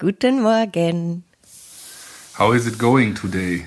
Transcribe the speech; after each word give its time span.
Guten 0.00 0.42
Morgen. 0.42 1.24
How 2.38 2.54
is 2.54 2.68
it 2.68 2.78
going 2.78 3.16
today? 3.16 3.64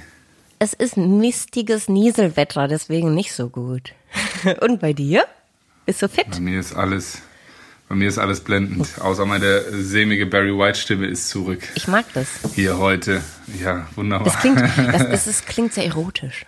Es 0.60 0.72
ist 0.72 0.96
mistiges 0.96 1.90
Nieselwetter, 1.90 2.70
deswegen 2.70 3.14
nicht 3.14 3.34
so 3.34 3.50
gut. 3.50 3.92
Und 4.62 4.80
bei 4.80 4.94
dir? 4.94 5.26
Bist 5.86 6.02
du 6.02 6.08
fit? 6.08 6.28
Bei 6.32 6.40
mir 6.40 6.62
ist 6.62 6.74
alles, 6.74 7.22
bei 7.90 7.96
mir 7.96 8.08
ist 8.08 8.18
alles 8.18 8.40
blendend. 8.40 8.88
Außer 9.02 9.26
meine 9.26 9.62
sämige 9.84 10.26
Barry 10.26 10.58
White 10.58 10.80
Stimme 10.80 11.08
ist 11.08 11.28
zurück. 11.28 11.68
Ich 11.76 11.90
mag 11.90 12.06
das. 12.14 12.30
Hier 12.56 12.78
heute. 12.78 13.22
Ja, 13.62 13.88
wunderbar. 13.96 14.28
Das 14.32 14.40
klingt, 14.40 14.62
das, 14.62 15.10
das 15.10 15.28
ist, 15.28 15.48
klingt 15.48 15.74
sehr 15.74 15.88
erotisch. 15.88 16.46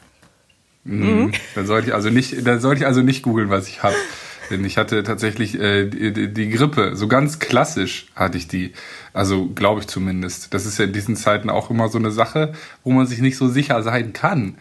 Mhm. 0.86 1.34
Dann 1.56 1.66
sollte 1.66 1.90
ich 1.90 1.94
also 1.94 2.10
nicht, 2.10 2.48
dann 2.48 2.62
sollte 2.62 2.84
ich 2.84 2.88
also 2.88 3.02
nicht 3.02 3.22
googeln, 3.22 3.50
was 3.50 3.68
ich 3.68 3.84
habe. 3.84 3.96
Denn 4.50 4.66
ich 4.66 4.78
hatte 4.78 5.04
tatsächlich 5.04 5.60
äh, 5.60 5.86
die, 5.86 6.34
die 6.34 6.50
Grippe, 6.50 6.96
so 6.96 7.08
ganz 7.08 7.40
klassisch 7.40 8.08
hatte 8.16 8.38
ich 8.38 8.48
die. 8.48 8.74
Also 9.14 9.48
glaube 9.48 9.82
ich 9.82 9.88
zumindest. 9.88 10.54
Das 10.54 10.66
ist 10.66 10.78
ja 10.78 10.86
in 10.86 10.94
diesen 10.94 11.16
Zeiten 11.16 11.50
auch 11.50 11.70
immer 11.70 11.90
so 11.90 11.98
eine 11.98 12.12
Sache, 12.12 12.54
wo 12.84 12.92
man 12.92 13.08
sich 13.08 13.20
nicht 13.20 13.38
so 13.38 13.48
sicher 13.48 13.82
sein 13.84 14.14
kann. 14.14 14.58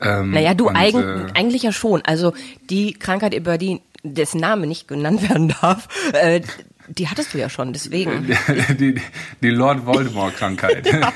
Ähm, 0.00 0.32
naja, 0.32 0.54
du 0.54 0.68
und, 0.68 0.76
eigen, 0.76 1.00
äh, 1.00 1.26
eigentlich 1.34 1.62
ja 1.62 1.72
schon. 1.72 2.02
Also 2.02 2.34
die 2.68 2.92
Krankheit, 2.92 3.34
über 3.34 3.58
die 3.58 3.80
dessen 4.02 4.40
Name 4.40 4.66
nicht 4.66 4.88
genannt 4.88 5.28
werden 5.28 5.54
darf, 5.60 5.88
äh, 6.12 6.42
die 6.88 7.08
hattest 7.08 7.32
du 7.32 7.38
ja 7.38 7.48
schon, 7.48 7.72
deswegen. 7.72 8.36
die, 8.78 9.00
die 9.40 9.50
Lord 9.50 9.86
Voldemort-Krankheit. 9.86 10.86
ja. 10.92 11.12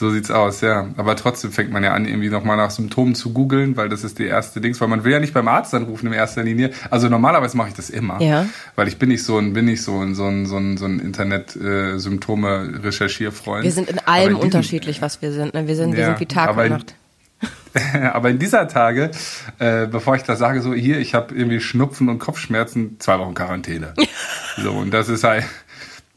So 0.00 0.10
sieht's 0.10 0.30
aus, 0.30 0.62
ja. 0.62 0.88
Aber 0.96 1.14
trotzdem 1.14 1.52
fängt 1.52 1.70
man 1.72 1.84
ja 1.84 1.92
an, 1.92 2.06
irgendwie 2.06 2.30
nochmal 2.30 2.56
nach 2.56 2.70
Symptomen 2.70 3.14
zu 3.14 3.34
googeln, 3.34 3.76
weil 3.76 3.90
das 3.90 4.02
ist 4.02 4.18
die 4.18 4.24
erste 4.24 4.62
Dings, 4.62 4.80
weil 4.80 4.88
man 4.88 5.04
will 5.04 5.12
ja 5.12 5.20
nicht 5.20 5.34
beim 5.34 5.46
Arzt 5.46 5.74
anrufen 5.74 6.06
in 6.06 6.14
erster 6.14 6.42
Linie. 6.42 6.70
Also 6.88 7.10
normalerweise 7.10 7.54
mache 7.54 7.68
ich 7.68 7.74
das 7.74 7.90
immer. 7.90 8.18
Ja. 8.22 8.46
Weil 8.76 8.88
ich 8.88 8.96
bin 8.96 9.10
nicht 9.10 9.22
so 9.22 9.36
ein, 9.36 9.52
bin 9.52 9.66
nicht 9.66 9.82
so 9.82 10.00
ein, 10.00 10.14
so 10.14 10.24
ein, 10.24 10.46
so 10.46 10.56
ein, 10.56 10.78
so 10.78 10.86
ein 10.86 11.00
Internet-Symptome-Recherchierfreund. 11.00 13.62
Wir 13.62 13.72
sind 13.72 13.90
in 13.90 13.98
allem 13.98 14.36
in 14.36 14.36
unterschiedlich, 14.36 15.02
was 15.02 15.20
wir 15.20 15.32
sind. 15.32 15.52
Ne? 15.52 15.66
Wir 15.66 15.76
sind, 15.76 15.90
ja, 15.90 15.98
wir 15.98 16.06
sind 16.06 16.20
wie 16.20 16.24
Tag 16.24 16.56
und 16.56 16.68
Nacht. 16.70 16.94
aber 18.14 18.30
in 18.30 18.38
dieser 18.38 18.68
Tage, 18.68 19.10
äh, 19.58 19.86
bevor 19.86 20.16
ich 20.16 20.22
das 20.22 20.38
sage, 20.38 20.62
so 20.62 20.72
hier, 20.72 20.98
ich 20.98 21.14
habe 21.14 21.34
irgendwie 21.34 21.60
Schnupfen 21.60 22.08
und 22.08 22.20
Kopfschmerzen, 22.20 22.98
zwei 23.00 23.18
Wochen 23.18 23.34
Quarantäne. 23.34 23.92
so, 24.56 24.72
und 24.72 24.92
das 24.92 25.10
ist 25.10 25.24
halt, 25.24 25.44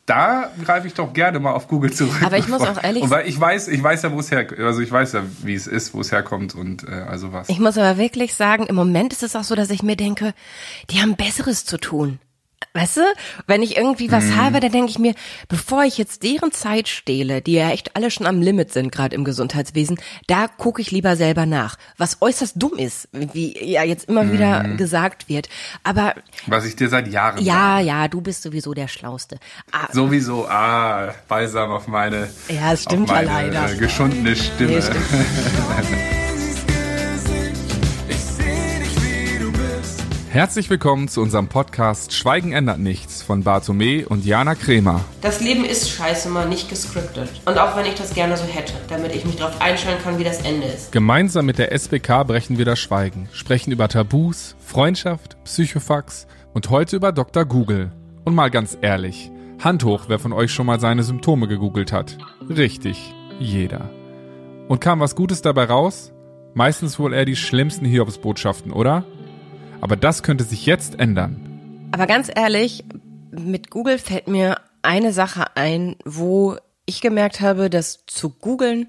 da 0.06 0.52
greife 0.64 0.88
ich 0.88 0.94
doch 0.94 1.14
gerne 1.14 1.40
mal 1.40 1.54
auf 1.54 1.68
Google 1.68 1.94
zurück. 1.94 2.22
Aber 2.23 2.38
ich 2.38 2.48
muss 2.48 2.62
auch 2.62 2.84
ehrlich 2.84 3.04
sagen. 3.04 3.12
Weil 3.12 3.28
ich 3.28 3.40
weiß, 3.40 3.70
ich 3.70 3.82
weiß 3.82 4.02
ja, 4.04 4.12
wo 4.12 4.20
es 4.20 4.32
her, 4.32 4.48
also 4.60 4.82
ich 4.82 4.92
weiß 4.92 5.14
ja, 5.14 5.23
wie 5.44 5.54
es 5.54 5.68
ist, 5.68 5.94
wo 5.94 6.02
es 6.02 6.12
herkommt 6.12 6.56
und 6.56 6.88
äh, 6.88 6.92
also 6.92 7.32
was. 7.32 7.50
Ich 7.50 7.60
muss 7.60 7.78
aber 7.78 7.98
wirklich 7.98 8.34
sagen, 8.34 8.66
im 8.66 8.76
Moment 8.76 9.14
ist 9.14 9.23
es 9.23 9.36
auch 9.36 9.44
so, 9.44 9.56
dass 9.56 9.70
ich 9.70 9.82
mir 9.82 9.95
denke, 9.95 10.34
die 10.90 11.02
haben 11.02 11.16
Besseres 11.16 11.66
zu 11.66 11.78
tun. 11.78 12.20
Weißt 12.73 12.97
du, 12.97 13.02
wenn 13.47 13.61
ich 13.61 13.78
irgendwie 13.78 14.11
was 14.11 14.25
mm. 14.25 14.36
habe, 14.38 14.59
dann 14.59 14.72
denke 14.72 14.89
ich 14.89 15.00
mir, 15.00 15.14
bevor 15.47 15.83
ich 15.83 15.97
jetzt 15.97 16.23
deren 16.23 16.52
Zeit 16.52 16.88
stehle, 16.88 17.42
die 17.42 17.53
ja 17.53 17.70
echt 17.70 17.95
alle 17.95 18.11
schon 18.11 18.25
am 18.28 18.42
Limit 18.42 18.72
sind, 18.73 18.92
gerade 18.92 19.16
im 19.16 19.23
Gesundheitswesen, 19.23 19.97
da 20.28 20.47
gucke 20.47 20.81
ich 20.81 20.92
lieber 20.92 21.16
selber 21.16 21.45
nach. 21.45 21.78
Was 21.97 22.22
äußerst 22.22 22.61
dumm 22.61 22.78
ist, 22.78 23.09
wie 23.11 23.58
ja 23.64 23.83
jetzt 23.83 24.09
immer 24.09 24.23
mm. 24.23 24.31
wieder 24.31 24.64
mhm. 24.64 24.78
gesagt 24.78 25.30
wird. 25.30 25.50
Aber 25.83 26.16
was 26.47 26.66
ich 26.66 26.75
dir 26.75 26.89
seit 26.89 27.08
Jahren 27.08 27.44
Ja, 27.44 27.78
sage. 27.78 27.88
ja, 27.88 28.08
du 28.08 28.22
bist 28.22 28.44
sowieso 28.44 28.73
der 28.73 28.88
Schlauste. 28.88 29.38
Ah, 29.72 29.88
sowieso, 29.92 30.48
ah, 30.48 31.14
balsam 31.27 31.72
auf 31.72 31.88
meine, 31.88 32.30
ja, 32.50 32.73
es 32.73 32.83
stimmt 32.83 33.09
ja 33.09 33.22
leider. 33.22 33.73
Geschundene 33.75 34.36
Stimme. 34.36 34.80
Nee, 34.80 34.81
Herzlich 40.34 40.67
willkommen 40.72 41.09
zu 41.09 41.22
unserem 41.22 41.48
Podcast 41.48 42.12
Schweigen 42.12 42.53
ändert 42.53 42.80
nichts 42.80 43.22
von 43.22 43.44
Bartome 43.44 44.08
und 44.08 44.26
Jana 44.26 44.56
Kremer. 44.56 45.06
Das 45.22 45.42
Leben 45.42 45.64
ist 45.64 45.92
scheiße 45.92 46.28
mal 46.28 46.50
nicht 46.50 46.70
gescriptet. 46.70 47.30
Und 47.45 47.59
auch 47.59 47.78
wenn 47.78 47.86
ich 47.86 47.94
das 47.94 48.16
gerne 48.16 48.36
so 48.36 48.45
hätte, 48.45 48.73
damit 48.89 49.14
ich 49.14 49.26
mich 49.26 49.36
darauf 49.36 49.61
einstellen 49.61 50.00
kann, 50.04 50.17
wie 50.17 50.23
das 50.23 50.42
Ende 50.42 50.66
ist. 50.66 50.92
Gemeinsam 50.92 51.45
mit 51.45 51.59
der 51.59 51.72
SBK 51.72 52.23
brechen 52.23 52.58
wir 52.58 52.66
das 52.66 52.80
Schweigen, 52.80 53.30
sprechen 53.32 53.71
über 53.71 53.88
Tabus, 53.88 54.55
Freundschaft, 54.58 55.38
Psychofax 55.44 56.26
und 56.55 56.71
heute 56.71 56.95
über 56.95 57.11
Dr. 57.11 57.45
Google. 57.45 57.92
Und 58.26 58.33
mal 58.33 58.50
ganz 58.50 58.76
ehrlich, 58.82 59.30
Hand 59.64 59.83
hoch, 59.83 60.05
wer 60.08 60.17
von 60.17 60.33
euch 60.33 60.52
schon 60.52 60.65
mal 60.65 60.80
seine 60.80 61.04
Symptome 61.04 61.48
gegoogelt 61.48 61.94
hat. 61.94 62.17
Richtig, 62.50 63.14
jeder. 63.38 63.88
Und 64.67 64.82
kam 64.82 65.00
was 65.00 65.15
Gutes 65.15 65.44
dabei 65.44 65.65
raus? 65.65 66.11
Meistens 66.55 66.98
wohl 66.98 67.14
eher 67.14 67.26
die 67.26 67.36
schlimmsten 67.36 67.86
Hiobsbotschaften, 67.86 68.71
oder? 68.71 69.05
Aber 69.83 69.98
das 69.98 70.23
könnte 70.23 70.45
sich 70.45 70.66
jetzt 70.66 70.98
ändern. 70.98 71.89
Aber 71.92 72.08
ganz 72.08 72.32
ehrlich, 72.33 72.86
mit 73.32 73.70
Google 73.70 73.99
fällt 73.99 74.30
mir 74.30 74.61
eine 74.82 75.11
Sache 75.11 75.58
ein, 75.58 75.98
wo 76.05 76.55
ich 76.86 77.02
gemerkt 77.02 77.42
habe, 77.42 77.70
dass 77.70 78.05
zu 78.05 78.30
googeln, 78.30 78.88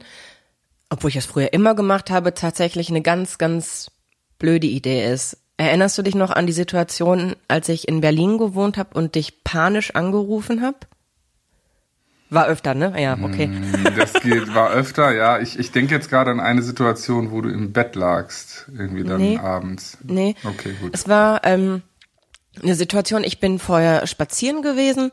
obwohl 0.91 1.11
ich 1.11 1.17
es 1.17 1.27
früher 1.27 1.53
immer 1.53 1.75
gemacht 1.75 2.11
habe, 2.11 2.33
tatsächlich 2.33 2.91
eine 2.91 3.03
ganz, 3.03 3.39
ganz 3.39 3.91
blöde 4.39 4.69
Idee 4.69 5.13
ist. 5.13 5.37
Erinnerst 5.57 5.99
du 5.99 6.03
dich 6.03 6.15
noch 6.15 6.31
an 6.31 6.47
die 6.47 6.53
Situation, 6.53 7.35
als 7.49 7.69
ich 7.69 7.89
in 7.89 8.01
Berlin 8.01 8.39
gewohnt 8.39 8.79
habe 8.79 8.97
und 8.97 9.17
dich 9.17 9.43
panisch 9.43 9.97
angerufen 9.97 10.63
habe? 10.63 10.79
War 12.35 12.47
öfter, 12.47 12.75
ne? 12.75 12.95
Ja, 13.01 13.17
okay. 13.23 13.47
Mm, 13.47 13.97
das 13.97 14.13
geht, 14.15 14.55
war 14.55 14.71
öfter, 14.71 15.13
ja. 15.13 15.39
Ich, 15.39 15.59
ich 15.59 15.73
denke 15.73 15.95
jetzt 15.95 16.11
gerade 16.11 16.31
an 16.31 16.41
eine 16.41 16.63
Situation, 16.63 17.31
wo 17.31 17.41
du 17.41 17.49
im 17.49 17.73
Bett 17.73 17.95
lagst, 17.97 18.67
irgendwie 18.77 19.05
dann 19.05 19.21
nee, 19.21 19.39
abends. 19.39 19.99
Nee. 20.03 20.35
Okay, 20.45 20.75
gut. 20.81 20.91
Es 20.93 21.09
war 21.09 21.45
ähm, 21.45 21.83
eine 22.63 22.75
Situation, 22.75 23.25
ich 23.25 23.41
bin 23.41 23.59
vorher 23.59 24.07
spazieren 24.07 24.63
gewesen 24.63 25.11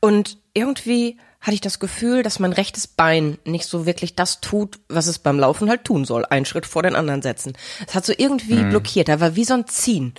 und 0.00 0.38
irgendwie 0.52 1.18
hatte 1.40 1.54
ich 1.54 1.60
das 1.60 1.78
Gefühl, 1.78 2.22
dass 2.22 2.38
mein 2.38 2.52
rechtes 2.52 2.86
Bein 2.86 3.36
nicht 3.44 3.66
so 3.66 3.84
wirklich 3.84 4.16
das 4.16 4.40
tut, 4.40 4.80
was 4.88 5.06
es 5.06 5.18
beim 5.18 5.38
Laufen 5.38 5.68
halt 5.68 5.84
tun 5.84 6.06
soll. 6.06 6.24
Einen 6.24 6.46
Schritt 6.46 6.64
vor 6.64 6.82
den 6.82 6.96
anderen 6.96 7.20
setzen. 7.20 7.52
Es 7.86 7.94
hat 7.94 8.06
so 8.06 8.14
irgendwie 8.16 8.60
hm. 8.60 8.70
blockiert. 8.70 9.08
Da 9.08 9.20
war 9.20 9.36
wie 9.36 9.44
so 9.44 9.52
ein 9.52 9.66
Ziehen. 9.66 10.14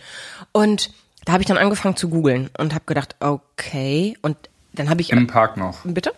Und 0.52 0.92
da 1.26 1.34
habe 1.34 1.42
ich 1.42 1.48
dann 1.48 1.58
angefangen 1.58 1.96
zu 1.96 2.10
googeln 2.10 2.52
und 2.60 2.76
habe 2.76 2.86
gedacht, 2.86 3.16
okay. 3.20 4.16
Und 4.22 4.38
dann 4.74 4.90
habe 4.90 5.02
ich 5.02 5.12
im 5.12 5.26
Park 5.26 5.58
noch. 5.58 5.80
Bitte? 5.84 6.14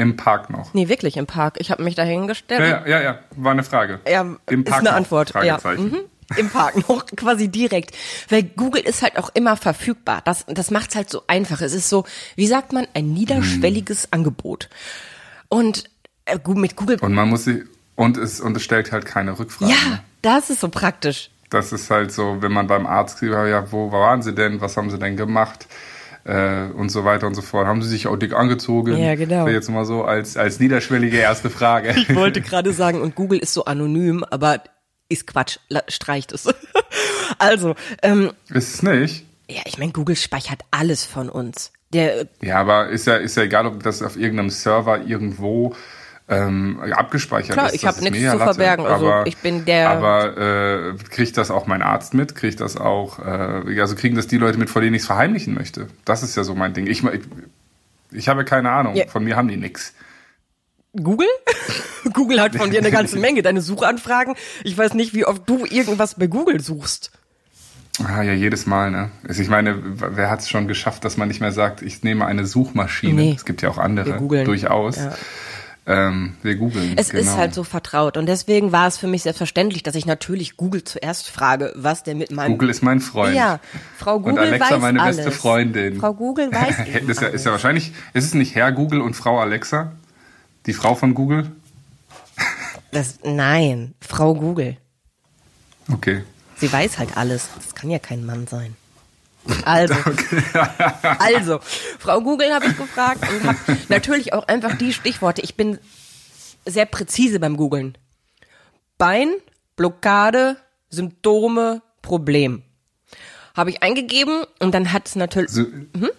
Im 0.00 0.16
Park 0.16 0.48
noch. 0.48 0.72
Nee, 0.72 0.88
wirklich 0.88 1.18
im 1.18 1.26
Park. 1.26 1.56
Ich 1.58 1.70
habe 1.70 1.82
mich 1.82 1.94
da 1.94 2.02
hingestellt. 2.02 2.58
Ja, 2.58 2.88
ja, 2.88 3.02
ja, 3.02 3.18
war 3.36 3.52
eine 3.52 3.62
Frage. 3.62 4.00
Ja, 4.08 4.22
Im 4.22 4.38
Park 4.64 4.66
ist 4.66 4.72
eine 4.72 4.88
noch, 4.88 4.96
Antwort. 4.96 5.34
Ja. 5.44 5.60
Mhm. 5.62 5.98
Im 6.38 6.48
Park 6.48 6.88
noch, 6.88 7.04
quasi 7.16 7.48
direkt. 7.48 7.94
Weil 8.30 8.44
Google 8.44 8.80
ist 8.80 9.02
halt 9.02 9.18
auch 9.18 9.28
immer 9.34 9.58
verfügbar. 9.58 10.22
Das, 10.24 10.46
das 10.48 10.70
macht's 10.70 10.96
halt 10.96 11.10
so 11.10 11.24
einfach. 11.26 11.60
Es 11.60 11.74
ist 11.74 11.90
so, 11.90 12.06
wie 12.34 12.46
sagt 12.46 12.72
man, 12.72 12.86
ein 12.94 13.12
niederschwelliges 13.12 14.04
hm. 14.04 14.08
Angebot. 14.12 14.70
Und 15.50 15.84
äh, 16.24 16.38
mit 16.54 16.76
Google. 16.76 16.96
Und 17.02 17.12
man 17.12 17.28
muss 17.28 17.44
sie, 17.44 17.64
und 17.94 18.16
es, 18.16 18.40
und 18.40 18.56
es 18.56 18.62
stellt 18.62 18.92
halt 18.92 19.04
keine 19.04 19.38
Rückfragen. 19.38 19.74
Ja, 19.74 20.02
das 20.22 20.48
ist 20.48 20.60
so 20.60 20.70
praktisch. 20.70 21.30
Das 21.50 21.74
ist 21.74 21.90
halt 21.90 22.10
so, 22.10 22.40
wenn 22.40 22.52
man 22.52 22.68
beim 22.68 22.86
Arzt, 22.86 23.20
ja, 23.20 23.70
wo 23.70 23.92
waren 23.92 24.22
sie 24.22 24.34
denn? 24.34 24.62
Was 24.62 24.78
haben 24.78 24.88
sie 24.88 24.98
denn 24.98 25.18
gemacht? 25.18 25.66
Äh, 26.30 26.70
und 26.72 26.90
so 26.90 27.04
weiter 27.04 27.26
und 27.26 27.34
so 27.34 27.42
fort. 27.42 27.66
Haben 27.66 27.82
Sie 27.82 27.88
sich 27.88 28.06
auch 28.06 28.16
dick 28.16 28.34
angezogen? 28.34 28.96
Ja, 28.96 29.16
genau. 29.16 29.48
Jetzt 29.48 29.68
mal 29.68 29.84
so 29.84 30.04
als, 30.04 30.36
als 30.36 30.60
niederschwellige 30.60 31.16
erste 31.16 31.50
Frage. 31.50 31.94
Ich 32.10 32.14
wollte 32.14 32.40
gerade 32.40 32.72
sagen, 32.72 33.00
und 33.00 33.14
Google 33.14 33.38
ist 33.38 33.52
so 33.52 33.64
anonym, 33.64 34.24
aber 34.24 34.62
ist 35.08 35.26
Quatsch, 35.26 35.58
streicht 35.88 36.32
es. 36.32 36.48
also, 37.38 37.74
ähm, 38.02 38.32
Ist 38.48 38.74
es 38.74 38.82
nicht? 38.82 39.26
Ja, 39.48 39.62
ich 39.64 39.78
meine, 39.78 39.92
Google 39.92 40.16
speichert 40.16 40.60
alles 40.70 41.04
von 41.04 41.28
uns. 41.28 41.72
Der, 41.92 42.26
ja, 42.40 42.60
aber 42.60 42.88
ist 42.88 43.06
ja, 43.06 43.16
ist 43.16 43.36
ja 43.36 43.42
egal, 43.42 43.66
ob 43.66 43.82
das 43.82 44.02
auf 44.02 44.16
irgendeinem 44.16 44.50
Server 44.50 45.02
irgendwo 45.04 45.74
ähm, 46.30 46.80
abgespeichert 46.92 47.54
Klar, 47.54 47.66
ist. 47.66 47.74
ich 47.74 47.86
habe 47.86 48.00
nichts 48.00 48.30
zu 48.30 48.38
verbergen. 48.38 48.86
Also 48.86 49.12
aber, 49.12 49.26
ich 49.26 49.36
bin 49.38 49.64
der. 49.64 49.90
Aber 49.90 50.36
äh, 50.38 50.94
kriegt 51.10 51.36
das 51.36 51.50
auch 51.50 51.66
mein 51.66 51.82
Arzt 51.82 52.14
mit? 52.14 52.36
Kriegt 52.36 52.60
das 52.60 52.76
auch? 52.76 53.18
Äh, 53.18 53.80
also 53.80 53.96
kriegen 53.96 54.14
das 54.14 54.28
die 54.28 54.38
Leute 54.38 54.56
mit, 54.56 54.70
vor 54.70 54.80
denen 54.80 54.94
ich 54.94 55.02
es 55.02 55.06
verheimlichen 55.06 55.54
möchte? 55.54 55.88
Das 56.04 56.22
ist 56.22 56.36
ja 56.36 56.44
so 56.44 56.54
mein 56.54 56.72
Ding. 56.72 56.86
Ich, 56.86 57.02
ich, 57.02 57.20
ich 58.12 58.28
habe 58.28 58.44
keine 58.44 58.70
Ahnung. 58.70 58.94
Ja. 58.94 59.08
Von 59.08 59.24
mir 59.24 59.36
haben 59.36 59.48
die 59.48 59.56
nichts. 59.56 59.92
Google? 60.96 61.28
Google 62.12 62.40
hat 62.40 62.54
von 62.54 62.70
dir 62.70 62.78
eine 62.78 62.92
ganze 62.92 63.18
Menge. 63.20 63.42
Deine 63.42 63.60
Suchanfragen. 63.60 64.34
Ich 64.62 64.78
weiß 64.78 64.94
nicht, 64.94 65.14
wie 65.14 65.26
oft 65.26 65.48
du 65.48 65.64
irgendwas 65.64 66.14
bei 66.14 66.28
Google 66.28 66.60
suchst. 66.60 67.10
Ah, 68.04 68.22
ja, 68.22 68.32
jedes 68.32 68.66
Mal, 68.66 68.90
ne? 68.90 69.10
Also 69.28 69.42
ich 69.42 69.48
meine, 69.48 69.76
wer 69.82 70.30
hat 70.30 70.40
es 70.40 70.48
schon 70.48 70.68
geschafft, 70.68 71.04
dass 71.04 71.16
man 71.16 71.28
nicht 71.28 71.40
mehr 71.40 71.52
sagt, 71.52 71.82
ich 71.82 72.02
nehme 72.02 72.24
eine 72.24 72.46
Suchmaschine? 72.46 73.20
Nee. 73.20 73.34
Es 73.36 73.44
gibt 73.44 73.62
ja 73.62 73.68
auch 73.68 73.78
andere, 73.78 74.18
durchaus. 74.44 74.96
Ja. 74.96 75.12
Ähm, 75.90 76.36
wir 76.42 76.54
googeln. 76.54 76.94
Es 76.96 77.08
genau. 77.08 77.22
ist 77.22 77.36
halt 77.36 77.52
so 77.52 77.64
vertraut 77.64 78.16
und 78.16 78.26
deswegen 78.26 78.70
war 78.70 78.86
es 78.86 78.96
für 78.96 79.08
mich 79.08 79.22
selbstverständlich, 79.22 79.82
dass 79.82 79.96
ich 79.96 80.06
natürlich 80.06 80.56
Google 80.56 80.84
zuerst 80.84 81.28
frage, 81.28 81.72
was 81.74 82.04
der 82.04 82.14
mit 82.14 82.30
meinem 82.30 82.52
Google 82.52 82.70
ist 82.70 82.82
mein 82.82 83.00
Freund. 83.00 83.34
Ja, 83.34 83.58
Frau 83.98 84.20
Google 84.20 84.34
und 84.34 84.38
Alexa 84.38 84.74
weiß 84.74 84.80
meine 84.80 85.02
alles. 85.02 85.16
beste 85.16 85.32
Freundin. 85.32 85.98
Frau 85.98 86.14
Google 86.14 86.52
weiß. 86.52 86.76
ist, 87.08 87.20
ja, 87.20 87.28
ist 87.28 87.44
ja 87.44 87.50
wahrscheinlich, 87.50 87.92
ist 88.14 88.24
es 88.24 88.34
nicht 88.34 88.54
Herr 88.54 88.70
Google 88.70 89.00
und 89.00 89.14
Frau 89.14 89.40
Alexa, 89.40 89.90
die 90.66 90.74
Frau 90.74 90.94
von 90.94 91.12
Google? 91.12 91.50
Das, 92.92 93.18
nein, 93.24 93.94
Frau 94.00 94.34
Google. 94.34 94.76
Okay. 95.92 96.22
Sie 96.58 96.72
weiß 96.72 96.98
halt 96.98 97.16
alles. 97.16 97.48
Das 97.56 97.74
kann 97.74 97.90
ja 97.90 97.98
kein 97.98 98.24
Mann 98.24 98.46
sein. 98.46 98.76
Also, 99.64 99.94
also, 101.18 101.60
Frau 101.98 102.20
Google 102.20 102.52
habe 102.52 102.66
ich 102.66 102.76
gefragt 102.76 103.20
und 103.30 103.46
habe 103.46 103.58
natürlich 103.88 104.32
auch 104.32 104.46
einfach 104.48 104.76
die 104.76 104.92
Stichworte. 104.92 105.42
Ich 105.42 105.56
bin 105.56 105.78
sehr 106.66 106.86
präzise 106.86 107.40
beim 107.40 107.56
Googlen. 107.56 107.96
Bein, 108.98 109.30
Blockade, 109.76 110.56
Symptome, 110.90 111.82
Problem. 112.02 112.62
Habe 113.56 113.70
ich 113.70 113.82
eingegeben 113.82 114.44
und 114.58 114.74
dann 114.74 114.92
hat 114.92 115.08
es 115.08 115.16
natürlich. 115.16 115.50
So, 115.50 115.62
mhm. 115.62 116.10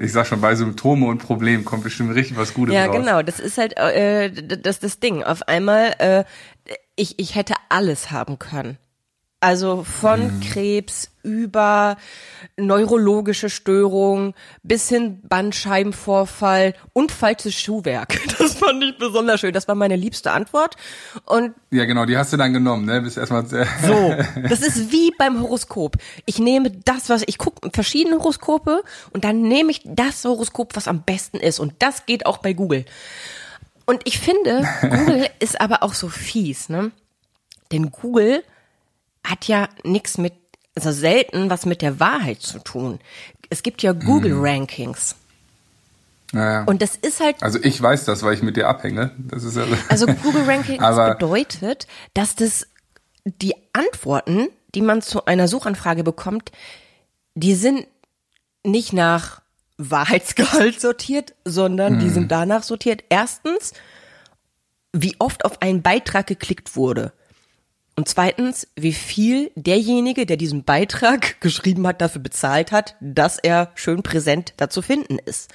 Ich 0.00 0.12
sag 0.12 0.26
schon, 0.26 0.40
bei 0.40 0.54
Symptome 0.54 1.06
und 1.06 1.18
Problem 1.18 1.64
kommt 1.64 1.82
bestimmt 1.82 2.14
richtig 2.14 2.36
was 2.36 2.54
Gutes 2.54 2.74
ja, 2.74 2.86
raus. 2.86 2.94
Ja, 2.94 3.00
genau, 3.00 3.22
das 3.22 3.40
ist 3.40 3.58
halt 3.58 3.76
äh, 3.76 4.30
das, 4.30 4.78
das 4.78 5.00
Ding. 5.00 5.24
Auf 5.24 5.48
einmal, 5.48 5.94
äh, 5.98 6.24
ich, 6.94 7.18
ich 7.18 7.34
hätte 7.34 7.54
alles 7.68 8.12
haben 8.12 8.38
können. 8.38 8.78
Also 9.40 9.84
von 9.84 10.38
mhm. 10.38 10.40
Krebs 10.40 11.10
über 11.22 11.96
neurologische 12.56 13.50
Störungen 13.50 14.34
bis 14.64 14.88
hin 14.88 15.20
Bandscheibenvorfall 15.22 16.74
und 16.92 17.12
falsches 17.12 17.54
Schuhwerk. 17.54 18.18
Das 18.38 18.54
fand 18.54 18.82
ich 18.82 18.96
besonders 18.98 19.40
schön. 19.40 19.52
Das 19.52 19.68
war 19.68 19.74
meine 19.74 19.96
liebste 19.96 20.30
Antwort. 20.30 20.76
Und 21.24 21.54
ja, 21.70 21.84
genau, 21.84 22.06
die 22.06 22.16
hast 22.16 22.32
du 22.32 22.36
dann 22.36 22.52
genommen, 22.52 22.86
ne? 22.86 23.00
Bist 23.02 23.18
erstmal 23.18 23.46
so. 23.46 24.14
Das 24.48 24.60
ist 24.60 24.90
wie 24.90 25.12
beim 25.18 25.40
Horoskop. 25.40 25.96
Ich 26.24 26.38
nehme 26.38 26.70
das, 26.70 27.08
was 27.08 27.22
ich 27.26 27.36
gucke, 27.36 27.70
verschiedene 27.72 28.16
Horoskope 28.16 28.82
und 29.12 29.24
dann 29.24 29.42
nehme 29.42 29.70
ich 29.70 29.82
das 29.84 30.24
Horoskop, 30.24 30.76
was 30.76 30.88
am 30.88 31.02
besten 31.02 31.38
ist. 31.38 31.58
Und 31.60 31.74
das 31.80 32.06
geht 32.06 32.26
auch 32.26 32.38
bei 32.38 32.52
Google. 32.52 32.84
Und 33.86 34.02
ich 34.04 34.18
finde, 34.18 34.66
Google 34.82 35.28
ist 35.40 35.60
aber 35.60 35.82
auch 35.82 35.94
so 35.94 36.08
fies, 36.08 36.68
ne? 36.68 36.90
Denn 37.70 37.90
Google 37.90 38.42
hat 39.28 39.46
ja 39.46 39.68
nichts 39.84 40.18
mit, 40.18 40.34
also 40.74 40.92
selten 40.92 41.50
was 41.50 41.66
mit 41.66 41.82
der 41.82 42.00
Wahrheit 42.00 42.40
zu 42.40 42.58
tun. 42.58 42.98
Es 43.50 43.62
gibt 43.62 43.82
ja 43.82 43.92
Google 43.92 44.32
hm. 44.32 44.40
Rankings. 44.44 45.16
Naja. 46.32 46.64
Und 46.64 46.82
das 46.82 46.94
ist 46.96 47.20
halt. 47.20 47.42
Also 47.42 47.58
ich 47.62 47.80
weiß 47.80 48.04
das, 48.04 48.22
weil 48.22 48.34
ich 48.34 48.42
mit 48.42 48.56
dir 48.56 48.68
abhänge. 48.68 49.12
Das 49.16 49.44
ist 49.44 49.56
also, 49.56 49.74
also 49.88 50.06
Google 50.06 50.44
Rankings 50.44 50.78
bedeutet, 51.18 51.86
dass 52.14 52.34
das 52.36 52.66
die 53.24 53.54
Antworten, 53.72 54.48
die 54.74 54.82
man 54.82 55.00
zu 55.00 55.24
einer 55.24 55.48
Suchanfrage 55.48 56.04
bekommt, 56.04 56.52
die 57.34 57.54
sind 57.54 57.86
nicht 58.64 58.92
nach 58.92 59.40
Wahrheitsgehalt 59.78 60.80
sortiert, 60.80 61.34
sondern 61.44 61.94
hm. 61.94 62.00
die 62.00 62.10
sind 62.10 62.30
danach 62.30 62.62
sortiert. 62.62 63.04
Erstens, 63.08 63.72
wie 64.92 65.16
oft 65.18 65.44
auf 65.44 65.62
einen 65.62 65.82
Beitrag 65.82 66.26
geklickt 66.26 66.76
wurde. 66.76 67.12
Und 67.98 68.08
zweitens, 68.08 68.68
wie 68.76 68.92
viel 68.92 69.50
derjenige, 69.56 70.24
der 70.24 70.36
diesen 70.36 70.62
Beitrag 70.62 71.40
geschrieben 71.40 71.84
hat, 71.84 72.00
dafür 72.00 72.22
bezahlt 72.22 72.70
hat, 72.70 72.94
dass 73.00 73.38
er 73.38 73.72
schön 73.74 74.04
präsent 74.04 74.54
da 74.56 74.70
zu 74.70 74.82
finden 74.82 75.18
ist. 75.18 75.50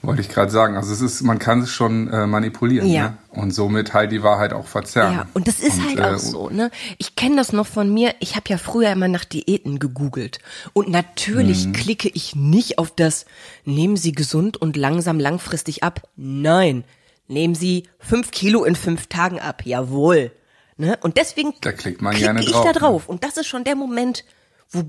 Wollte 0.00 0.22
ich 0.22 0.30
gerade 0.30 0.50
sagen. 0.50 0.78
Also 0.78 0.94
es 0.94 1.02
ist, 1.02 1.20
man 1.20 1.38
kann 1.38 1.60
es 1.60 1.70
schon 1.70 2.10
äh, 2.10 2.26
manipulieren 2.26 2.88
ja. 2.88 3.10
ne? 3.10 3.18
und 3.32 3.50
somit 3.50 3.92
halt 3.92 4.12
die 4.12 4.22
Wahrheit 4.22 4.54
auch 4.54 4.66
verzerren. 4.66 5.12
Ja, 5.12 5.26
und 5.34 5.46
das 5.46 5.60
ist 5.60 5.76
und, 5.76 5.88
halt 5.88 5.98
äh, 5.98 6.02
auch 6.04 6.18
so. 6.18 6.48
Ne? 6.48 6.70
Ich 6.96 7.16
kenne 7.16 7.36
das 7.36 7.52
noch 7.52 7.66
von 7.66 7.92
mir. 7.92 8.14
Ich 8.20 8.34
habe 8.34 8.46
ja 8.48 8.56
früher 8.56 8.90
immer 8.90 9.08
nach 9.08 9.26
Diäten 9.26 9.78
gegoogelt 9.78 10.38
und 10.72 10.88
natürlich 10.88 11.66
mhm. 11.66 11.74
klicke 11.74 12.08
ich 12.08 12.34
nicht 12.34 12.78
auf 12.78 12.92
das 12.96 13.26
Nehmen 13.66 13.98
Sie 13.98 14.12
gesund 14.12 14.56
und 14.56 14.74
langsam 14.78 15.20
langfristig 15.20 15.82
ab. 15.82 16.08
Nein, 16.16 16.84
nehmen 17.26 17.54
Sie 17.54 17.82
fünf 17.98 18.30
Kilo 18.30 18.64
in 18.64 18.74
fünf 18.74 19.08
Tagen 19.08 19.38
ab. 19.38 19.66
Jawohl. 19.66 20.32
Ne? 20.78 20.96
Und 21.00 21.16
deswegen 21.16 21.52
da 21.60 21.72
klickt 21.72 22.00
man 22.00 22.14
klicke 22.14 22.40
ich 22.40 22.52
drauf, 22.52 22.64
da 22.64 22.72
drauf. 22.72 23.08
Ne? 23.08 23.12
Und 23.12 23.24
das 23.24 23.36
ist 23.36 23.48
schon 23.48 23.64
der 23.64 23.74
Moment, 23.74 24.24
wo 24.70 24.84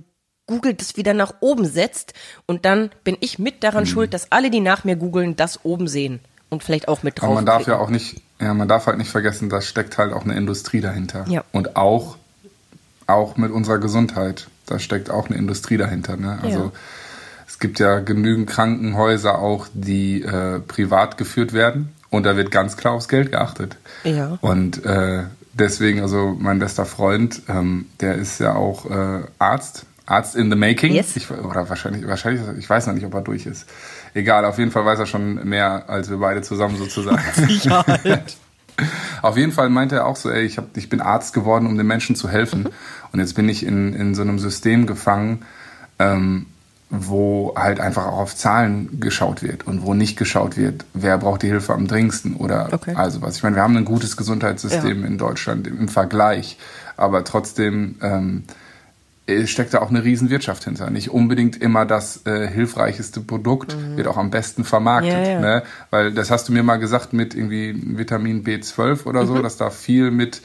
Google 0.46 0.76
das 0.76 0.98
wieder 0.98 1.14
nach 1.14 1.36
oben 1.42 1.66
setzt. 1.66 2.14
Und 2.46 2.66
dann 2.66 2.92
bin 3.04 3.18
ich 3.20 3.40
mit 3.40 3.64
daran 3.64 3.84
mhm. 3.84 3.88
schuld, 3.88 4.14
dass 4.14 4.32
alle, 4.32 4.52
die 4.52 4.60
nach 4.60 4.84
mir 4.84 4.96
googeln, 4.96 5.36
das 5.36 5.66
oben 5.66 5.88
sehen. 5.88 6.20
Und 6.50 6.64
vielleicht 6.64 6.88
auch 6.88 7.04
mit 7.04 7.20
drauf. 7.20 7.26
Aber 7.26 7.36
man 7.36 7.46
darf 7.46 7.68
ja 7.68 7.78
auch 7.78 7.90
nicht, 7.90 8.22
ja, 8.40 8.54
man 8.54 8.68
darf 8.68 8.88
halt 8.88 8.98
nicht 8.98 9.12
vergessen, 9.12 9.50
da 9.50 9.62
steckt 9.62 9.98
halt 9.98 10.14
auch 10.14 10.24
eine 10.24 10.36
Industrie 10.36 10.82
dahinter. 10.82 11.26
Ja. 11.28 11.44
Und 11.52 11.76
auch, 11.76 12.18
auch 13.06 13.38
mit 13.38 13.52
unserer 13.52 13.78
Gesundheit. 13.78 14.48
Da 14.66 14.80
steckt 14.80 15.10
auch 15.10 15.28
eine 15.28 15.38
Industrie 15.38 15.78
dahinter. 15.78 16.18
Ne? 16.18 16.40
Also 16.42 16.60
ja. 16.60 16.72
es 17.48 17.60
gibt 17.60 17.80
ja 17.80 18.00
genügend 18.00 18.50
Krankenhäuser 18.50 19.40
auch, 19.40 19.68
die 19.74 20.22
äh, 20.22 20.60
privat 20.60 21.18
geführt 21.18 21.54
werden. 21.54 21.94
Und 22.12 22.24
da 22.24 22.36
wird 22.36 22.50
ganz 22.50 22.78
klar 22.78 22.94
aufs 22.94 23.08
Geld 23.08 23.32
geachtet. 23.32 23.78
Ja. 24.04 24.40
Und 24.42 24.84
äh, 24.86 25.26
deswegen, 25.60 26.02
also 26.02 26.36
mein 26.40 26.60
bester 26.60 26.86
Freund, 26.86 27.42
ähm, 27.48 27.86
der 28.00 28.16
ist 28.16 28.40
ja 28.40 28.56
auch 28.56 28.90
äh, 28.90 29.24
Arzt, 29.38 29.86
Arzt 30.06 30.36
in 30.36 30.50
the 30.50 30.58
making. 30.58 30.94
Yes. 30.94 31.16
Ich, 31.16 31.30
oder 31.30 31.70
wahrscheinlich, 31.70 32.08
wahrscheinlich, 32.08 32.42
ich 32.58 32.70
weiß 32.70 32.88
noch 32.88 32.94
nicht, 32.94 33.06
ob 33.06 33.14
er 33.14 33.22
durch 33.22 33.46
ist. 33.46 33.68
Egal, 34.14 34.46
auf 34.46 34.58
jeden 34.58 34.72
Fall 34.72 34.86
weiß 34.86 35.00
er 35.00 35.06
schon 35.06 35.48
mehr 35.48 35.88
als 35.88 36.10
wir 36.10 36.18
beide 36.18 36.42
zusammen 36.42 36.78
sozusagen. 36.78 37.22
Sicherheit. 37.48 38.38
auf 39.22 39.38
jeden 39.38 39.52
Fall 39.52 39.70
meinte 39.70 39.98
er 39.98 40.06
auch 40.08 40.16
so, 40.16 40.30
ey, 40.30 40.44
ich, 40.44 40.58
hab, 40.58 40.76
ich 40.76 40.90
bin 40.90 41.02
Arzt 41.02 41.34
geworden, 41.34 41.68
um 41.68 41.78
den 41.78 41.88
Menschen 41.88 42.16
zu 42.16 42.30
helfen. 42.30 42.64
Mhm. 42.64 42.70
Und 43.12 43.20
jetzt 43.20 43.36
bin 43.36 43.50
ich 43.50 43.66
in, 43.66 43.94
in 43.94 44.16
so 44.16 44.22
einem 44.22 44.40
System 44.40 44.88
gefangen, 44.88 45.46
ähm, 46.00 46.48
wo 46.90 47.54
halt 47.56 47.80
einfach 47.80 48.08
auch 48.08 48.18
auf 48.18 48.36
Zahlen 48.36 49.00
geschaut 49.00 49.44
wird 49.44 49.68
und 49.68 49.84
wo 49.84 49.94
nicht 49.94 50.18
geschaut 50.18 50.58
wird, 50.58 50.86
wer 50.94 51.20
braucht 51.20 51.44
die 51.44 51.48
Hilfe 51.48 51.74
am 51.74 51.88
dringendsten 51.88 52.36
oder 52.36 52.70
okay. 52.72 52.94
also 52.96 53.22
was. 53.22 53.38
Ich 53.38 53.44
meine, 53.44 53.56
wir 53.56 53.64
haben 53.64 53.78
ein 53.78 53.86
gutes 53.86 54.18
Gesundheitssystem 54.18 55.02
ja. 55.02 55.08
in 55.08 55.18
Deutschland 55.20 55.68
im 55.68 55.88
Vergleich, 55.88 56.58
aber 56.98 57.24
trotzdem 57.24 57.96
ähm, 58.02 58.44
steckt 59.46 59.76
da 59.76 59.82
auch 59.82 59.92
eine 59.92 60.04
Riesenwirtschaft 60.04 60.64
hinter. 60.64 60.90
Nicht 60.90 61.12
unbedingt 61.12 61.62
immer 61.62 61.86
das 61.86 62.26
äh, 62.26 62.48
hilfreichste 62.48 63.22
Produkt 63.22 63.76
mhm. 63.76 63.98
wird 63.98 64.08
auch 64.08 64.18
am 64.18 64.32
besten 64.32 64.64
vermarktet. 64.64 65.12
Ja, 65.14 65.34
ja. 65.34 65.40
Ne? 65.40 65.64
Weil 65.92 66.12
das 66.12 66.32
hast 66.32 66.50
du 66.50 66.54
mir 66.54 66.64
mal 66.64 66.78
gesagt 66.78 67.14
mit 67.14 67.36
irgendwie 67.36 67.80
Vitamin 67.98 68.44
B12 68.44 69.06
oder 69.06 69.28
so, 69.28 69.36
mhm. 69.36 69.44
dass 69.44 69.58
da 69.58 69.70
viel 69.70 70.10
mit 70.10 70.42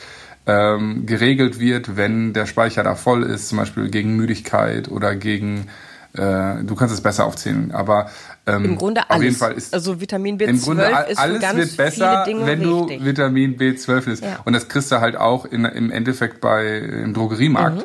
ähm, 0.46 1.06
geregelt 1.06 1.58
wird, 1.58 1.96
wenn 1.96 2.34
der 2.34 2.44
Speicher 2.44 2.82
da 2.82 2.96
voll 2.96 3.22
ist, 3.22 3.48
zum 3.48 3.56
Beispiel 3.56 3.88
gegen 3.88 4.14
Müdigkeit 4.14 4.90
oder 4.90 5.16
gegen 5.16 5.68
äh, 6.14 6.62
du 6.62 6.74
kannst 6.76 6.94
es 6.94 7.00
besser 7.00 7.24
aufzählen, 7.24 7.72
aber 7.72 8.08
ähm, 8.46 8.64
im 8.64 8.78
Grunde 8.78 9.08
alles. 9.10 9.16
Auf 9.16 9.22
jeden 9.22 9.36
Fall 9.36 9.52
ist 9.52 9.74
also 9.74 10.00
Vitamin 10.00 10.38
B12 10.38 10.46
im 10.46 10.60
Grunde 10.60 11.06
ist 11.08 11.18
alles 11.18 11.40
ganz 11.40 11.56
wird 11.56 11.76
besser, 11.76 12.24
wenn 12.26 12.62
du 12.62 12.88
wichtig. 12.88 13.04
Vitamin 13.04 13.56
B12 13.56 14.06
nimmst. 14.06 14.24
Ja. 14.24 14.38
Und 14.44 14.52
das 14.52 14.68
kriegst 14.68 14.92
du 14.92 15.00
halt 15.00 15.16
auch 15.16 15.44
in, 15.44 15.64
im 15.64 15.90
Endeffekt 15.90 16.40
bei 16.40 16.78
im 16.78 17.14
Drogeriemarkt. 17.14 17.78
Mhm. 17.78 17.84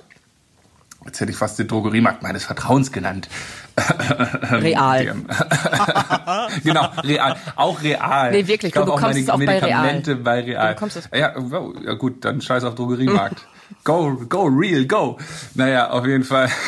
Jetzt 1.06 1.22
hätte 1.22 1.32
ich 1.32 1.38
fast 1.38 1.58
den 1.58 1.68
Drogeriemarkt 1.68 2.22
meines 2.22 2.44
Vertrauens 2.44 2.92
genannt. 2.92 3.30
Real. 4.52 5.06
genau, 6.64 6.90
real. 7.04 7.38
Auch 7.56 7.82
real. 7.82 8.32
Nee, 8.32 8.46
wirklich, 8.46 8.74
du 8.74 8.84
bekommst 8.84 9.18
es 9.18 9.30
auch 9.30 9.38
Medikamente 9.38 10.18
bei 10.18 10.42
Real. 10.42 10.68
Du 10.68 10.74
bekommst 10.74 10.98
es. 10.98 11.10
Ja, 11.14 11.34
ja, 11.86 11.94
gut, 11.94 12.26
dann 12.26 12.42
scheiß 12.42 12.66
auf 12.66 12.76
Drogeriemarkt. 12.76 13.48
go, 13.86 14.22
go, 14.28 14.44
real, 14.44 14.86
go. 14.86 15.18
Naja, 15.56 15.90
auf 15.92 16.06
jeden 16.06 16.26
Fall. 16.26 16.50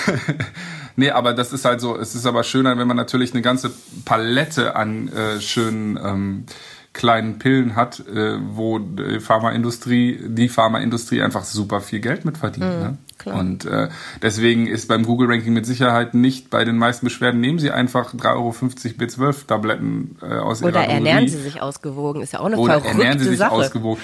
Nee, 0.96 1.12
aber 1.12 1.34
das 1.34 1.54
ist 1.54 1.66
halt 1.66 1.82
so, 1.82 1.98
es 1.98 2.16
ist 2.16 2.26
aber 2.26 2.44
schöner, 2.44 2.78
wenn 2.78 2.88
man 2.88 2.98
natürlich 2.98 3.34
eine 3.34 3.42
ganze 3.42 3.72
Palette 4.06 4.76
an 4.76 5.10
äh, 5.10 5.40
schönen 5.40 5.98
ähm, 6.04 6.46
kleinen 6.94 7.40
Pillen 7.40 7.76
hat, 7.76 8.02
äh, 8.08 8.38
wo 8.42 8.80
die 8.80 9.20
Pharmaindustrie, 9.20 10.20
die 10.28 10.50
Pharmaindustrie 10.50 11.22
einfach 11.22 11.44
super 11.44 11.80
viel 11.80 12.00
Geld 12.00 12.26
mit 12.26 12.38
verdient. 12.38 12.66
Mhm, 12.66 12.80
ne? 12.80 12.98
Klar. 13.22 13.40
Und 13.40 13.66
äh, 13.66 13.90
deswegen 14.22 14.66
ist 14.66 14.88
beim 14.88 15.06
Google-Ranking 15.06 15.54
mit 15.54 15.66
Sicherheit 15.68 16.16
nicht 16.16 16.50
bei 16.50 16.66
den 16.66 16.78
meisten 16.78 17.06
Beschwerden, 17.06 17.40
nehmen 17.40 17.60
Sie 17.60 17.70
einfach 17.70 18.16
3,50 18.16 18.26
Euro 18.34 18.50
B12-Tabletten 18.52 20.18
äh, 20.24 20.26
aus 20.26 20.64
Oder 20.64 20.72
Ihrer 20.72 20.86
Oder 20.86 20.94
ernähren 20.94 21.28
Sie 21.28 21.38
sich 21.38 21.62
ausgewogen, 21.62 22.24
ist 22.24 22.34
ja 22.34 22.40
auch 22.40 22.46
eine 22.46 22.58
Oder 22.58 22.80
verrückte 22.80 22.90
ernähren 22.90 23.20
Sie 23.20 23.30
sich 23.30 23.38
Sache. 23.38 23.52
ausgewogen 23.52 24.02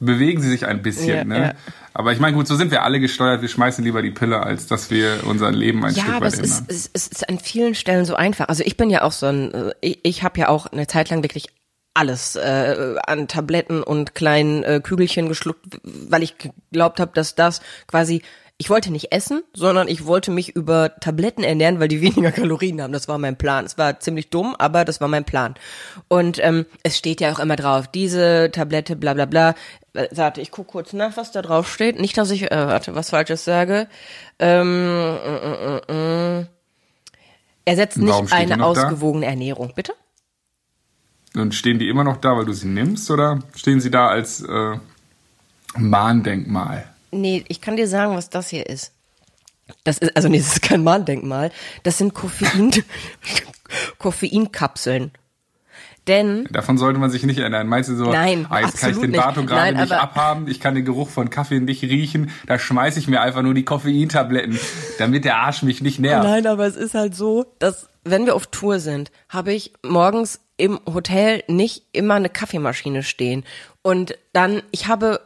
bewegen 0.00 0.40
sie 0.40 0.48
sich 0.48 0.66
ein 0.66 0.82
bisschen. 0.82 1.08
Ja, 1.08 1.24
ne? 1.24 1.40
ja. 1.40 1.52
Aber 1.94 2.12
ich 2.12 2.20
meine, 2.20 2.36
gut, 2.36 2.46
so 2.46 2.54
sind 2.54 2.70
wir 2.70 2.84
alle 2.84 3.00
gesteuert. 3.00 3.42
Wir 3.42 3.48
schmeißen 3.48 3.84
lieber 3.84 4.02
die 4.02 4.10
Pille, 4.10 4.40
als 4.40 4.66
dass 4.66 4.90
wir 4.90 5.20
unser 5.24 5.50
Leben 5.50 5.84
ein 5.84 5.94
ja, 5.94 6.02
Stück 6.02 6.14
aber 6.14 6.26
weit 6.26 6.34
es 6.34 6.38
ändern. 6.38 6.64
ist, 6.68 6.90
es 6.92 7.08
ist 7.08 7.28
an 7.28 7.38
vielen 7.38 7.74
Stellen 7.74 8.04
so 8.04 8.14
einfach. 8.14 8.48
Also 8.48 8.62
ich 8.64 8.76
bin 8.76 8.90
ja 8.90 9.02
auch 9.02 9.12
so 9.12 9.26
ein, 9.26 9.52
äh, 9.52 9.72
ich, 9.80 9.98
ich 10.04 10.22
habe 10.22 10.38
ja 10.38 10.48
auch 10.48 10.66
eine 10.66 10.86
Zeit 10.86 11.10
lang 11.10 11.22
wirklich 11.22 11.48
alles 11.94 12.36
äh, 12.36 12.94
an 13.06 13.26
Tabletten 13.26 13.82
und 13.82 14.14
kleinen 14.14 14.62
äh, 14.62 14.80
Kügelchen 14.82 15.28
geschluckt, 15.28 15.80
weil 15.82 16.22
ich 16.22 16.36
geglaubt 16.38 17.00
habe, 17.00 17.10
dass 17.12 17.34
das 17.34 17.60
quasi 17.88 18.22
ich 18.60 18.70
wollte 18.70 18.90
nicht 18.90 19.12
essen, 19.12 19.42
sondern 19.54 19.86
ich 19.86 20.04
wollte 20.04 20.32
mich 20.32 20.56
über 20.56 20.96
Tabletten 20.98 21.44
ernähren, 21.44 21.78
weil 21.78 21.86
die 21.86 22.00
weniger 22.02 22.32
Kalorien 22.32 22.82
haben. 22.82 22.92
Das 22.92 23.06
war 23.06 23.16
mein 23.16 23.36
Plan. 23.36 23.64
Es 23.64 23.78
war 23.78 24.00
ziemlich 24.00 24.30
dumm, 24.30 24.56
aber 24.58 24.84
das 24.84 25.00
war 25.00 25.06
mein 25.06 25.24
Plan. 25.24 25.54
Und 26.08 26.38
ähm, 26.42 26.66
es 26.82 26.98
steht 26.98 27.20
ja 27.20 27.32
auch 27.32 27.38
immer 27.38 27.54
drauf, 27.54 27.86
diese 27.86 28.50
Tablette, 28.52 28.96
bla 28.96 29.14
bla 29.14 29.26
bla. 29.26 29.54
Äh, 29.94 30.08
Warte, 30.10 30.40
ich 30.40 30.50
guck 30.50 30.66
kurz 30.66 30.92
nach, 30.92 31.16
was 31.16 31.30
da 31.30 31.40
drauf 31.40 31.72
steht. 31.72 32.00
Nicht, 32.00 32.18
dass 32.18 32.32
ich, 32.32 32.50
äh, 32.50 32.66
warte, 32.66 32.96
was 32.96 33.10
Falsches 33.10 33.44
sage. 33.44 33.86
Ähm, 34.40 34.88
äh, 35.24 35.76
äh, 35.76 36.40
äh. 36.40 36.46
Er 37.64 37.76
setzt 37.76 38.00
Warum 38.00 38.24
nicht 38.24 38.34
eine 38.34 38.56
noch 38.56 38.74
da? 38.74 38.82
ausgewogene 38.84 39.26
Ernährung. 39.26 39.72
Bitte? 39.76 39.92
Und 41.34 41.54
stehen 41.54 41.78
die 41.78 41.88
immer 41.88 42.02
noch 42.02 42.16
da, 42.16 42.36
weil 42.36 42.46
du 42.46 42.54
sie 42.54 42.66
nimmst, 42.66 43.10
oder 43.10 43.40
stehen 43.54 43.80
sie 43.80 43.90
da 43.90 44.08
als 44.08 44.40
äh, 44.40 44.78
Mahndenkmal? 45.76 46.86
Nee, 47.10 47.44
ich 47.48 47.60
kann 47.60 47.76
dir 47.76 47.88
sagen, 47.88 48.14
was 48.16 48.30
das 48.30 48.48
hier 48.48 48.66
ist. 48.66 48.92
Das 49.84 49.98
ist, 49.98 50.16
also 50.16 50.28
nee, 50.28 50.38
das 50.38 50.48
ist 50.54 50.62
kein 50.62 50.82
Mahndenkmal. 50.82 51.50
Das 51.82 51.98
sind 51.98 52.14
Koffein, 52.14 52.70
Koffeinkapseln. 53.98 55.12
Denn 56.06 56.46
Davon 56.50 56.78
sollte 56.78 56.98
man 56.98 57.10
sich 57.10 57.22
nicht 57.24 57.38
erinnern. 57.38 57.66
Meinst 57.66 57.90
du 57.90 57.96
so, 57.96 58.10
Nein, 58.10 58.46
ah, 58.48 58.60
jetzt 58.60 58.78
kann 58.78 58.92
ich 58.92 58.98
den 58.98 59.10
nicht. 59.10 59.20
Barto 59.20 59.44
gerade 59.44 59.76
nicht 59.76 59.92
aber- 59.92 60.00
abhaben, 60.00 60.48
ich 60.48 60.58
kann 60.58 60.74
den 60.74 60.86
Geruch 60.86 61.10
von 61.10 61.28
Kaffee 61.28 61.60
nicht 61.60 61.82
riechen, 61.82 62.30
da 62.46 62.58
schmeiße 62.58 62.98
ich 62.98 63.08
mir 63.08 63.20
einfach 63.20 63.42
nur 63.42 63.52
die 63.52 63.64
Koffeintabletten, 63.64 64.58
damit 64.98 65.26
der 65.26 65.36
Arsch 65.36 65.62
mich 65.62 65.82
nicht 65.82 65.98
nervt. 65.98 66.26
Nein, 66.26 66.46
aber 66.46 66.66
es 66.66 66.76
ist 66.76 66.94
halt 66.94 67.14
so, 67.14 67.44
dass 67.58 67.88
wenn 68.04 68.24
wir 68.24 68.34
auf 68.36 68.46
Tour 68.46 68.80
sind, 68.80 69.10
habe 69.28 69.52
ich 69.52 69.74
morgens 69.84 70.40
im 70.56 70.80
Hotel 70.86 71.42
nicht 71.46 71.82
immer 71.92 72.14
eine 72.14 72.30
Kaffeemaschine 72.30 73.02
stehen. 73.02 73.44
Und 73.82 74.16
dann, 74.32 74.62
ich 74.70 74.86
habe, 74.88 75.20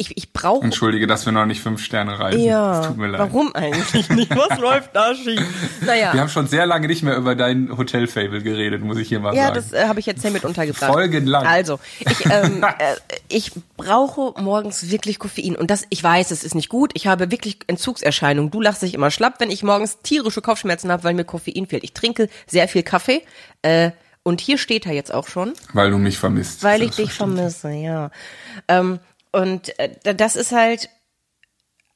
ich, 0.00 0.16
ich 0.16 0.32
brauche. 0.32 0.64
Entschuldige, 0.64 1.08
dass 1.08 1.26
wir 1.26 1.32
noch 1.32 1.44
nicht 1.44 1.60
fünf 1.60 1.82
Sterne 1.82 2.18
reisen. 2.20 2.40
Ja, 2.40 2.80
Es 2.80 2.86
tut 2.86 2.96
mir 2.98 3.08
leid. 3.08 3.20
warum 3.20 3.52
eigentlich 3.54 4.08
nicht? 4.10 4.30
Was 4.30 4.58
läuft 4.60 4.94
da 4.94 5.12
schief? 5.14 5.42
Naja. 5.84 6.12
Wir 6.14 6.20
haben 6.20 6.28
schon 6.28 6.46
sehr 6.46 6.66
lange 6.66 6.86
nicht 6.86 7.02
mehr 7.02 7.16
über 7.16 7.34
dein 7.34 7.76
Hotel-Fable 7.76 8.42
geredet, 8.42 8.80
muss 8.82 8.96
ich 8.98 9.08
hier 9.08 9.18
mal 9.18 9.34
Ja, 9.34 9.46
sagen. 9.48 9.54
das 9.56 9.72
äh, 9.72 9.88
habe 9.88 9.98
ich 9.98 10.06
jetzt 10.06 10.22
hier 10.22 10.30
mit 10.30 10.44
untergebracht. 10.44 10.92
Folgenlang. 10.92 11.44
Also, 11.44 11.80
ich, 11.98 12.24
ähm, 12.26 12.64
äh, 12.78 12.94
ich 13.28 13.50
brauche 13.76 14.40
morgens 14.40 14.88
wirklich 14.90 15.18
Koffein. 15.18 15.56
Und 15.56 15.68
das, 15.70 15.82
ich 15.90 16.02
weiß, 16.02 16.30
es 16.30 16.44
ist 16.44 16.54
nicht 16.54 16.68
gut. 16.68 16.92
Ich 16.94 17.08
habe 17.08 17.32
wirklich 17.32 17.58
Entzugserscheinungen. 17.66 18.52
Du 18.52 18.60
lachst 18.60 18.82
dich 18.82 18.94
immer 18.94 19.10
schlapp, 19.10 19.40
wenn 19.40 19.50
ich 19.50 19.64
morgens 19.64 19.98
tierische 20.02 20.42
Kopfschmerzen 20.42 20.92
habe, 20.92 21.02
weil 21.02 21.14
mir 21.14 21.24
Koffein 21.24 21.66
fehlt. 21.66 21.82
Ich 21.82 21.92
trinke 21.92 22.28
sehr 22.46 22.68
viel 22.68 22.84
Kaffee. 22.84 23.22
Äh, 23.62 23.90
und 24.22 24.40
hier 24.40 24.58
steht 24.58 24.86
er 24.86 24.92
jetzt 24.92 25.12
auch 25.12 25.26
schon, 25.26 25.54
Weil 25.72 25.90
du 25.90 25.98
mich 25.98 26.18
vermisst. 26.18 26.62
weil 26.62 26.82
ich 26.82 26.90
dich 26.92 27.12
vermisse, 27.12 27.70
ja. 27.70 28.10
Ähm, 28.68 29.00
und 29.32 29.78
äh, 29.78 30.14
das 30.14 30.36
ist 30.36 30.52
halt, 30.52 30.88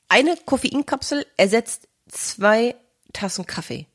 eine 0.09 0.37
Koffeinkapsel 0.45 1.25
ersetzt 1.37 1.89
zwei 2.09 2.75
Tassen 3.13 3.47
Kaffee. 3.47 3.87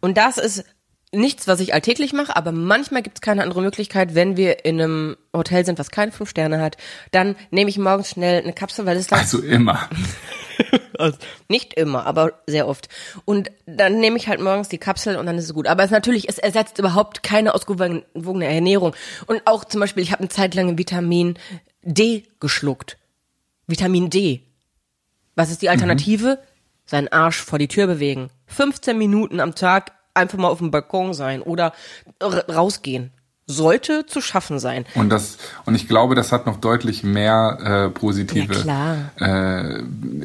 Und 0.00 0.16
das 0.16 0.38
ist 0.38 0.64
nichts, 1.12 1.46
was 1.46 1.60
ich 1.60 1.74
alltäglich 1.74 2.12
mache, 2.12 2.34
aber 2.36 2.52
manchmal 2.52 3.02
gibt 3.02 3.18
es 3.18 3.20
keine 3.20 3.42
andere 3.42 3.62
Möglichkeit, 3.62 4.14
wenn 4.14 4.36
wir 4.36 4.64
in 4.64 4.80
einem 4.80 5.16
Hotel 5.34 5.64
sind, 5.64 5.78
was 5.78 5.90
keine 5.90 6.12
fünf 6.12 6.30
Sterne 6.30 6.60
hat, 6.60 6.76
dann 7.12 7.36
nehme 7.50 7.70
ich 7.70 7.78
morgens 7.78 8.10
schnell 8.10 8.42
eine 8.42 8.52
Kapsel, 8.52 8.86
weil 8.86 8.96
es 8.96 9.06
dann 9.06 9.20
Also 9.20 9.38
immer. 9.40 9.88
also 10.98 11.16
nicht 11.48 11.74
immer, 11.74 12.06
aber 12.06 12.40
sehr 12.46 12.66
oft. 12.68 12.88
Und 13.24 13.50
dann 13.66 14.00
nehme 14.00 14.16
ich 14.16 14.28
halt 14.28 14.40
morgens 14.40 14.68
die 14.68 14.78
Kapsel 14.78 15.16
und 15.16 15.26
dann 15.26 15.38
ist 15.38 15.44
es 15.44 15.54
gut. 15.54 15.66
Aber 15.66 15.84
es 15.84 15.90
natürlich, 15.90 16.28
es 16.28 16.38
ersetzt 16.38 16.78
überhaupt 16.78 17.22
keine 17.22 17.54
ausgewogene 17.54 18.46
Ernährung. 18.46 18.94
Und 19.26 19.42
auch 19.46 19.64
zum 19.64 19.80
Beispiel, 19.80 20.02
ich 20.02 20.12
habe 20.12 20.20
eine 20.20 20.28
Zeit 20.28 20.54
lang 20.54 20.78
Vitamin 20.78 21.38
D 21.86 22.24
geschluckt. 22.40 22.98
Vitamin 23.66 24.10
D. 24.10 24.42
Was 25.34 25.50
ist 25.50 25.62
die 25.62 25.68
Alternative? 25.70 26.38
Seinen 26.84 27.08
Arsch 27.08 27.38
vor 27.42 27.58
die 27.58 27.68
Tür 27.68 27.86
bewegen. 27.86 28.30
15 28.46 28.96
Minuten 28.96 29.40
am 29.40 29.54
Tag 29.54 29.92
einfach 30.14 30.38
mal 30.38 30.48
auf 30.48 30.58
dem 30.58 30.70
Balkon 30.70 31.14
sein 31.14 31.42
oder 31.42 31.72
rausgehen. 32.22 33.10
Sollte 33.48 34.06
zu 34.06 34.20
schaffen 34.20 34.58
sein. 34.58 34.86
Und 34.96 35.08
das 35.10 35.38
und 35.66 35.76
ich 35.76 35.86
glaube, 35.86 36.16
das 36.16 36.32
hat 36.32 36.46
noch 36.46 36.56
deutlich 36.60 37.04
mehr 37.04 37.58
äh, 37.86 37.90
positive, 37.96 38.52
Ja, 38.54 38.60
klar. 38.60 39.12
Äh, 39.20 39.82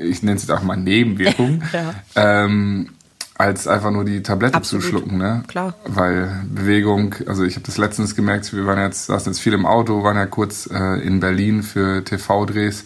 ich 0.08 0.24
nenne 0.24 0.38
es 0.38 0.44
jetzt 0.44 0.51
auch 0.51 0.63
mal 0.63 0.75
Nebenwirkungen, 0.75 1.63
Ja. 1.74 1.94
ähm, 2.15 2.94
als 3.42 3.68
einfach 3.68 3.92
nur 3.92 4.06
die 4.06 4.22
Tablette 4.22 4.56
Absolut. 4.56 4.84
zu 4.84 4.90
schlucken, 4.90 5.18
ne? 5.18 5.44
Klar. 5.48 5.74
Weil 5.86 6.44
Bewegung, 6.48 7.16
also 7.26 7.44
ich 7.44 7.56
habe 7.56 7.66
das 7.66 7.78
letztens 7.78 8.16
gemerkt, 8.16 8.54
wir 8.54 8.66
waren 8.68 8.80
jetzt, 8.80 9.08
saßen 9.08 9.32
jetzt 9.34 9.42
viel 9.42 9.54
im 9.54 9.66
Auto, 9.66 10.04
waren 10.04 10.18
ja 10.18 10.28
kurz 10.28 10.70
äh, 10.72 11.02
in 11.02 11.20
Berlin 11.20 11.64
für 11.64 12.04
TV-Drehs 12.04 12.86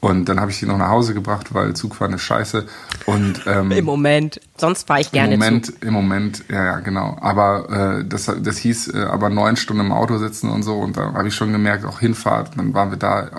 und 0.00 0.30
dann 0.30 0.40
habe 0.40 0.50
ich 0.50 0.58
die 0.58 0.64
noch 0.64 0.78
nach 0.78 0.88
Hause 0.88 1.12
gebracht, 1.12 1.52
weil 1.52 1.74
Zugfahren 1.74 2.14
ist 2.14 2.22
scheiße 2.22 2.66
und 3.04 3.42
ähm, 3.46 3.70
Im 3.70 3.84
Moment. 3.84 4.40
Sonst 4.56 4.86
fahre 4.86 5.02
ich 5.02 5.12
gerne 5.12 5.34
im 5.34 5.40
Moment, 5.40 5.66
zu. 5.66 5.72
im 5.82 5.92
Moment, 5.92 6.44
ja, 6.48 6.64
ja, 6.64 6.78
genau. 6.80 7.18
Aber 7.20 7.98
äh, 8.00 8.04
das, 8.06 8.32
das 8.40 8.56
hieß 8.56 8.94
äh, 8.94 9.02
aber 9.02 9.28
neun 9.28 9.56
Stunden 9.56 9.84
im 9.84 9.92
Auto 9.92 10.16
sitzen 10.16 10.48
und 10.48 10.62
so. 10.62 10.78
Und 10.78 10.96
da 10.96 11.12
habe 11.12 11.28
ich 11.28 11.34
schon 11.34 11.52
gemerkt, 11.52 11.84
auch 11.84 12.00
Hinfahrt, 12.00 12.56
dann 12.56 12.72
waren 12.72 12.90
wir 12.90 12.98
da, 12.98 13.24
äh, 13.24 13.30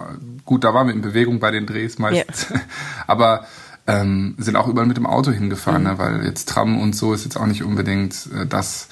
gut, 0.46 0.64
da 0.64 0.76
waren 0.76 0.88
wir 0.88 0.94
in 0.94 1.02
Bewegung 1.02 1.40
bei 1.40 1.50
den 1.50 1.66
Drehs 1.66 1.98
meistens. 1.98 2.54
aber 3.08 3.46
ähm, 3.92 4.36
sind 4.38 4.56
auch 4.56 4.68
überall 4.68 4.88
mit 4.88 4.98
dem 4.98 5.06
Auto 5.06 5.32
hingefahren, 5.32 5.84
Mhm. 5.84 5.90
ne? 5.90 5.98
weil 5.98 6.26
jetzt 6.26 6.48
Tram 6.50 6.80
und 6.82 6.96
so 6.96 7.14
ist 7.14 7.24
jetzt 7.24 7.38
auch 7.38 7.46
nicht 7.48 7.64
unbedingt 7.64 8.28
äh, 8.36 8.46
das, 8.46 8.88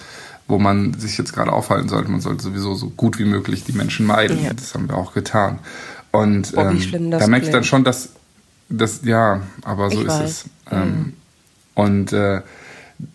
wo 0.47 0.57
man 0.59 0.93
sich 0.99 1.17
jetzt 1.17 1.33
gerade 1.33 1.51
aufhalten 1.53 1.89
sollte. 1.89 2.09
Man 2.11 2.21
sollte 2.21 2.43
sowieso 2.43 2.73
so 2.75 2.89
gut 2.89 3.19
wie 3.19 3.25
möglich 3.25 3.63
die 3.63 3.73
Menschen 3.73 4.05
meiden. 4.05 4.43
Ja. 4.43 4.53
Das 4.53 4.73
haben 4.73 4.89
wir 4.89 4.95
auch 4.97 5.13
getan. 5.13 5.59
Und 6.11 6.53
Oh, 6.55 6.61
ähm, 6.61 6.81
schlimm 6.81 7.11
da 7.11 7.27
merke 7.27 7.45
ich 7.45 7.51
dann 7.51 7.63
schon, 7.63 7.83
dass 7.83 8.09
das, 8.69 9.01
ja, 9.03 9.41
aber 9.63 9.89
so 9.91 9.99
Ich 10.01 10.07
ist 10.07 10.09
weiß. 10.09 10.21
Mhm. 10.21 10.51
es. 10.65 10.71
Ähm, 10.71 11.13
und 11.75 12.13
äh, 12.13 12.41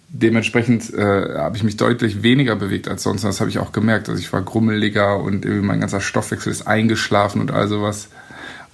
dementsprechend 0.09 0.93
äh, 0.95 1.35
habe 1.39 1.57
ich 1.57 1.65
mich 1.65 1.77
deutlich 1.77 2.23
weniger 2.23 2.55
bewegt 2.57 2.89
als 2.89 3.03
sonst. 3.03 3.25
Das 3.25 3.41
habe 3.41 3.51
ich 3.51 3.59
auch 3.59 3.73
gemerkt. 3.73 4.09
Also 4.09 4.21
ich 4.21 4.33
war 4.33 4.43
grummeliger 4.43 5.19
und 5.19 5.45
irgendwie 5.45 5.67
mein 5.67 5.81
ganzer 5.81 6.01
Stoffwechsel 6.01 6.53
ist 6.53 6.67
eingeschlafen 6.67 7.41
und 7.41 7.51
all 7.51 7.69
sowas. 7.69 8.09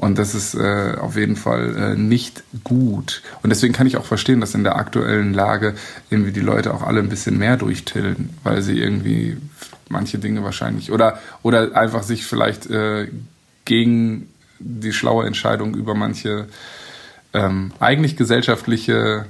Und 0.01 0.19
das 0.19 0.35
ist 0.35 0.55
äh, 0.55 0.95
auf 0.99 1.17
jeden 1.17 1.37
Fall 1.37 1.77
äh, 1.77 1.95
nicht 1.95 2.43
gut. 2.65 3.21
Und 3.43 3.51
deswegen 3.51 3.75
kann 3.75 3.87
ich 3.87 3.99
auch 3.99 4.07
verstehen, 4.07 4.41
dass 4.41 4.55
in 4.55 4.65
der 4.65 4.77
aktuellen 4.77 5.35
Lage 5.35 5.75
irgendwie 6.09 6.33
die 6.33 6.41
Leute 6.41 6.73
auch 6.73 6.83
alle 6.83 7.01
ein 7.01 7.11
bisschen 7.11 7.37
mehr 7.37 7.59
durchtillen, 7.59 8.31
weil 8.43 8.63
sie 8.63 8.79
irgendwie 8.79 9.37
manche 9.91 10.17
Dinge 10.17 10.43
wahrscheinlich 10.43 10.91
oder 10.91 11.19
oder 11.43 11.77
einfach 11.77 12.03
sich 12.03 12.25
vielleicht 12.25 12.71
äh, 12.71 13.09
gegen 13.67 14.31
die 14.59 14.95
schlaue 14.95 15.27
Entscheidung 15.27 15.75
über 15.75 15.95
manche 15.95 16.47
ähm, 17.35 17.73
eigentlich 17.79 18.17
gesellschaftliche 18.17 19.27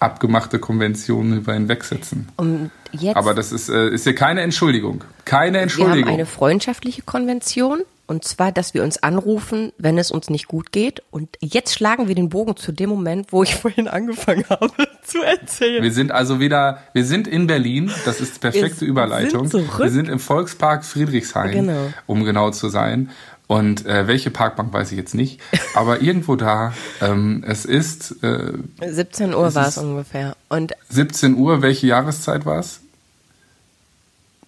abgemachte 0.00 0.58
Konventionen 0.58 1.38
über 1.38 1.54
hinwegsetzen. 1.54 2.28
Und 2.36 2.72
jetzt 2.90 3.16
Aber 3.16 3.34
das 3.34 3.52
ist, 3.52 3.68
äh, 3.68 3.90
ist 3.90 4.02
hier 4.02 4.16
keine 4.16 4.40
Entschuldigung. 4.40 5.04
Keine 5.24 5.52
Wir 5.52 5.58
haben 5.58 5.62
Entschuldigung. 5.62 6.12
eine 6.12 6.26
freundschaftliche 6.26 7.02
Konvention. 7.02 7.82
Und 8.08 8.24
zwar, 8.24 8.52
dass 8.52 8.72
wir 8.72 8.82
uns 8.82 9.02
anrufen, 9.02 9.70
wenn 9.76 9.98
es 9.98 10.10
uns 10.10 10.30
nicht 10.30 10.48
gut 10.48 10.72
geht. 10.72 11.02
Und 11.10 11.36
jetzt 11.40 11.74
schlagen 11.74 12.08
wir 12.08 12.14
den 12.14 12.30
Bogen 12.30 12.56
zu 12.56 12.72
dem 12.72 12.88
Moment, 12.88 13.32
wo 13.32 13.42
ich 13.42 13.54
vorhin 13.54 13.86
angefangen 13.86 14.44
habe 14.48 14.72
zu 15.04 15.22
erzählen. 15.22 15.82
Wir 15.82 15.92
sind 15.92 16.10
also 16.10 16.40
wieder, 16.40 16.78
wir 16.94 17.04
sind 17.04 17.28
in 17.28 17.46
Berlin, 17.46 17.92
das 18.06 18.20
ist 18.22 18.40
perfekte 18.40 18.80
Wir 18.80 18.88
Überleitung. 18.88 19.46
sind. 19.46 19.78
Wir 19.78 19.90
sind 19.90 20.08
im 20.08 20.18
Volkspark 20.18 20.86
Friedrichshain, 20.86 21.52
Genau. 21.52 21.92
um 22.06 22.24
genau 22.24 22.50
zu 22.50 22.70
sein. 22.70 23.10
Und 23.46 23.84
äh, 23.86 24.06
welche 24.06 24.30
Parkbank 24.30 24.72
weiß 24.72 24.90
ich 24.92 24.98
jetzt 24.98 25.14
nicht, 25.14 25.40
aber 25.74 26.00
irgendwo 26.02 26.34
da. 26.36 26.72
Ähm, 27.02 27.44
es 27.46 27.66
ist 27.66 28.22
äh, 28.22 28.52
17 28.86 29.34
Uhr 29.34 29.54
war 29.54 29.68
es 29.68 29.76
ungefähr. 29.78 30.34
Und 30.48 30.72
17 30.88 31.34
Uhr. 31.34 31.60
Welche 31.62 31.86
Jahreszeit 31.86 32.46
war 32.46 32.58
es? 32.60 32.80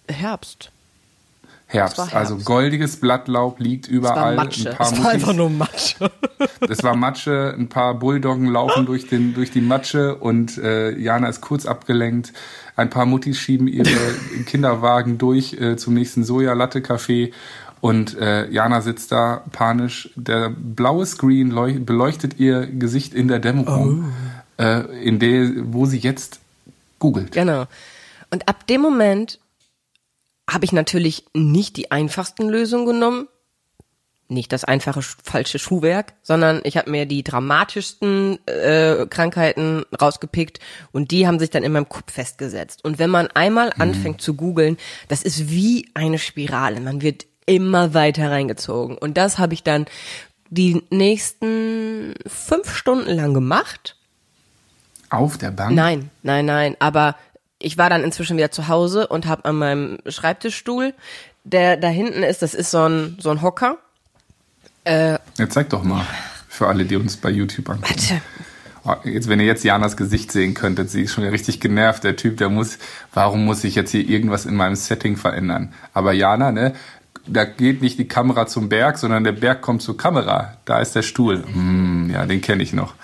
Herbst. 0.07 0.71
Herbst. 1.71 1.97
War 1.97 2.09
Herbst. 2.11 2.31
Also 2.31 2.37
goldiges 2.45 2.97
Blattlaub 2.97 3.59
liegt 3.59 3.87
Es 3.87 3.93
war 3.93 3.97
überall. 4.11 4.35
Matsche. 4.35 4.69
Ein 4.71 4.77
paar 4.77 4.91
Es 4.93 5.03
war 5.03 5.09
einfach 5.11 5.33
nur 5.33 5.49
Matsche. 5.49 6.11
Es 6.69 6.83
war 6.83 6.95
Matsche, 6.95 7.55
ein 7.57 7.69
paar 7.69 7.95
Bulldoggen 7.95 8.47
laufen 8.47 8.85
durch, 8.85 9.07
den, 9.07 9.33
durch 9.33 9.51
die 9.51 9.61
Matsche 9.61 10.15
und 10.15 10.57
äh, 10.57 10.95
Jana 10.97 11.27
ist 11.27 11.41
kurz 11.41 11.65
abgelenkt. 11.65 12.33
Ein 12.75 12.89
paar 12.89 13.05
Muttis 13.05 13.37
schieben 13.37 13.67
ihre 13.67 13.89
Kinderwagen 14.45 15.17
durch 15.17 15.53
äh, 15.53 15.75
zum 15.77 15.93
nächsten 15.95 16.23
Sojalatte-Café 16.23 17.31
und 17.81 18.17
äh, 18.19 18.49
Jana 18.49 18.81
sitzt 18.81 19.11
da 19.11 19.43
panisch. 19.51 20.11
Der 20.15 20.49
blaue 20.49 21.05
Screen 21.05 21.51
leuch- 21.51 21.83
beleuchtet 21.83 22.39
ihr 22.39 22.67
Gesicht 22.67 23.13
in 23.13 23.27
der 23.27 23.39
Dämmerung, 23.39 24.11
äh, 24.57 24.81
in 25.03 25.19
der, 25.19 25.49
wo 25.73 25.85
sie 25.85 25.97
jetzt 25.97 26.39
googelt. 26.99 27.31
Genau. 27.31 27.65
Und 28.29 28.47
ab 28.47 28.67
dem 28.67 28.81
Moment 28.81 29.39
habe 30.53 30.65
ich 30.65 30.71
natürlich 30.71 31.25
nicht 31.33 31.77
die 31.77 31.91
einfachsten 31.91 32.49
Lösungen 32.49 32.85
genommen. 32.85 33.27
Nicht 34.27 34.53
das 34.53 34.63
einfache 34.63 35.01
sch- 35.01 35.17
falsche 35.23 35.59
Schuhwerk, 35.59 36.13
sondern 36.21 36.61
ich 36.63 36.77
habe 36.77 36.89
mir 36.89 37.05
die 37.05 37.21
dramatischsten 37.21 38.39
äh, 38.47 39.05
Krankheiten 39.09 39.83
rausgepickt 40.01 40.59
und 40.93 41.11
die 41.11 41.27
haben 41.27 41.37
sich 41.37 41.49
dann 41.49 41.63
in 41.63 41.73
meinem 41.73 41.89
Kopf 41.89 42.13
festgesetzt. 42.13 42.85
Und 42.85 42.97
wenn 42.97 43.09
man 43.09 43.27
einmal 43.27 43.73
anfängt 43.77 44.21
zu 44.21 44.35
googeln, 44.35 44.77
das 45.09 45.21
ist 45.21 45.49
wie 45.49 45.89
eine 45.95 46.17
Spirale. 46.17 46.79
Man 46.79 47.01
wird 47.01 47.25
immer 47.45 47.93
weiter 47.93 48.31
reingezogen. 48.31 48.97
Und 48.97 49.17
das 49.17 49.37
habe 49.37 49.53
ich 49.53 49.63
dann 49.63 49.85
die 50.49 50.81
nächsten 50.89 52.13
fünf 52.25 52.73
Stunden 52.73 53.11
lang 53.11 53.33
gemacht. 53.33 53.97
Auf 55.09 55.37
der 55.37 55.51
Bank? 55.51 55.75
Nein, 55.75 56.09
nein, 56.23 56.45
nein. 56.45 56.77
Aber 56.79 57.17
ich 57.61 57.77
war 57.77 57.89
dann 57.89 58.03
inzwischen 58.03 58.37
wieder 58.37 58.51
zu 58.51 58.67
Hause 58.67 59.07
und 59.07 59.25
habe 59.25 59.45
an 59.45 59.55
meinem 59.55 59.97
Schreibtischstuhl, 60.07 60.93
der 61.43 61.77
da 61.77 61.87
hinten 61.87 62.23
ist, 62.23 62.41
das 62.41 62.53
ist 62.53 62.71
so 62.71 62.87
ein, 62.87 63.17
so 63.19 63.29
ein 63.29 63.41
Hocker. 63.41 63.77
Ja, 64.85 65.19
zeig 65.49 65.69
doch 65.69 65.83
mal. 65.83 66.05
Für 66.49 66.67
alle, 66.67 66.85
die 66.85 66.95
uns 66.95 67.17
bei 67.17 67.29
YouTube 67.29 67.69
angucken. 67.69 67.93
Warte. 67.93 68.21
Oh, 68.83 68.95
Jetzt, 69.07 69.29
wenn 69.29 69.39
ihr 69.39 69.45
jetzt 69.45 69.63
Janas 69.63 69.95
Gesicht 69.95 70.31
sehen 70.31 70.55
könntet, 70.55 70.89
sie 70.89 71.03
ist 71.03 71.13
schon 71.13 71.23
richtig 71.23 71.59
genervt. 71.59 72.03
Der 72.03 72.15
Typ, 72.15 72.37
der 72.37 72.49
muss, 72.49 72.79
warum 73.13 73.45
muss 73.45 73.63
ich 73.63 73.75
jetzt 73.75 73.91
hier 73.91 74.07
irgendwas 74.07 74.45
in 74.45 74.55
meinem 74.55 74.75
Setting 74.75 75.17
verändern? 75.17 75.73
Aber 75.93 76.13
Jana, 76.13 76.51
ne, 76.51 76.73
da 77.27 77.45
geht 77.45 77.81
nicht 77.81 77.99
die 77.99 78.07
Kamera 78.07 78.47
zum 78.47 78.69
Berg, 78.69 78.97
sondern 78.97 79.23
der 79.23 79.33
Berg 79.33 79.61
kommt 79.61 79.83
zur 79.83 79.97
Kamera. 79.97 80.57
Da 80.65 80.79
ist 80.79 80.95
der 80.95 81.03
Stuhl. 81.03 81.43
Hm, 81.45 82.09
ja, 82.11 82.25
den 82.25 82.41
kenne 82.41 82.63
ich 82.63 82.73
noch. 82.73 82.95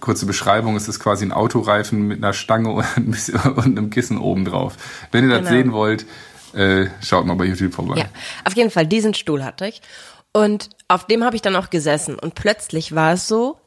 Kurze 0.00 0.26
Beschreibung, 0.26 0.76
es 0.76 0.88
ist 0.88 1.00
quasi 1.00 1.24
ein 1.24 1.32
Autoreifen 1.32 2.06
mit 2.08 2.18
einer 2.18 2.32
Stange 2.32 2.70
und, 2.72 2.84
ein 2.96 3.10
bisschen, 3.10 3.38
und 3.56 3.78
einem 3.78 3.90
Kissen 3.90 4.18
oben 4.18 4.44
drauf. 4.44 4.76
Wenn 5.12 5.24
ihr 5.24 5.30
das 5.30 5.40
Genau. 5.40 5.50
sehen 5.50 5.72
wollt, 5.72 6.06
äh, 6.54 6.86
schaut 7.02 7.26
mal 7.26 7.34
bei 7.34 7.44
YouTube 7.44 7.74
vorbei. 7.74 7.98
Ja, 7.98 8.06
auf 8.44 8.56
jeden 8.56 8.70
Fall, 8.70 8.86
diesen 8.86 9.14
Stuhl 9.14 9.44
hatte 9.44 9.66
ich. 9.66 9.82
Und 10.32 10.70
auf 10.88 11.06
dem 11.06 11.24
habe 11.24 11.36
ich 11.36 11.42
dann 11.42 11.56
auch 11.56 11.70
gesessen. 11.70 12.18
Und 12.18 12.34
plötzlich 12.34 12.94
war 12.94 13.12
es 13.14 13.28
so, 13.28 13.58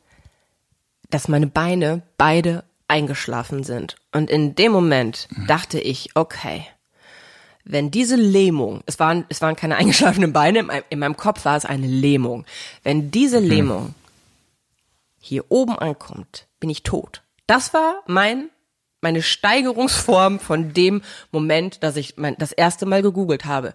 dass 1.10 1.28
meine 1.28 1.48
Beine 1.48 2.02
beide 2.18 2.64
eingeschlafen 2.88 3.64
sind. 3.64 3.96
Und 4.12 4.30
in 4.30 4.56
dem 4.56 4.72
Moment 4.72 5.28
dachte 5.48 5.80
ich, 5.80 6.12
okay, 6.16 6.66
wenn 7.66 7.92
diese 7.92 8.16
Lähmung, 8.16 8.82
es 8.86 9.00
waren, 9.00 9.26
es 9.30 9.42
waren 9.42 9.56
keine 9.56 9.76
eingeschlafenen 9.78 10.34
Beine, 10.34 10.60
in 10.60 10.66
meinem, 10.68 10.84
in 10.90 11.00
meinem 11.00 11.18
Kopf 11.18 11.46
war 11.46 11.56
es 11.58 11.66
eine 11.66 11.88
Lähmung. 11.88 12.46
Wenn 12.84 13.12
diese 13.12 13.40
Lähmung 13.40 13.94
hier 15.26 15.46
oben 15.50 15.80
ankommt, 15.80 16.48
bin 16.60 16.70
ich 16.70 16.84
tot. 16.84 17.24
Das 17.48 17.74
war 17.74 17.96
mein, 18.08 18.50
meine 19.02 19.22
Steigerungsform 19.22 20.40
von 20.40 20.74
dem 20.74 21.02
Moment, 21.32 21.82
dass 21.82 21.96
ich 21.96 22.16
mein, 22.18 22.36
das 22.38 22.52
erste 22.52 22.86
Mal 22.86 23.02
gegoogelt 23.02 23.46
habe. 23.46 23.74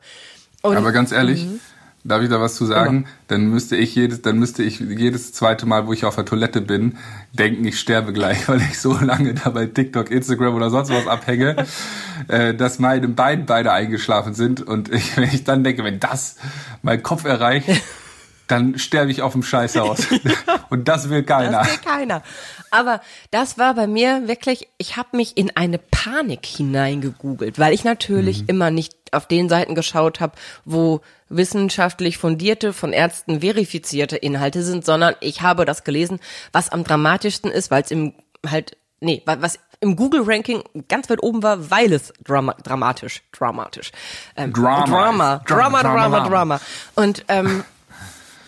Und 0.62 0.76
Aber 0.76 0.92
ganz 0.92 1.10
ehrlich, 1.10 1.44
Mhm. 1.46 1.60
darf 2.04 2.22
ich 2.22 2.28
da 2.28 2.38
was 2.40 2.54
zu 2.56 2.66
sagen? 2.66 3.06
Dann 3.28 3.46
müsste 3.46 3.76
ich 3.76 3.94
jedes, 3.94 4.20
dann 4.22 4.38
müsste 4.38 4.62
ich 4.62 4.78
jedes 4.80 5.32
zweite 5.32 5.64
Mal, 5.64 5.86
wo 5.86 5.92
ich 5.94 6.04
auf 6.04 6.16
der 6.16 6.24
Toilette 6.26 6.60
bin, 6.60 6.98
denken, 7.32 7.64
ich 7.64 7.78
sterbe 7.80 8.12
gleich, 8.12 8.46
weil 8.48 8.60
ich 8.60 8.78
so 8.78 8.92
lange 8.98 9.32
da 9.34 9.48
bei 9.50 9.66
TikTok, 9.66 10.10
Instagram 10.10 10.54
oder 10.54 10.68
sonst 10.70 10.90
was 10.90 11.06
abhänge, 11.06 11.56
äh, 12.28 12.54
dass 12.54 12.78
meine 12.78 13.08
Beine 13.08 13.44
beide 13.44 13.72
eingeschlafen 13.72 14.34
sind. 14.34 14.60
Und 14.60 14.92
ich, 14.92 15.16
wenn 15.16 15.24
ich 15.24 15.44
dann 15.44 15.64
denke, 15.64 15.82
wenn 15.84 15.98
das 16.00 16.36
meinen 16.82 17.02
Kopf 17.02 17.24
erreicht, 17.24 17.68
dann 18.48 18.78
sterbe 18.78 19.10
ich 19.10 19.22
auf 19.22 19.32
dem 19.32 19.42
Scheißhaus. 19.42 20.06
Und 20.70 20.88
das 20.88 21.08
will 21.10 21.22
keiner. 21.22 21.58
Das 21.60 21.70
will 21.70 21.78
keiner. 21.78 22.22
Aber 22.70 23.00
das 23.30 23.56
war 23.58 23.74
bei 23.74 23.86
mir 23.86 24.26
wirklich, 24.28 24.68
ich 24.78 24.96
habe 24.96 25.16
mich 25.16 25.36
in 25.36 25.54
eine 25.56 25.78
Panik 25.78 26.44
hineingegoogelt, 26.44 27.58
weil 27.58 27.72
ich 27.72 27.84
natürlich 27.84 28.42
Mhm. 28.42 28.48
immer 28.48 28.70
nicht 28.70 28.94
auf 29.12 29.26
den 29.26 29.48
Seiten 29.48 29.74
geschaut 29.74 30.20
habe, 30.20 30.32
wo 30.64 31.00
wissenschaftlich 31.30 32.18
fundierte, 32.18 32.72
von 32.72 32.92
Ärzten 32.92 33.40
verifizierte 33.40 34.16
Inhalte 34.16 34.62
sind, 34.62 34.84
sondern 34.84 35.14
ich 35.20 35.40
habe 35.42 35.64
das 35.64 35.84
gelesen, 35.84 36.20
was 36.52 36.68
am 36.70 36.84
dramatischsten 36.84 37.50
ist, 37.50 37.70
weil 37.70 37.82
es 37.82 37.90
im 37.90 38.12
halt, 38.46 38.76
nee, 39.00 39.22
wa- 39.24 39.38
was 39.40 39.58
im 39.80 39.94
Google-Ranking 39.96 40.62
ganz 40.88 41.08
weit 41.08 41.22
oben 41.22 41.42
war, 41.42 41.70
weil 41.70 41.92
es 41.92 42.12
drama 42.24 42.54
dramatisch, 42.64 43.22
dramatisch, 43.32 43.92
ähm, 44.36 44.52
Drama 44.52 44.84
Drama, 44.86 45.36
Drama, 45.46 45.82
Drama, 45.82 46.08
Drama. 46.20 46.28
Drama. 46.28 46.60
Und 46.96 47.24
ähm, 47.28 47.64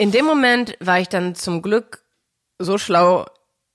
in 0.00 0.12
dem 0.12 0.24
Moment 0.24 0.78
war 0.80 0.98
ich 0.98 1.10
dann 1.10 1.34
zum 1.34 1.60
Glück 1.60 2.02
so 2.58 2.78
schlau, 2.78 3.26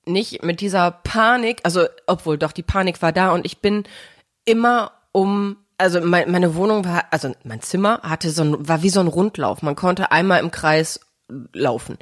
nicht 0.06 0.42
mit 0.42 0.60
dieser 0.60 0.90
Panik, 0.90 1.60
also 1.62 1.86
obwohl 2.08 2.36
doch 2.36 2.50
die 2.50 2.64
Panik 2.64 3.00
war 3.00 3.12
da 3.12 3.30
und 3.30 3.46
ich 3.46 3.60
bin 3.60 3.84
immer 4.44 4.90
um, 5.12 5.56
also 5.78 6.00
mein, 6.00 6.28
meine 6.32 6.56
Wohnung 6.56 6.84
war, 6.84 7.04
also 7.12 7.32
mein 7.44 7.62
Zimmer 7.62 8.00
hatte 8.02 8.30
so 8.30 8.42
ein, 8.42 8.68
war 8.68 8.82
wie 8.82 8.90
so 8.90 8.98
ein 8.98 9.06
Rundlauf. 9.06 9.62
Man 9.62 9.76
konnte 9.76 10.10
einmal 10.10 10.40
im 10.40 10.50
Kreis 10.50 10.98
laufen. 11.52 11.96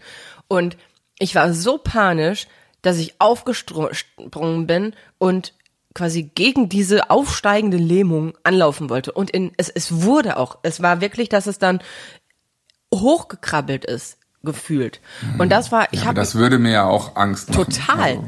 Und 0.49 0.79
ich 1.19 1.35
war 1.35 1.53
so 1.53 1.77
panisch, 1.77 2.47
dass 2.81 2.97
ich 2.97 3.21
aufgesprungen 3.21 4.67
bin 4.67 4.95
und 5.19 5.53
quasi 5.95 6.23
gegen 6.23 6.71
diese 6.71 7.11
aufsteigende 7.11 7.77
Lähmung 7.77 8.39
anlaufen 8.43 8.89
wollte. 8.89 9.13
Und 9.13 9.31
in, 9.31 9.53
es, 9.59 9.69
es 9.69 10.03
wurde 10.03 10.39
auch, 10.39 10.59
es 10.63 10.81
war 10.81 11.03
wirklich, 11.03 11.29
dass 11.29 11.47
es 11.47 11.59
dann 11.59 11.81
hochgekrabbelt 13.01 13.85
ist, 13.85 14.19
gefühlt. 14.43 15.01
Und 15.39 15.51
das 15.51 15.73
war, 15.73 15.89
ich 15.93 16.01
Aber 16.01 16.09
habe 16.09 16.21
das 16.21 16.35
würde 16.35 16.59
mir 16.59 16.73
ja 16.73 16.85
auch 16.85 17.17
Angst 17.17 17.51
machen. 17.51 17.65
Total. 17.65 18.01
Also, 18.01 18.25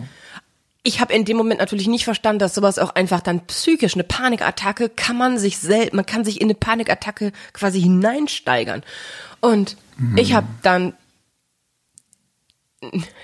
Ich 0.83 1.01
habe 1.01 1.13
in 1.13 1.25
dem 1.25 1.37
Moment 1.37 1.59
natürlich 1.61 1.89
nicht 1.89 2.05
verstanden, 2.05 2.39
dass 2.39 2.55
sowas 2.55 2.79
auch 2.79 2.95
einfach 2.95 3.21
dann 3.21 3.47
psychisch 3.47 3.95
eine 3.95 4.05
Panikattacke 4.05 4.89
kann 4.89 5.17
man 5.17 5.39
sich 5.39 5.59
selbst, 5.59 5.95
man 5.95 6.07
kann 6.07 6.25
sich 6.25 6.41
in 6.41 6.47
eine 6.47 6.55
Panikattacke 6.55 7.33
quasi 7.53 7.81
hineinsteigern. 7.81 8.83
Und 9.41 9.77
ich 10.15 10.33
habe 10.35 10.47
dann 10.63 10.95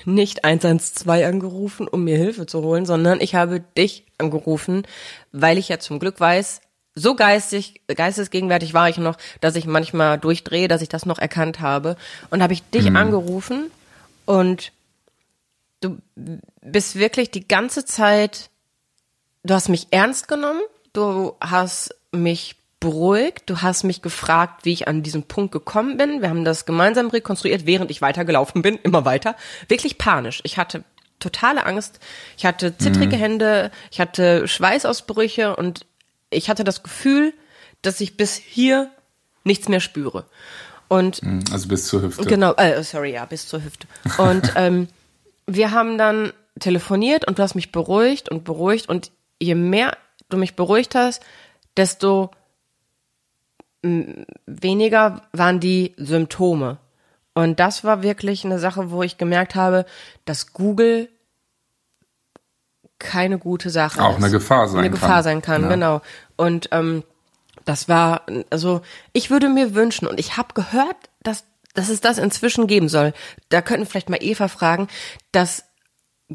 nicht 0.04 0.44
112 0.44 1.24
angerufen, 1.26 1.86
um 1.86 2.04
mir 2.04 2.16
Hilfe 2.16 2.46
zu 2.46 2.62
holen, 2.62 2.86
sondern 2.86 3.20
ich 3.20 3.34
habe 3.34 3.60
dich 3.60 4.06
angerufen, 4.18 4.86
weil 5.30 5.58
ich 5.58 5.68
ja 5.68 5.78
zum 5.78 5.98
Glück 5.98 6.18
weiß, 6.18 6.62
so 6.94 7.14
geistig, 7.14 7.80
geistesgegenwärtig 7.88 8.74
war 8.74 8.88
ich 8.88 8.98
noch, 8.98 9.16
dass 9.40 9.56
ich 9.56 9.66
manchmal 9.66 10.18
durchdrehe, 10.18 10.68
dass 10.68 10.82
ich 10.82 10.88
das 10.88 11.06
noch 11.06 11.18
erkannt 11.18 11.60
habe. 11.60 11.96
Und 12.30 12.42
habe 12.42 12.52
ich 12.52 12.62
dich 12.70 12.94
angerufen 12.94 13.70
und 14.26 14.72
du 15.80 15.98
bist 16.60 16.96
wirklich 16.96 17.30
die 17.30 17.46
ganze 17.46 17.84
Zeit, 17.84 18.50
du 19.42 19.54
hast 19.54 19.68
mich 19.68 19.88
ernst 19.90 20.28
genommen, 20.28 20.60
du 20.92 21.34
hast 21.40 21.94
mich 22.12 22.56
beruhigt, 22.78 23.48
du 23.48 23.62
hast 23.62 23.84
mich 23.84 24.02
gefragt, 24.02 24.64
wie 24.64 24.72
ich 24.72 24.88
an 24.88 25.02
diesen 25.02 25.22
Punkt 25.22 25.52
gekommen 25.52 25.96
bin. 25.96 26.20
Wir 26.20 26.28
haben 26.28 26.44
das 26.44 26.66
gemeinsam 26.66 27.08
rekonstruiert, 27.08 27.64
während 27.64 27.90
ich 27.90 28.02
weitergelaufen 28.02 28.60
bin, 28.60 28.76
immer 28.82 29.04
weiter. 29.04 29.36
Wirklich 29.68 29.98
panisch. 29.98 30.40
Ich 30.42 30.58
hatte 30.58 30.84
totale 31.20 31.64
Angst, 31.64 32.00
ich 32.36 32.44
hatte 32.44 32.76
zittrige 32.76 33.16
Hände, 33.16 33.70
ich 33.92 34.00
hatte 34.00 34.48
Schweißausbrüche 34.48 35.54
und 35.54 35.86
ich 36.32 36.48
hatte 36.48 36.64
das 36.64 36.82
Gefühl, 36.82 37.34
dass 37.82 38.00
ich 38.00 38.16
bis 38.16 38.34
hier 38.34 38.90
nichts 39.44 39.68
mehr 39.68 39.80
spüre. 39.80 40.24
Und 40.88 41.20
Also 41.50 41.68
bis 41.68 41.86
zur 41.86 42.02
Hüfte. 42.02 42.24
Genau, 42.24 42.54
äh, 42.54 42.82
sorry, 42.82 43.12
ja, 43.12 43.24
bis 43.24 43.48
zur 43.48 43.64
Hüfte. 43.64 43.86
Und 44.18 44.52
ähm, 44.56 44.88
wir 45.46 45.70
haben 45.70 45.98
dann 45.98 46.32
telefoniert 46.60 47.26
und 47.26 47.38
du 47.38 47.42
hast 47.42 47.54
mich 47.54 47.72
beruhigt 47.72 48.28
und 48.28 48.44
beruhigt 48.44 48.88
und 48.88 49.10
je 49.40 49.54
mehr 49.54 49.96
du 50.28 50.36
mich 50.36 50.54
beruhigt 50.54 50.94
hast, 50.94 51.22
desto 51.76 52.30
weniger 53.82 55.22
waren 55.32 55.60
die 55.60 55.94
Symptome. 55.96 56.78
Und 57.34 57.58
das 57.58 57.82
war 57.84 58.02
wirklich 58.02 58.44
eine 58.44 58.58
Sache, 58.58 58.90
wo 58.90 59.02
ich 59.02 59.18
gemerkt 59.18 59.54
habe, 59.54 59.86
dass 60.24 60.52
Google 60.52 61.08
keine 63.02 63.38
gute 63.38 63.68
Sache 63.70 64.02
Auch 64.02 64.16
ist. 64.18 64.24
eine 64.24 64.30
Gefahr 64.32 64.68
sein 64.68 64.78
eine 64.78 64.90
kann. 64.90 65.00
Gefahr 65.00 65.22
sein 65.22 65.42
kann, 65.42 65.62
Ja. 65.64 65.68
genau. 65.68 66.00
Und 66.36 66.68
ähm, 66.72 67.02
das 67.64 67.88
war, 67.88 68.22
also 68.50 68.80
ich 69.12 69.30
würde 69.30 69.48
mir 69.48 69.74
wünschen, 69.74 70.06
und 70.08 70.18
ich 70.18 70.36
habe 70.36 70.54
gehört, 70.54 70.96
dass, 71.22 71.44
dass 71.74 71.88
es 71.88 72.00
das 72.00 72.18
inzwischen 72.18 72.66
geben 72.66 72.88
soll. 72.88 73.12
Da 73.50 73.60
könnten 73.62 73.86
vielleicht 73.86 74.08
mal 74.10 74.18
Eva 74.22 74.48
fragen, 74.48 74.88
dass 75.32 75.64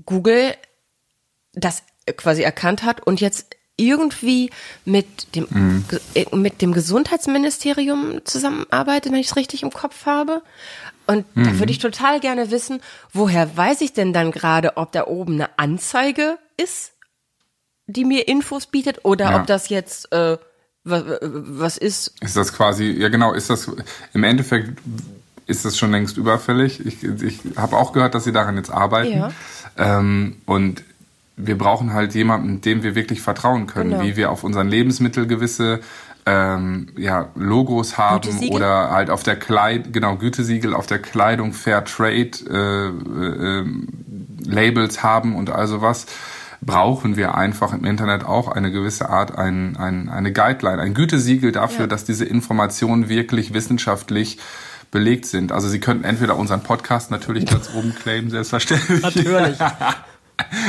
Google 0.05 0.53
das 1.53 1.83
quasi 2.17 2.43
erkannt 2.43 2.83
hat 2.83 3.01
und 3.05 3.19
jetzt 3.19 3.47
irgendwie 3.79 4.49
mit 4.85 5.35
dem 5.35 5.47
Mhm. 5.49 5.85
Äh, 6.15 6.35
mit 6.35 6.61
dem 6.63 6.73
Gesundheitsministerium 6.73 8.21
zusammenarbeitet, 8.25 9.11
wenn 9.11 9.19
ich 9.19 9.27
es 9.27 9.35
richtig 9.35 9.63
im 9.63 9.71
Kopf 9.71 10.05
habe. 10.05 10.41
Und 11.05 11.25
Mhm. 11.35 11.43
da 11.43 11.59
würde 11.59 11.71
ich 11.71 11.79
total 11.79 12.19
gerne 12.19 12.49
wissen, 12.51 12.81
woher 13.13 13.55
weiß 13.55 13.81
ich 13.81 13.93
denn 13.93 14.13
dann 14.13 14.31
gerade, 14.31 14.77
ob 14.77 14.91
da 14.93 15.05
oben 15.07 15.33
eine 15.33 15.49
Anzeige 15.57 16.37
ist, 16.57 16.93
die 17.87 18.05
mir 18.05 18.27
Infos 18.27 18.67
bietet, 18.67 19.05
oder 19.05 19.31
Ja. 19.31 19.39
ob 19.39 19.47
das 19.47 19.69
jetzt 19.69 20.11
äh, 20.11 20.37
was, 20.83 21.03
was 21.21 21.77
ist. 21.77 22.13
Ist 22.21 22.37
das 22.37 22.53
quasi, 22.53 22.85
ja 22.91 23.09
genau, 23.09 23.33
ist 23.33 23.49
das, 23.49 23.69
im 24.13 24.23
Endeffekt 24.23 24.79
ist 25.45 25.63
das 25.65 25.77
schon 25.77 25.91
längst 25.91 26.17
überfällig. 26.17 26.85
Ich, 26.85 27.03
ich 27.03 27.39
habe 27.55 27.77
auch 27.77 27.93
gehört, 27.93 28.15
dass 28.15 28.25
sie 28.25 28.31
daran 28.33 28.57
jetzt 28.57 28.69
arbeiten. 28.69 29.17
Ja. 29.17 29.31
Ähm, 29.77 30.37
und 30.45 30.83
wir 31.37 31.57
brauchen 31.57 31.93
halt 31.93 32.15
jemanden, 32.15 32.61
dem 32.61 32.83
wir 32.83 32.95
wirklich 32.95 33.21
vertrauen 33.21 33.67
können, 33.67 33.91
Genau. 33.91 34.03
wie 34.03 34.15
wir 34.17 34.31
auf 34.31 34.43
unseren 34.43 34.67
Lebensmittel 34.67 35.27
gewisse 35.27 35.79
ähm, 36.25 36.89
ja, 36.97 37.29
Logos 37.35 37.97
haben 37.97 38.49
oder 38.49 38.91
halt 38.91 39.09
auf 39.09 39.23
der 39.23 39.37
Kleid, 39.37 39.93
genau, 39.93 40.17
Gütesiegel 40.17 40.73
auf 40.73 40.87
der 40.87 40.99
Kleidung, 40.99 41.53
Fair 41.53 41.85
Trade 41.85 42.31
äh, 42.49 42.87
äh, 42.87 43.59
ähm, 43.59 43.87
Labels 44.45 45.03
haben 45.03 45.35
und 45.35 45.49
also 45.49 45.81
was, 45.81 46.07
brauchen 46.61 47.15
wir 47.17 47.35
einfach 47.35 47.73
im 47.73 47.85
Internet 47.85 48.25
auch 48.25 48.47
eine 48.47 48.71
gewisse 48.71 49.09
Art, 49.09 49.37
ein, 49.37 49.77
ein, 49.77 50.09
eine 50.09 50.33
Guideline, 50.33 50.81
ein 50.81 50.93
Gütesiegel 50.93 51.51
dafür, 51.51 51.81
Ja. 51.81 51.87
dass 51.87 52.03
diese 52.05 52.25
Informationen 52.25 53.09
wirklich 53.09 53.53
wissenschaftlich 53.53 54.39
belegt 54.91 55.25
sind. 55.25 55.51
Also 55.51 55.67
Sie 55.67 55.79
könnten 55.79 56.03
entweder 56.03 56.37
unseren 56.37 56.61
Podcast 56.63 57.11
natürlich 57.11 57.45
ganz 57.45 57.69
oben 57.75 57.93
claimen, 57.93 58.29
selbstverständlich. 58.29 59.01
Natürlich. 59.03 59.57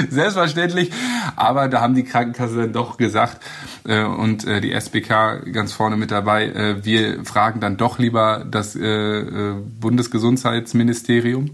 Selbstverständlich, 0.09 0.91
aber 1.37 1.69
da 1.69 1.83
haben 1.83 1.95
die 1.95 2.05
Krankenkasse 2.05 2.57
dann 2.57 2.73
doch 2.73 2.97
gesagt 2.97 3.43
äh, 3.87 4.03
und 4.03 4.47
äh, 4.47 4.63
die 4.63 4.73
SBK 4.73 5.53
ganz 5.53 5.73
vorne 5.75 5.97
mit 5.99 6.11
dabei, 6.11 6.47
äh, 6.47 6.85
wir 6.85 7.23
fragen 7.25 7.61
dann 7.61 7.77
doch 7.77 7.99
lieber 7.99 8.47
das 8.51 8.75
äh, 8.77 8.87
äh, 8.87 9.55
Bundesgesundheitsministerium. 9.79 11.51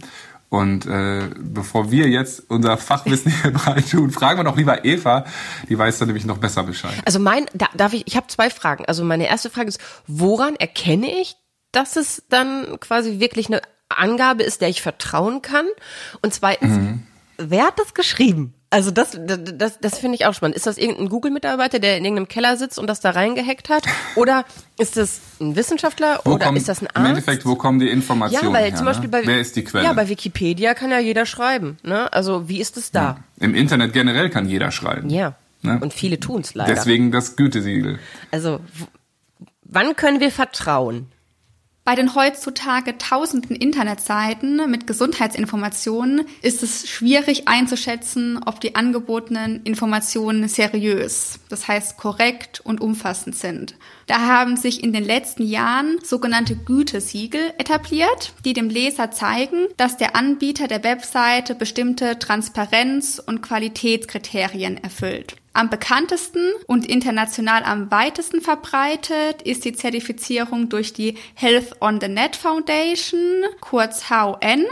Und 0.55 0.87
äh, 0.87 1.31
bevor 1.37 1.90
wir 1.90 2.09
jetzt 2.09 2.49
unser 2.49 2.77
Fachwissen 2.77 3.33
hier 3.43 3.51
breit 3.53 3.90
tun, 3.90 4.12
fragen 4.12 4.38
wir 4.38 4.45
doch 4.45 4.57
lieber 4.57 4.85
Eva, 4.85 5.25
die 5.69 5.77
weiß 5.77 5.99
dann 5.99 6.07
nämlich 6.07 6.27
noch 6.27 6.38
besser 6.38 6.62
Bescheid. 6.62 6.95
Also 7.05 7.19
mein, 7.19 7.47
da, 7.55 7.67
darf 7.75 7.93
ich, 7.93 8.07
ich 8.07 8.17
habe 8.17 8.29
zwei 8.29 8.51
Fragen. 8.51 8.85
Also 8.85 9.03
meine 9.05 9.27
erste 9.27 9.51
Frage 9.51 9.69
ist, 9.69 9.81
woran 10.07 10.55
erkenne 10.55 11.11
ich, 11.21 11.35
dass 11.73 11.97
es 11.97 12.23
dann 12.29 12.79
quasi 12.79 13.19
wirklich 13.19 13.49
eine 13.49 13.62
Angabe 13.88 14.45
ist, 14.45 14.61
der 14.61 14.69
ich 14.69 14.81
vertrauen 14.81 15.43
kann? 15.43 15.67
Und 16.23 16.33
zweitens, 16.33 17.01
wer 17.37 17.64
hat 17.64 17.81
das 17.81 17.93
geschrieben? 17.93 18.55
Also 18.75 18.91
das, 18.91 19.17
das, 19.17 19.79
das, 19.79 19.99
finde 20.01 20.17
ich 20.17 20.27
auch 20.27 20.35
spannend. 20.35 20.57
Ist 20.57 20.67
das 20.67 20.79
irgendein 20.79 21.09
Google-Mitarbeiter, 21.09 21.79
der 21.79 21.97
in 21.97 22.05
irgendeinem 22.05 22.27
Keller 22.27 22.57
sitzt 22.57 22.77
und 22.77 22.89
das 22.89 22.99
da 22.99 23.11
reingehackt 23.11 23.69
hat? 23.69 23.85
Oder 24.17 24.45
ist 24.79 24.97
das 24.97 25.21
ein 25.41 25.55
Wissenschaftler 25.55 26.21
Wo 26.25 26.33
oder 26.33 26.47
kommen- 26.47 26.57
ist 26.57 26.69
das 26.69 26.83
ein 26.83 26.89
Arzt? 26.89 26.99
Im 26.99 27.07
Endeffekt, 27.07 27.47
wo 27.47 27.55
kommen 27.55 27.79
die 27.79 27.89
Informationen 27.89 28.53
ja, 28.53 28.53
weil 28.53 28.71
her? 28.71 28.75
zum 28.75 28.87
Beispiel 28.87 29.07
ne? 29.07 29.11
bei 29.11 29.27
Wer 29.27 29.39
ist 29.39 29.55
die 29.55 29.63
Quelle? 29.63 29.85
Ja, 29.85 29.93
bei 29.93 30.09
Wikipedia 30.09 30.75
kann 30.75 30.91
ja 30.91 30.99
jeder 30.99 31.25
schreiben. 31.25 31.77
Ne? 31.85 32.13
Also 32.13 32.49
wie 32.49 32.61
ist 32.61 32.77
es 32.77 32.91
da? 32.91 33.19
Im 33.39 33.55
Internet 33.55 33.93
generell 33.93 34.29
kann 34.29 34.49
jeder 34.49 34.73
schreiben. 34.73 35.09
Ja. 35.09 35.35
Ne? 35.63 35.79
Und 35.81 35.95
viele 35.95 36.19
tun 36.19 36.41
es 36.41 36.55
leider. 36.55 36.75
Deswegen 36.75 37.13
das 37.13 37.37
Gütesiegel. 37.37 38.01
Also 38.33 38.59
wann 39.63 39.95
können 39.95 40.19
wir 40.19 40.33
vertrauen? 40.33 41.07
Bei 41.87 41.94
den 41.94 42.14
heutzutage 42.14 42.97
tausenden 42.97 43.55
Internetseiten 43.55 44.70
mit 44.70 44.87
Gesundheitsinformationen 44.87 46.25
ist 46.40 46.62
es 46.62 46.88
schwierig 46.88 47.47
einzuschätzen, 47.47 48.40
ob 48.42 48.59
die 48.59 48.75
angebotenen 48.75 49.62
Informationen 49.64 50.49
seriös, 50.49 51.40
das 51.51 51.68
heißt 51.68 51.99
korrekt 51.99 52.62
und 52.64 52.81
umfassend 52.81 53.37
sind. 53.37 53.75
Da 54.07 54.20
haben 54.20 54.57
sich 54.57 54.83
in 54.83 54.94
den 54.94 55.05
letzten 55.05 55.42
Jahren 55.42 55.99
sogenannte 56.03 56.57
Gütesiegel 56.57 57.53
etabliert, 57.59 58.33
die 58.47 58.55
dem 58.55 58.70
Leser 58.70 59.11
zeigen, 59.11 59.66
dass 59.77 59.99
der 59.99 60.16
Anbieter 60.16 60.68
der 60.68 60.85
Webseite 60.85 61.55
bestimmte 61.55 62.18
Transparenz- 62.18 63.18
und 63.18 63.42
Qualitätskriterien 63.42 64.79
erfüllt. 64.83 65.37
Am 65.57 65.71
bekanntesten 65.71 66.51
und 66.67 66.85
international 66.85 67.62
am 67.62 67.88
weitesten 67.93 68.40
verbreitet 68.40 69.40
ist 69.43 69.64
die 69.64 69.73
Zertifizierung 69.73 70.69
durch 70.69 70.93
die 70.93 71.17
Health 71.35 71.81
on 71.81 72.01
the 72.01 72.09
Net 72.09 72.35
Foundation, 72.35 73.45
kurz 73.61 74.11
HON. 74.11 74.64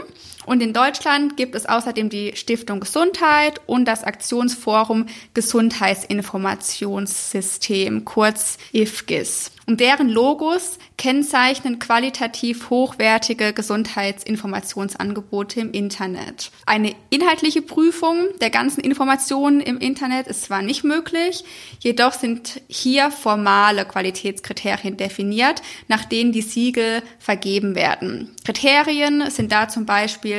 Und 0.45 0.61
in 0.61 0.73
Deutschland 0.73 1.37
gibt 1.37 1.55
es 1.55 1.65
außerdem 1.65 2.09
die 2.09 2.33
Stiftung 2.35 2.81
Gesundheit 2.81 3.61
und 3.65 3.85
das 3.85 4.03
Aktionsforum 4.03 5.07
Gesundheitsinformationssystem, 5.33 8.05
kurz 8.05 8.59
IFGIS. 8.71 9.49
Und 9.65 9.79
deren 9.79 10.09
Logos 10.09 10.77
kennzeichnen 10.97 11.79
qualitativ 11.79 12.69
hochwertige 12.69 13.53
Gesundheitsinformationsangebote 13.53 15.61
im 15.61 15.71
Internet. 15.71 16.51
Eine 16.65 16.93
inhaltliche 17.09 17.61
Prüfung 17.61 18.25
der 18.41 18.49
ganzen 18.49 18.81
Informationen 18.81 19.61
im 19.61 19.77
Internet 19.77 20.27
ist 20.27 20.43
zwar 20.43 20.61
nicht 20.61 20.83
möglich, 20.83 21.45
jedoch 21.79 22.11
sind 22.11 22.61
hier 22.67 23.09
formale 23.09 23.85
Qualitätskriterien 23.85 24.97
definiert, 24.97 25.61
nach 25.87 26.03
denen 26.05 26.33
die 26.33 26.41
Siegel 26.41 27.01
vergeben 27.19 27.75
werden. 27.75 28.35
Kriterien 28.43 29.29
sind 29.29 29.51
da 29.51 29.69
zum 29.69 29.85
Beispiel 29.85 30.32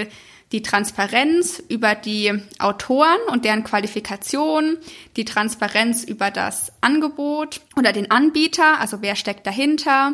die 0.53 0.63
Transparenz 0.63 1.63
über 1.69 1.95
die 1.95 2.33
Autoren 2.59 3.19
und 3.29 3.45
deren 3.45 3.65
Qualifikation, 3.65 4.79
die 5.17 5.25
Transparenz 5.25 6.05
über 6.05 6.31
das 6.31 6.73
Angebot 6.81 7.61
oder 7.77 7.93
den 7.93 8.11
Anbieter, 8.11 8.79
also 8.79 9.03
wer 9.03 9.17
steckt 9.17 9.47
dahinter, 9.47 10.13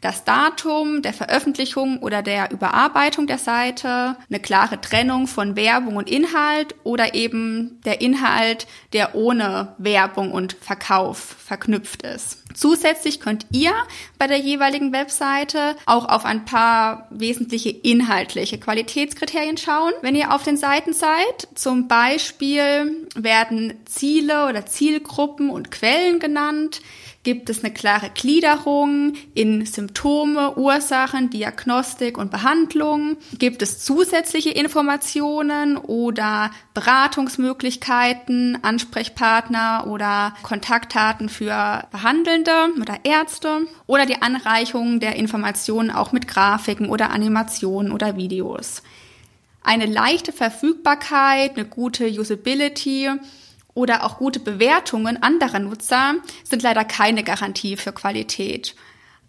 das 0.00 0.24
Datum 0.24 1.02
der 1.02 1.12
Veröffentlichung 1.12 1.98
oder 1.98 2.22
der 2.22 2.50
Überarbeitung 2.50 3.26
der 3.26 3.38
Seite, 3.38 4.16
eine 4.28 4.40
klare 4.40 4.80
Trennung 4.80 5.26
von 5.26 5.56
Werbung 5.56 5.96
und 5.96 6.08
Inhalt 6.08 6.74
oder 6.84 7.14
eben 7.14 7.80
der 7.84 8.00
Inhalt, 8.00 8.66
der 8.92 9.14
ohne 9.14 9.74
Werbung 9.78 10.32
und 10.32 10.54
Verkauf 10.60 11.18
verknüpft 11.18 12.02
ist. 12.02 12.38
Zusätzlich 12.54 13.20
könnt 13.20 13.46
ihr 13.52 13.72
bei 14.18 14.26
der 14.26 14.38
jeweiligen 14.38 14.92
Webseite 14.92 15.76
auch 15.86 16.08
auf 16.08 16.24
ein 16.24 16.44
paar 16.44 17.06
wesentliche 17.10 17.70
inhaltliche 17.70 18.58
Qualitätskriterien 18.58 19.56
schauen, 19.56 19.92
wenn 20.02 20.16
ihr 20.16 20.34
auf 20.34 20.42
den 20.42 20.56
Seiten 20.56 20.92
seid. 20.92 21.48
Zum 21.54 21.88
Beispiel 21.88 23.06
werden 23.14 23.74
Ziele 23.84 24.48
oder 24.48 24.66
Zielgruppen 24.66 25.50
und 25.50 25.70
Quellen 25.70 26.18
genannt. 26.18 26.80
Gibt 27.30 27.48
es 27.48 27.62
eine 27.62 27.72
klare 27.72 28.10
Gliederung 28.12 29.12
in 29.34 29.64
Symptome, 29.64 30.56
Ursachen, 30.56 31.30
Diagnostik 31.30 32.18
und 32.18 32.32
Behandlung? 32.32 33.18
Gibt 33.38 33.62
es 33.62 33.84
zusätzliche 33.84 34.50
Informationen 34.50 35.76
oder 35.76 36.50
Beratungsmöglichkeiten, 36.74 38.58
Ansprechpartner 38.64 39.84
oder 39.86 40.34
Kontaktdaten 40.42 41.28
für 41.28 41.84
Behandelnde 41.92 42.70
oder 42.80 42.98
Ärzte? 43.04 43.60
Oder 43.86 44.06
die 44.06 44.20
Anreichung 44.22 44.98
der 44.98 45.14
Informationen 45.14 45.92
auch 45.92 46.10
mit 46.10 46.26
Grafiken 46.26 46.88
oder 46.88 47.10
Animationen 47.10 47.92
oder 47.92 48.16
Videos? 48.16 48.82
Eine 49.62 49.86
leichte 49.86 50.32
Verfügbarkeit, 50.32 51.56
eine 51.56 51.64
gute 51.64 52.08
Usability 52.08 53.08
oder 53.74 54.04
auch 54.04 54.18
gute 54.18 54.40
Bewertungen 54.40 55.22
anderer 55.22 55.58
Nutzer 55.58 56.14
sind 56.44 56.62
leider 56.62 56.84
keine 56.84 57.22
Garantie 57.22 57.76
für 57.76 57.92
Qualität. 57.92 58.74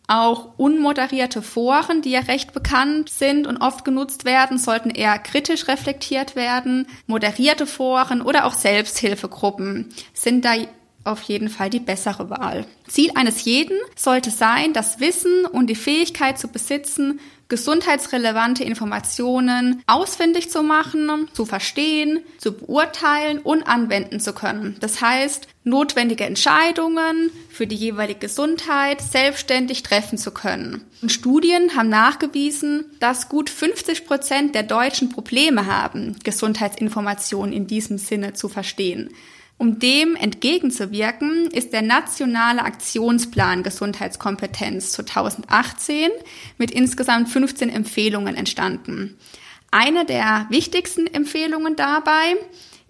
Auch 0.08 0.58
unmoderierte 0.58 1.42
Foren, 1.42 2.02
die 2.02 2.12
ja 2.12 2.20
recht 2.20 2.54
bekannt 2.54 3.10
sind 3.10 3.48
und 3.48 3.58
oft 3.58 3.86
genutzt 3.86 4.26
werden, 4.26 4.58
sollten 4.58 4.90
eher 4.90 5.18
kritisch 5.20 5.70
reflektiert 5.70 6.36
werden. 6.36 6.88
Moderierte 7.08 7.66
Foren 7.66 8.22
oder 8.22 8.46
auch 8.46 8.54
Selbsthilfegruppen 8.54 9.94
sind 10.14 10.44
da 10.44 10.54
auf 11.04 11.22
jeden 11.24 11.50
Fall 11.50 11.70
die 11.70 11.80
bessere 11.80 12.30
Wahl. 12.30 12.66
Ziel 12.88 13.12
eines 13.16 13.44
jeden 13.46 13.78
sollte 13.96 14.32
sein, 14.32 14.74
das 14.74 15.00
Wissen 15.00 15.46
und 15.46 15.68
die 15.68 15.76
Fähigkeit 15.76 16.38
zu 16.38 16.48
besitzen, 16.48 17.20
gesundheitsrelevante 17.52 18.64
Informationen 18.64 19.84
ausfindig 19.86 20.50
zu 20.50 20.64
machen, 20.64 21.28
zu 21.34 21.46
verstehen, 21.46 22.22
zu 22.38 22.54
beurteilen 22.54 23.40
und 23.40 23.64
anwenden 23.64 24.22
zu 24.22 24.32
können. 24.32 24.78
Das 24.80 25.02
heißt, 25.02 25.50
notwendige 25.66 26.24
Entscheidungen 26.24 27.30
für 27.50 27.68
die 27.68 27.76
jeweilige 27.76 28.22
Gesundheit 28.22 29.02
selbstständig 29.02 29.84
treffen 29.84 30.18
zu 30.18 30.32
können. 30.32 30.86
Und 31.02 31.12
Studien 31.12 31.76
haben 31.76 31.90
nachgewiesen, 31.90 32.86
dass 33.02 33.28
gut 33.28 33.50
50 33.50 34.06
Prozent 34.06 34.56
der 34.56 34.64
Deutschen 34.64 35.10
Probleme 35.10 35.66
haben, 35.66 36.16
Gesundheitsinformationen 36.24 37.52
in 37.52 37.68
diesem 37.68 37.98
Sinne 37.98 38.32
zu 38.32 38.48
verstehen. 38.48 39.10
Um 39.62 39.78
dem 39.78 40.16
entgegenzuwirken, 40.16 41.46
ist 41.52 41.72
der 41.72 41.84
nationale 41.84 42.64
Aktionsplan 42.64 43.62
Gesundheitskompetenz 43.62 44.94
2018 44.94 46.10
mit 46.58 46.72
insgesamt 46.72 47.30
15 47.30 47.70
Empfehlungen 47.70 48.34
entstanden. 48.34 49.20
Eine 49.70 50.04
der 50.06 50.48
wichtigsten 50.50 51.06
Empfehlungen 51.06 51.76
dabei 51.76 52.38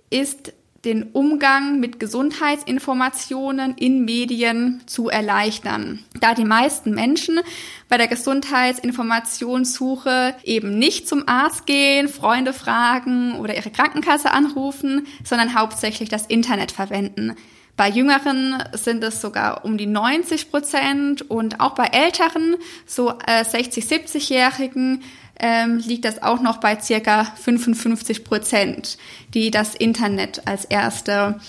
ist, 0.10 0.54
den 0.86 1.12
Umgang 1.12 1.80
mit 1.80 2.00
Gesundheitsinformationen 2.00 3.76
in 3.76 4.04
Medien 4.04 4.82
zu 4.88 5.10
erleichtern, 5.10 6.00
da 6.20 6.34
die 6.34 6.46
meisten 6.46 6.96
Menschen 6.96 7.40
bei 7.88 7.98
der 7.98 8.08
Gesundheitsinformationssuche 8.08 10.34
eben 10.44 10.80
nicht 10.80 11.08
zum 11.08 11.28
Arzt 11.28 11.68
gehen, 11.68 12.08
Freunde 12.08 12.54
fragen 12.54 13.40
oder 13.40 13.56
ihre 13.56 13.70
Krankenkasse 13.70 14.32
anrufen, 14.32 15.06
sondern 15.24 15.54
hauptsächlich 15.54 16.10
das 16.10 16.26
Internet 16.26 16.72
verwenden. 16.72 17.36
Bei 17.78 17.90
Jüngeren 17.90 18.64
sind 18.74 19.04
es 19.04 19.22
sogar 19.22 19.66
um 19.66 19.78
die 19.78 19.88
90 19.88 20.52
Prozent 20.52 21.30
und 21.30 21.60
auch 21.60 21.74
bei 21.74 21.86
Älteren, 21.86 22.58
so 22.86 23.14
äh, 23.26 23.44
60, 23.44 23.86
70-Jährigen, 23.86 25.04
ähm, 25.42 25.80
liegt 25.80 26.06
das 26.06 26.22
auch 26.22 26.40
noch 26.40 26.58
bei 26.58 26.80
circa 26.80 27.26
55 27.26 28.24
Prozent, 28.24 28.98
die 29.34 29.52
das 29.52 29.76
Internet 29.76 30.48
als 30.48 30.64
erste 30.66 31.40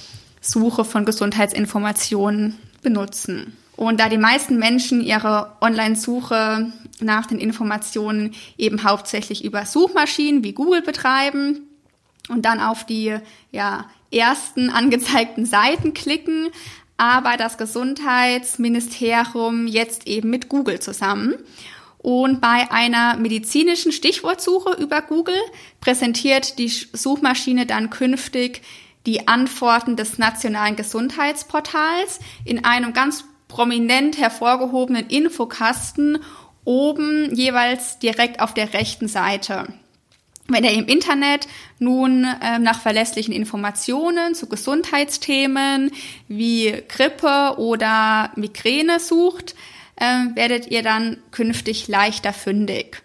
Suche 0.40 0.84
von 0.84 1.04
Gesundheitsinformationen 1.04 2.58
benutzen. 2.82 3.56
Und 3.76 4.00
da 4.00 4.08
die 4.08 4.18
meisten 4.18 4.58
Menschen 4.58 5.02
ihre 5.02 5.52
Online-Suche 5.60 6.72
nach 7.00 7.26
den 7.26 7.38
Informationen 7.38 8.34
eben 8.56 8.82
hauptsächlich 8.82 9.44
über 9.44 9.66
Suchmaschinen 9.66 10.42
wie 10.42 10.52
Google 10.52 10.82
betreiben 10.82 11.68
und 12.28 12.44
dann 12.44 12.60
auf 12.60 12.84
die 12.86 13.16
ja, 13.50 13.86
ersten 14.10 14.70
angezeigten 14.70 15.46
Seiten 15.46 15.94
klicken, 15.94 16.48
aber 16.96 17.36
das 17.36 17.58
Gesundheitsministerium 17.58 19.66
jetzt 19.66 20.06
eben 20.06 20.30
mit 20.30 20.48
Google 20.48 20.78
zusammen. 20.80 21.34
Und 22.02 22.40
bei 22.40 22.70
einer 22.70 23.16
medizinischen 23.16 23.92
Stichwortsuche 23.92 24.72
über 24.74 25.02
Google 25.02 25.40
präsentiert 25.80 26.58
die 26.58 26.68
Suchmaschine 26.68 27.64
dann 27.64 27.90
künftig 27.90 28.62
die 29.06 29.28
Antworten 29.28 29.96
des 29.96 30.18
nationalen 30.18 30.76
Gesundheitsportals 30.76 32.18
in 32.44 32.64
einem 32.64 32.92
ganz 32.92 33.24
prominent 33.48 34.18
hervorgehobenen 34.18 35.06
Infokasten 35.08 36.18
oben 36.64 37.34
jeweils 37.34 37.98
direkt 37.98 38.40
auf 38.40 38.54
der 38.54 38.72
rechten 38.72 39.08
Seite. 39.08 39.66
Wenn 40.48 40.64
ihr 40.64 40.72
im 40.72 40.86
Internet 40.86 41.46
nun 41.78 42.24
äh, 42.24 42.58
nach 42.58 42.80
verlässlichen 42.80 43.32
Informationen 43.32 44.34
zu 44.34 44.48
Gesundheitsthemen 44.48 45.92
wie 46.28 46.82
Grippe 46.88 47.54
oder 47.58 48.32
Migräne 48.34 48.98
sucht, 48.98 49.54
äh, 49.96 50.34
werdet 50.34 50.68
ihr 50.68 50.82
dann 50.82 51.18
künftig 51.30 51.88
leichter 51.88 52.32
fündig. 52.32 53.02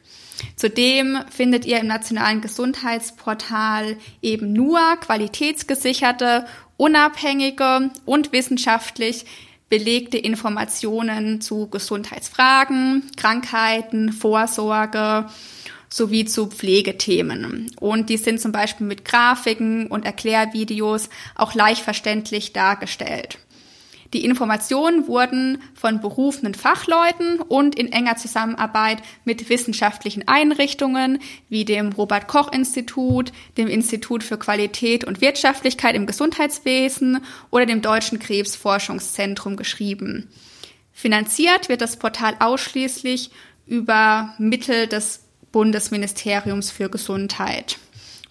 Zudem 0.55 1.19
findet 1.29 1.65
ihr 1.65 1.79
im 1.79 1.87
nationalen 1.87 2.41
Gesundheitsportal 2.41 3.97
eben 4.21 4.53
nur 4.53 4.79
qualitätsgesicherte, 4.97 6.45
unabhängige 6.77 7.91
und 8.05 8.31
wissenschaftlich 8.33 9.25
belegte 9.69 10.17
Informationen 10.17 11.41
zu 11.41 11.67
Gesundheitsfragen, 11.67 13.03
Krankheiten, 13.17 14.13
Vorsorge 14.13 15.25
sowie 15.89 16.25
zu 16.25 16.47
Pflegethemen. 16.47 17.71
Und 17.79 18.09
die 18.09 18.17
sind 18.17 18.39
zum 18.41 18.51
Beispiel 18.51 18.87
mit 18.87 19.05
Grafiken 19.05 19.87
und 19.87 20.05
Erklärvideos 20.05 21.09
auch 21.35 21.53
leicht 21.53 21.81
verständlich 21.81 22.53
dargestellt. 22.53 23.39
Die 24.13 24.23
Informationen 24.23 25.07
wurden 25.07 25.61
von 25.73 25.99
berufenen 25.99 26.53
Fachleuten 26.53 27.39
und 27.41 27.75
in 27.75 27.91
enger 27.91 28.15
Zusammenarbeit 28.15 29.01
mit 29.25 29.49
wissenschaftlichen 29.49 30.27
Einrichtungen 30.27 31.19
wie 31.49 31.65
dem 31.65 31.91
Robert 31.91 32.27
Koch 32.27 32.51
Institut, 32.51 33.33
dem 33.57 33.67
Institut 33.67 34.23
für 34.23 34.37
Qualität 34.37 35.03
und 35.03 35.19
Wirtschaftlichkeit 35.19 35.95
im 35.95 36.05
Gesundheitswesen 36.05 37.23
oder 37.51 37.65
dem 37.65 37.81
Deutschen 37.81 38.19
Krebsforschungszentrum 38.19 39.57
geschrieben. 39.57 40.29
Finanziert 40.93 41.69
wird 41.69 41.81
das 41.81 41.97
Portal 41.97 42.35
ausschließlich 42.39 43.31
über 43.65 44.33
Mittel 44.37 44.87
des 44.87 45.23
Bundesministeriums 45.51 46.71
für 46.71 46.89
Gesundheit. 46.89 47.77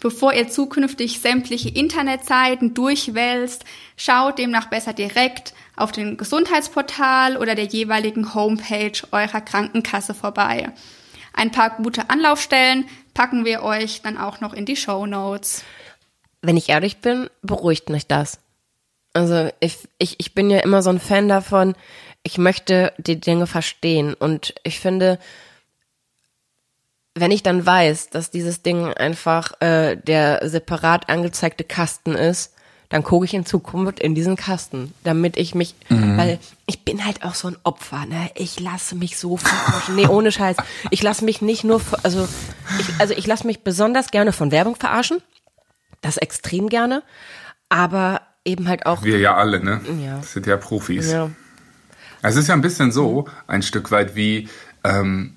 Bevor 0.01 0.35
ihr 0.35 0.49
zukünftig 0.49 1.21
sämtliche 1.21 1.69
Internetseiten 1.69 2.75
durchwälzt, 2.75 3.65
schaut 3.97 4.39
demnach 4.39 4.69
besser 4.69 4.93
direkt 4.93 5.55
auf 5.77 5.93
dem 5.93 6.17
Gesundheitsportal 6.17 7.37
oder 7.37 7.55
der 7.55 7.65
jeweiligen 7.65 8.35
Homepage 8.35 8.99
eurer 9.13 9.41
Krankenkasse 9.41 10.15
vorbei. 10.15 10.71
Ein 11.33 11.51
paar 11.51 11.77
gute 11.77 12.09
Anlaufstellen 12.11 12.87
packen 13.15 13.45
wir 13.45 13.63
euch 13.63 14.03
dann 14.03 14.19
auch 14.19 14.41
noch 14.41 14.53
in 14.53 14.65
die 14.65 14.77
Show 14.77 15.07
Notes. 15.07 15.65
Wenn 16.43 16.57
ich 16.57 16.69
ehrlich 16.69 16.99
bin, 16.99 17.29
beruhigt 17.43 17.91
mich 17.91 18.07
das. 18.07 18.39
Also 19.13 19.51
ich, 19.61 19.79
ich, 19.99 20.17
ich 20.19 20.35
bin 20.35 20.51
ja 20.51 20.59
immer 20.59 20.83
so 20.83 20.91
ein 20.91 21.01
Fan 21.01 21.29
davon, 21.29 21.75
ich 22.23 22.39
möchte 22.39 22.93
die 22.99 23.21
Dinge 23.21 23.47
verstehen 23.47 24.13
und 24.15 24.55
ich 24.63 24.81
finde, 24.81 25.19
wenn 27.17 27.31
ich 27.31 27.43
dann 27.43 27.65
weiß, 27.65 28.11
dass 28.11 28.31
dieses 28.31 28.63
Ding 28.63 28.93
einfach 28.93 29.61
äh, 29.61 29.97
der 29.97 30.49
separat 30.49 31.09
angezeigte 31.09 31.65
Kasten 31.65 32.15
ist, 32.15 32.53
dann 32.89 33.03
gucke 33.03 33.25
ich 33.25 33.35
in 33.35 33.45
Zukunft 33.45 33.99
in 33.99 34.15
diesen 34.15 34.37
Kasten, 34.37 34.93
damit 35.03 35.37
ich 35.37 35.55
mich, 35.55 35.75
mhm. 35.89 36.17
weil 36.17 36.39
ich 36.67 36.85
bin 36.85 37.05
halt 37.05 37.25
auch 37.25 37.35
so 37.35 37.49
ein 37.49 37.57
Opfer, 37.65 38.07
ne? 38.07 38.31
Ich 38.37 38.61
lasse 38.61 38.95
mich 38.95 39.19
so 39.19 39.37
verarschen. 39.39 39.97
Nee, 39.97 40.07
ohne 40.07 40.31
Scheiß. 40.31 40.57
Ich 40.91 41.03
lasse 41.03 41.25
mich 41.25 41.43
nicht 41.43 41.65
nur, 41.65 41.81
also 42.05 42.29
ich, 42.79 42.87
also 42.99 43.15
ich 43.15 43.27
lasse 43.27 43.47
mich 43.47 43.65
besonders 43.65 44.13
gerne 44.13 44.33
von 44.33 44.53
Werbung 44.53 44.77
verarschen. 44.77 45.19
Das 46.01 46.17
extrem 46.17 46.69
gerne. 46.69 47.03
Aber 47.69 48.21
eben 48.45 48.69
halt 48.69 48.87
auch. 48.87 49.03
Wir 49.03 49.19
ja 49.19 49.35
alle, 49.35 49.65
ne? 49.65 49.81
Ja. 50.05 50.19
Das 50.19 50.33
sind 50.33 50.47
ja 50.47 50.57
Profis. 50.57 51.11
Ja. 51.11 51.31
Es 52.23 52.37
ist 52.37 52.47
ja 52.47 52.55
ein 52.55 52.61
bisschen 52.61 52.93
so, 52.93 53.27
ein 53.49 53.63
Stück 53.63 53.91
weit 53.91 54.15
wie, 54.15 54.49
ähm, 54.85 55.36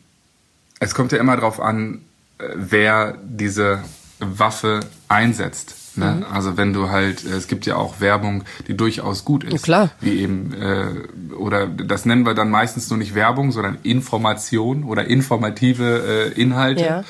es 0.79 0.95
kommt 0.95 1.11
ja 1.11 1.17
immer 1.19 1.37
drauf 1.37 1.59
an, 1.59 2.01
äh, 2.37 2.43
wer 2.55 3.17
diese 3.23 3.83
Waffe 4.19 4.81
einsetzt. 5.07 5.75
Ne? 5.95 6.23
Mhm. 6.27 6.33
Also 6.33 6.57
wenn 6.57 6.73
du 6.73 6.89
halt, 6.89 7.23
es 7.23 7.47
gibt 7.47 7.65
ja 7.65 7.75
auch 7.75 7.99
Werbung, 7.99 8.43
die 8.67 8.75
durchaus 8.75 9.25
gut 9.25 9.43
ist. 9.43 9.53
Ja, 9.53 9.59
klar. 9.59 9.89
Wie 9.99 10.19
eben, 10.19 10.53
äh, 10.53 11.33
oder 11.33 11.67
das 11.67 12.05
nennen 12.05 12.25
wir 12.25 12.33
dann 12.33 12.49
meistens 12.49 12.89
nur 12.89 12.97
nicht 12.97 13.15
Werbung, 13.15 13.51
sondern 13.51 13.77
Information 13.83 14.83
oder 14.83 15.05
informative 15.05 16.31
äh, 16.35 16.41
Inhalte. 16.41 16.83
Ja. 16.83 17.03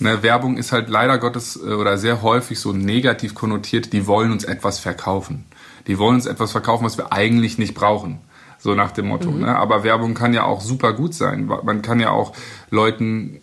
Ne, 0.00 0.22
Werbung 0.22 0.56
ist 0.56 0.72
halt 0.72 0.88
leider 0.88 1.18
Gottes 1.18 1.56
äh, 1.56 1.74
oder 1.74 1.98
sehr 1.98 2.22
häufig 2.22 2.58
so 2.58 2.72
negativ 2.72 3.34
konnotiert, 3.34 3.92
die 3.92 4.06
wollen 4.06 4.32
uns 4.32 4.44
etwas 4.44 4.78
verkaufen. 4.78 5.44
Die 5.86 5.98
wollen 5.98 6.16
uns 6.16 6.26
etwas 6.26 6.50
verkaufen, 6.50 6.84
was 6.84 6.98
wir 6.98 7.12
eigentlich 7.12 7.58
nicht 7.58 7.74
brauchen. 7.74 8.18
So 8.64 8.74
nach 8.74 8.92
dem 8.92 9.08
Motto. 9.08 9.30
Mhm. 9.30 9.40
Ne? 9.40 9.54
Aber 9.54 9.84
Werbung 9.84 10.14
kann 10.14 10.32
ja 10.32 10.44
auch 10.44 10.62
super 10.62 10.94
gut 10.94 11.12
sein. 11.12 11.50
Man 11.64 11.82
kann 11.82 12.00
ja 12.00 12.12
auch 12.12 12.32
Leuten 12.70 13.42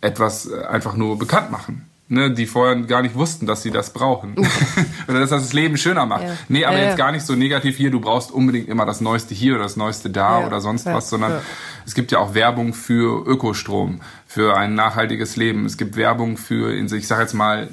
etwas 0.00 0.50
äh, 0.50 0.64
einfach 0.64 0.96
nur 0.96 1.18
bekannt 1.18 1.50
machen 1.50 1.86
ne, 2.12 2.30
die 2.30 2.46
vorher 2.46 2.76
gar 2.82 3.02
nicht 3.02 3.14
wussten, 3.14 3.46
dass 3.46 3.62
sie 3.62 3.70
das 3.70 3.92
brauchen. 3.92 4.36
oder 5.08 5.20
dass 5.20 5.30
das 5.30 5.42
das 5.42 5.52
Leben 5.52 5.76
schöner 5.76 6.06
macht. 6.06 6.24
Ja. 6.24 6.36
Nee, 6.48 6.64
aber 6.64 6.76
ja, 6.76 6.84
jetzt 6.84 6.98
ja. 6.98 7.04
gar 7.04 7.12
nicht 7.12 7.24
so 7.24 7.34
negativ 7.34 7.76
hier, 7.76 7.90
du 7.90 8.00
brauchst 8.00 8.30
unbedingt 8.30 8.68
immer 8.68 8.84
das 8.84 9.00
Neueste 9.00 9.34
hier 9.34 9.54
oder 9.54 9.64
das 9.64 9.76
Neueste 9.76 10.10
da 10.10 10.46
oder 10.46 10.60
sonst 10.60 10.86
was, 10.86 11.08
sondern 11.08 11.40
es 11.86 11.94
gibt 11.94 12.12
ja 12.12 12.18
auch 12.18 12.34
Werbung 12.34 12.74
für 12.74 13.26
Ökostrom, 13.26 14.00
für 14.32 14.56
ein 14.56 14.74
nachhaltiges 14.74 15.36
Leben. 15.36 15.66
Es 15.66 15.76
gibt 15.76 15.94
Werbung 15.94 16.38
für, 16.38 16.72
ich 16.72 17.06
sag 17.06 17.20
jetzt 17.20 17.34
mal, 17.34 17.68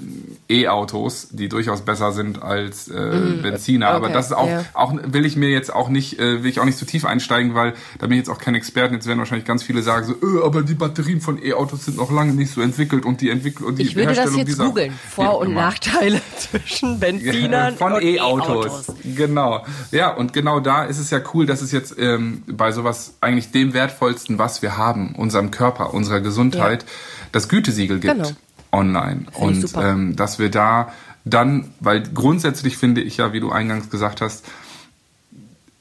E-Autos, 0.50 1.30
die 1.32 1.48
durchaus 1.48 1.86
besser 1.86 2.12
sind 2.12 2.44
als 2.44 2.90
äh, 2.90 3.00
mhm. 3.00 3.42
Benziner. 3.44 3.88
Okay, 3.88 3.96
Aber 3.96 4.10
das 4.10 4.26
ist 4.26 4.34
auch, 4.34 4.50
ja. 4.50 4.66
auch 4.74 4.94
will 5.06 5.26
ich 5.26 5.38
mir 5.38 5.50
jetzt 5.52 5.74
auch 5.74 5.88
nicht, 5.88 6.20
äh, 6.20 6.44
will 6.44 6.50
ich 6.50 6.60
auch 6.60 6.66
nicht 6.66 6.78
zu 6.78 6.86
tief 6.86 7.06
einsteigen, 7.06 7.56
weil 7.56 7.76
da 8.00 8.08
bin 8.08 8.14
ich 8.14 8.18
jetzt 8.18 8.30
auch 8.30 8.40
kein 8.40 8.56
Experten. 8.56 8.96
Jetzt 8.96 9.08
werden 9.08 9.20
wahrscheinlich 9.20 9.48
ganz 9.48 9.64
viele 9.64 9.84
sagen 9.84 10.06
so, 10.06 10.16
öh, 10.22 10.44
aber 10.44 10.64
die 10.64 10.74
Batterien 10.74 11.22
von 11.22 11.42
E-Autos 11.42 11.86
sind 11.86 11.96
noch 11.96 12.12
lange 12.12 12.34
nicht 12.34 12.52
so 12.52 12.60
entwickelt 12.60 13.06
und 13.06 13.22
die 13.22 13.30
Entwicklung 13.30 13.70
und 13.70 13.80
die 13.80 13.84
Ich 13.84 13.96
würde 13.96 14.14
das 14.14 14.36
jetzt 14.36 14.60
googeln. 14.60 14.92
Vor- 15.10 15.38
und 15.38 15.54
Nachteile 15.54 16.20
zwischen 16.38 17.00
Benzinern 17.00 17.78
von 17.78 17.94
und 17.94 18.04
E-Autos. 18.04 18.90
E 18.90 19.14
genau. 19.14 19.64
Ja, 19.92 20.14
und 20.14 20.34
genau 20.34 20.60
da 20.60 20.84
ist 20.84 21.00
es 21.00 21.10
ja 21.10 21.22
cool, 21.34 21.46
dass 21.46 21.62
es 21.62 21.72
jetzt 21.72 21.96
ähm, 21.98 22.44
bei 22.48 22.74
sowas 22.74 23.14
eigentlich 23.22 23.52
dem 23.52 23.74
wertvollsten, 23.74 24.40
was 24.40 24.62
wir 24.62 24.76
haben, 24.76 25.16
unserem 25.16 25.52
Körper, 25.52 25.94
unserer 25.94 26.20
Gesundheit 26.20 26.49
Gesundheit 26.52 26.84
ja. 26.84 26.90
das 27.32 27.50
Gütesiegel 27.50 28.00
gibt 28.00 28.16
genau. 28.16 28.30
online. 28.72 29.26
Und 29.34 29.66
ähm, 29.76 30.16
dass 30.16 30.40
wir 30.40 30.50
da 30.50 30.92
dann, 31.26 31.72
weil 31.80 32.04
grundsätzlich 32.04 32.78
finde 32.78 33.02
ich 33.02 33.18
ja, 33.18 33.34
wie 33.34 33.40
du 33.40 33.52
eingangs 33.52 33.90
gesagt 33.90 34.22
hast, 34.22 34.46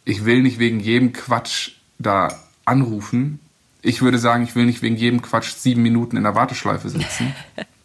ich 0.04 0.24
will 0.24 0.42
nicht 0.42 0.58
wegen 0.58 0.80
jedem 0.80 1.12
Quatsch 1.12 1.72
da 1.98 2.28
anrufen. 2.64 3.40
Ich 3.82 4.02
würde 4.02 4.18
sagen, 4.18 4.42
ich 4.44 4.54
will 4.54 4.66
nicht 4.66 4.82
wegen 4.82 4.96
jedem 4.96 5.22
Quatsch 5.22 5.54
sieben 5.54 5.82
Minuten 5.82 6.16
in 6.16 6.24
der 6.24 6.34
Warteschleife 6.34 6.88
sitzen. 6.88 7.34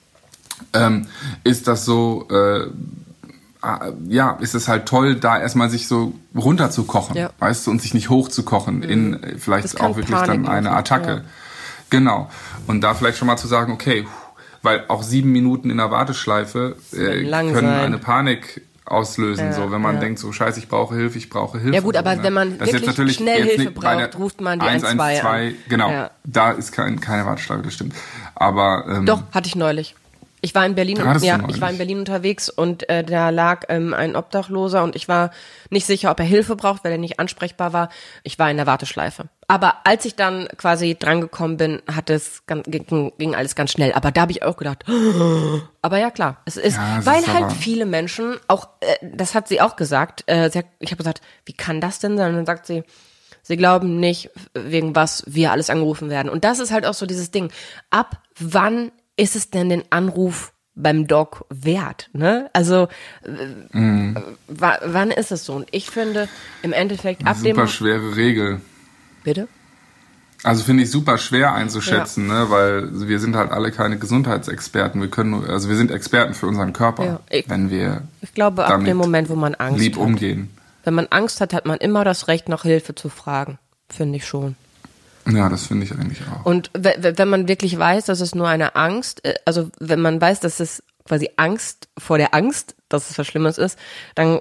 ähm, 0.74 1.08
ist 1.43 1.67
das 1.67 1.86
so, 1.86 2.28
äh, 2.30 2.67
ja, 4.08 4.32
ist 4.34 4.56
es 4.56 4.67
halt 4.67 4.88
toll, 4.88 5.15
da 5.15 5.39
erstmal 5.39 5.69
sich 5.69 5.88
so 5.88 6.13
runterzukochen, 6.36 7.15
ja. 7.15 7.30
weißt 7.39 7.67
du, 7.67 7.72
und 7.72 7.82
sich 7.82 7.93
nicht 7.93 8.10
hochzukochen 8.10 8.78
mhm. 8.78 8.84
in 8.84 9.24
äh, 9.24 9.38
vielleicht 9.38 9.80
auch 9.80 9.96
wirklich 9.96 10.17
Panik 10.17 10.46
dann 10.46 10.48
eine 10.48 10.72
Attacke. 10.72 11.12
Ja. 11.12 11.22
Genau. 11.89 12.30
Und 12.67 12.82
da 12.82 12.93
vielleicht 12.93 13.17
schon 13.17 13.28
mal 13.28 13.38
zu 13.38 13.48
sagen, 13.48 13.72
okay, 13.72 14.06
weil 14.62 14.86
auch 14.88 15.04
sieben 15.04 15.32
Minuten 15.32 15.69
in 15.69 15.78
der 15.78 15.91
Warteschleife 15.91 16.78
äh, 16.93 17.24
können 17.30 17.54
sein. 17.54 17.65
eine 17.65 17.98
Panik 17.98 18.62
auslösen, 18.86 19.48
ja, 19.48 19.54
so 19.54 19.72
wenn 19.72 19.82
man 19.82 19.96
ja. 19.96 20.02
denkt, 20.02 20.19
so 20.19 20.32
scheiße, 20.32 20.60
ich 20.60 20.67
brauche 20.67 20.96
Hilfe, 20.96 21.17
ich 21.17 21.30
brauche 21.30 21.58
Hilfe. 21.58 21.76
Ja 21.76 21.82
gut, 21.82 21.96
aber 21.96 22.15
ne? 22.15 22.24
wenn 22.24 22.34
man 22.34 22.58
das 22.58 22.67
wirklich 22.67 22.88
natürlich 22.88 23.15
schnell 23.15 23.43
Hilfe 23.43 23.72
braucht, 23.72 24.17
ruft 24.17 24.41
man 24.41 24.60
die 24.60 24.65
112 24.65 25.24
an. 25.24 25.56
Genau, 25.69 25.89
ja. 25.89 26.12
da 26.24 26.52
ist 26.52 26.72
kein, 26.72 27.00
keine 27.00 27.26
Warteschleife, 27.26 27.63
das 27.63 27.74
stimmt. 27.74 27.96
Aber 28.36 28.86
ähm, 28.88 29.06
Doch, 29.06 29.24
hatte 29.32 29.48
ich 29.48 29.56
neulich. 29.56 29.96
Ich 30.46 30.54
war 30.54 30.66
in 30.66 30.76
Berlin, 30.76 30.98
ja, 31.22 31.40
ich 31.48 31.62
war 31.62 31.70
in 31.70 31.78
Berlin 31.78 32.00
unterwegs 32.00 32.50
und 32.50 32.90
äh, 32.90 33.06
da 33.06 33.30
lag 33.30 33.64
ähm, 33.70 33.94
ein 33.94 34.18
Obdachloser 34.18 34.84
und 34.84 34.94
ich 34.94 35.08
war 35.08 35.32
nicht 35.70 35.86
sicher, 35.86 36.12
ob 36.12 36.20
er 36.20 36.26
Hilfe 36.26 36.58
braucht, 36.58 36.84
weil 36.84 36.92
er 36.92 36.98
nicht 36.98 37.18
ansprechbar 37.18 37.72
war. 37.72 37.88
Ich 38.24 38.38
war 38.38 38.52
in 38.52 38.58
der 38.58 38.68
Warteschleife. 38.68 39.30
Aber 39.48 39.86
als 39.86 40.04
ich 40.04 40.18
dann 40.18 40.50
quasi 40.58 40.98
drangekommen 41.00 41.56
bin, 41.56 41.82
hat 41.90 42.10
es 42.10 42.44
ging, 42.46 43.14
ging 43.18 43.36
alles 43.36 43.56
ganz 43.56 43.72
schnell. 43.72 43.94
Aber 43.94 44.12
da 44.12 44.24
habe 44.24 44.34
ich 44.34 44.44
auch 44.44 44.58
gedacht, 44.58 44.84
aber 45.82 45.98
ja 45.98 46.12
klar, 46.12 46.42
es 46.44 46.58
ist, 46.58 46.76
ja, 46.76 47.06
weil 47.06 47.22
ist 47.22 47.34
halt 47.34 47.54
viele 47.54 47.86
Menschen 47.86 48.36
auch, 48.50 48.68
äh, 48.82 48.98
das 49.02 49.36
hat 49.36 49.48
sie 49.48 49.62
auch 49.62 49.78
gesagt. 49.78 50.26
Äh, 50.28 50.52
hat, 50.52 50.66
ich 50.80 50.92
habe 50.92 50.98
gesagt, 50.98 51.22
wie 51.46 51.54
kann 51.54 51.80
das 51.80 52.00
denn 52.00 52.18
sein? 52.18 52.32
Und 52.32 52.36
dann 52.36 52.46
sagt 52.46 52.66
sie, 52.66 52.84
sie 53.44 53.56
glauben 53.56 53.98
nicht, 54.02 54.30
wegen 54.54 54.94
was 54.94 55.24
wir 55.26 55.54
alles 55.54 55.70
angerufen 55.70 56.10
werden. 56.10 56.28
Und 56.28 56.44
das 56.44 56.60
ist 56.60 56.74
halt 56.74 56.86
auch 56.86 56.96
so 56.96 57.06
dieses 57.06 57.32
Ding. 57.32 57.50
Ab 57.92 58.18
wann 58.38 58.92
ist 59.15 59.36
es 59.36 59.49
denn 59.49 59.69
den 59.69 59.84
Anruf 59.89 60.54
beim 60.76 61.08
Doc 61.08 61.45
wert? 61.49 62.10
Ne? 62.13 62.49
Also 62.54 62.88
mm. 63.73 64.15
wann 64.47 65.12
ist 65.12 65.32
es 65.32 65.45
so? 65.45 65.54
Und 65.54 65.67
ich 65.71 65.89
finde 65.89 66.28
im 66.62 66.73
Endeffekt 66.73 67.26
ab 67.26 67.38
dem 67.43 67.56
super 67.56 67.67
schwere 67.67 68.15
Regel. 68.15 68.62
Bitte. 69.23 69.47
Also 70.43 70.63
finde 70.63 70.84
ich 70.84 70.91
super 70.91 71.17
schwer 71.17 71.54
einzuschätzen, 71.54 72.28
ja. 72.28 72.43
ne, 72.43 72.49
weil 72.49 73.08
wir 73.08 73.19
sind 73.19 73.34
halt 73.38 73.52
alle 73.52 73.71
keine 73.71 73.97
Gesundheitsexperten. 73.97 74.99
Wir 74.99 75.10
können, 75.10 75.30
nur, 75.30 75.49
also 75.49 75.69
wir 75.69 75.78
sind 75.78 75.89
Experten 75.89 76.34
für 76.34 76.47
unseren 76.47 76.73
Körper, 76.73 77.06
ja, 77.06 77.19
ich, 77.30 77.49
wenn 77.49 77.69
wir. 77.69 78.02
Ich 78.21 78.34
glaube, 78.34 78.65
ab 78.65 78.84
dem 78.84 78.97
Moment, 78.97 79.30
wo 79.30 79.36
man 79.36 79.56
Angst 79.56 79.80
lieb 79.80 79.95
hat. 79.95 80.04
umgehen. 80.04 80.49
Wenn 80.84 80.95
man 80.95 81.08
Angst 81.12 81.39
hat, 81.39 81.54
hat 81.54 81.65
man 81.65 81.78
immer 81.78 82.04
das 82.04 82.28
Recht, 82.28 82.49
nach 82.49 82.63
Hilfe 82.63 82.93
zu 82.93 83.08
fragen. 83.08 83.58
Finde 83.88 84.17
ich 84.17 84.28
schon. 84.28 84.58
Ja, 85.32 85.50
das 85.50 85.68
finde 85.68 85.86
ich 85.86 85.92
eigentlich 85.94 86.22
auch. 86.28 86.46
Und 86.46 86.70
wenn 86.74 87.30
man 87.30 87.48
wirklich 87.48 87.78
weiß, 87.78 88.06
dass 88.06 88.20
es 88.20 88.36
nur 88.36 88.48
eine 88.48 88.76
Angst, 88.76 89.24
äh, 89.26 89.36
also 89.46 89.70
wenn 89.80 90.02
man 90.02 90.20
weiß, 90.20 90.40
dass 90.40 90.60
es 90.60 90.84
quasi 91.06 91.30
Angst 91.38 91.88
vor 91.98 92.18
der 92.18 92.34
Angst, 92.34 92.76
dass 92.90 93.10
es 93.10 93.18
was 93.18 93.28
Schlimmes 93.28 93.58
ist, 93.58 93.78
dann 94.16 94.40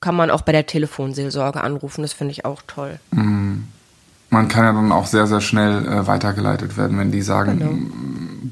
kann 0.00 0.14
man 0.14 0.30
auch 0.30 0.42
bei 0.42 0.52
der 0.52 0.66
Telefonseelsorge 0.66 1.62
anrufen. 1.62 2.02
Das 2.02 2.12
finde 2.12 2.32
ich 2.32 2.44
auch 2.44 2.62
toll. 2.66 2.98
Mhm. 3.12 3.68
Man 4.28 4.48
kann 4.48 4.64
ja 4.64 4.72
dann 4.72 4.92
auch 4.92 5.06
sehr, 5.06 5.26
sehr 5.26 5.40
schnell 5.40 5.86
äh, 5.86 6.06
weitergeleitet 6.06 6.76
werden, 6.76 6.98
wenn 6.98 7.10
die 7.10 7.22
sagen, 7.22 7.58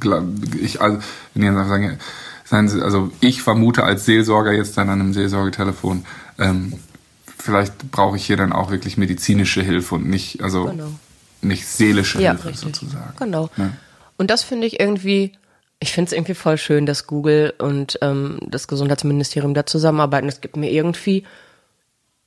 genau. 0.01 0.23
ich, 0.61 0.81
also, 0.81 0.99
wenn 1.35 1.43
ich 1.43 1.49
jetzt 1.49 1.69
sage, 1.69 1.99
seien 2.45 2.69
Sie, 2.69 2.83
also 2.83 3.13
ich 3.21 3.43
vermute 3.43 3.85
als 3.85 4.05
Seelsorger 4.05 4.53
jetzt 4.53 4.77
dann 4.77 4.89
an 4.89 5.01
einem 5.01 5.13
Seelsorgetelefon, 5.13 6.05
ähm, 6.39 6.73
vielleicht 7.39 7.93
brauche 7.93 8.17
ich 8.17 8.27
hier 8.27 8.37
dann 8.37 8.53
auch 8.53 8.73
wirklich 8.73 8.97
medizinische 8.97 9.63
Hilfe 9.63 9.95
und 9.95 10.09
nicht, 10.09 10.43
also 10.43 10.65
Genau. 10.65 10.91
Nicht 11.43 11.67
seelische 11.67 12.21
Ja, 12.21 12.33
Hilfe 12.33 12.49
richtig. 12.49 12.65
sozusagen. 12.81 13.13
Genau. 13.19 13.51
Ne? 13.57 13.73
Und 14.17 14.31
das 14.31 14.43
finde 14.43 14.67
ich 14.67 14.81
irgendwie, 14.81 15.33
ich 15.81 15.93
finde 15.93 16.09
es 16.09 16.13
irgendwie 16.13 16.35
voll 16.35 16.59
schön, 16.59 16.87
dass 16.87 17.07
Google 17.07 17.55
und 17.59 17.99
ähm, 18.03 18.39
das 18.49 18.69
Gesundheitsministerium 18.69 19.55
da 19.55 19.65
zusammenarbeiten. 19.67 20.29
Es 20.29 20.41
gibt 20.41 20.57
mir 20.57 20.71
irgendwie 20.71 21.25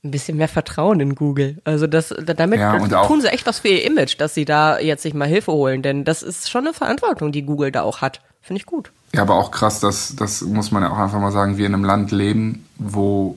ein 0.04 0.10
bisschen 0.10 0.36
mehr 0.36 0.48
Vertrauen 0.48 0.98
in 1.00 1.14
Google. 1.14 1.58
Also 1.64 1.86
das, 1.86 2.12
damit 2.24 2.58
Ja, 2.58 2.78
tun 3.06 3.20
sie 3.20 3.28
echt 3.32 3.46
was 3.46 3.60
für 3.60 3.68
ihr 3.68 3.84
Image, 3.84 4.16
dass 4.18 4.34
sie 4.34 4.44
da 4.44 4.80
jetzt 4.80 5.02
sich 5.02 5.14
mal 5.14 5.28
Hilfe 5.28 5.52
holen. 5.52 5.82
Denn 5.82 6.04
das 6.04 6.22
ist 6.22 6.50
schon 6.50 6.66
eine 6.66 6.74
Verantwortung, 6.74 7.30
die 7.30 7.42
Google 7.42 7.70
da 7.70 7.82
auch 7.82 8.00
hat. 8.00 8.20
Finde 8.40 8.58
ich 8.60 8.66
gut. 8.66 8.90
Ja, 9.14 9.22
aber 9.22 9.36
auch 9.36 9.52
krass, 9.52 9.78
dass, 9.78 10.16
das 10.16 10.40
muss 10.42 10.72
man 10.72 10.82
ja 10.82 10.90
auch 10.90 10.98
einfach 10.98 11.20
mal 11.20 11.30
sagen, 11.30 11.56
wir 11.56 11.66
in 11.66 11.74
einem 11.74 11.84
Land 11.84 12.10
leben, 12.10 12.66
wo 12.78 13.36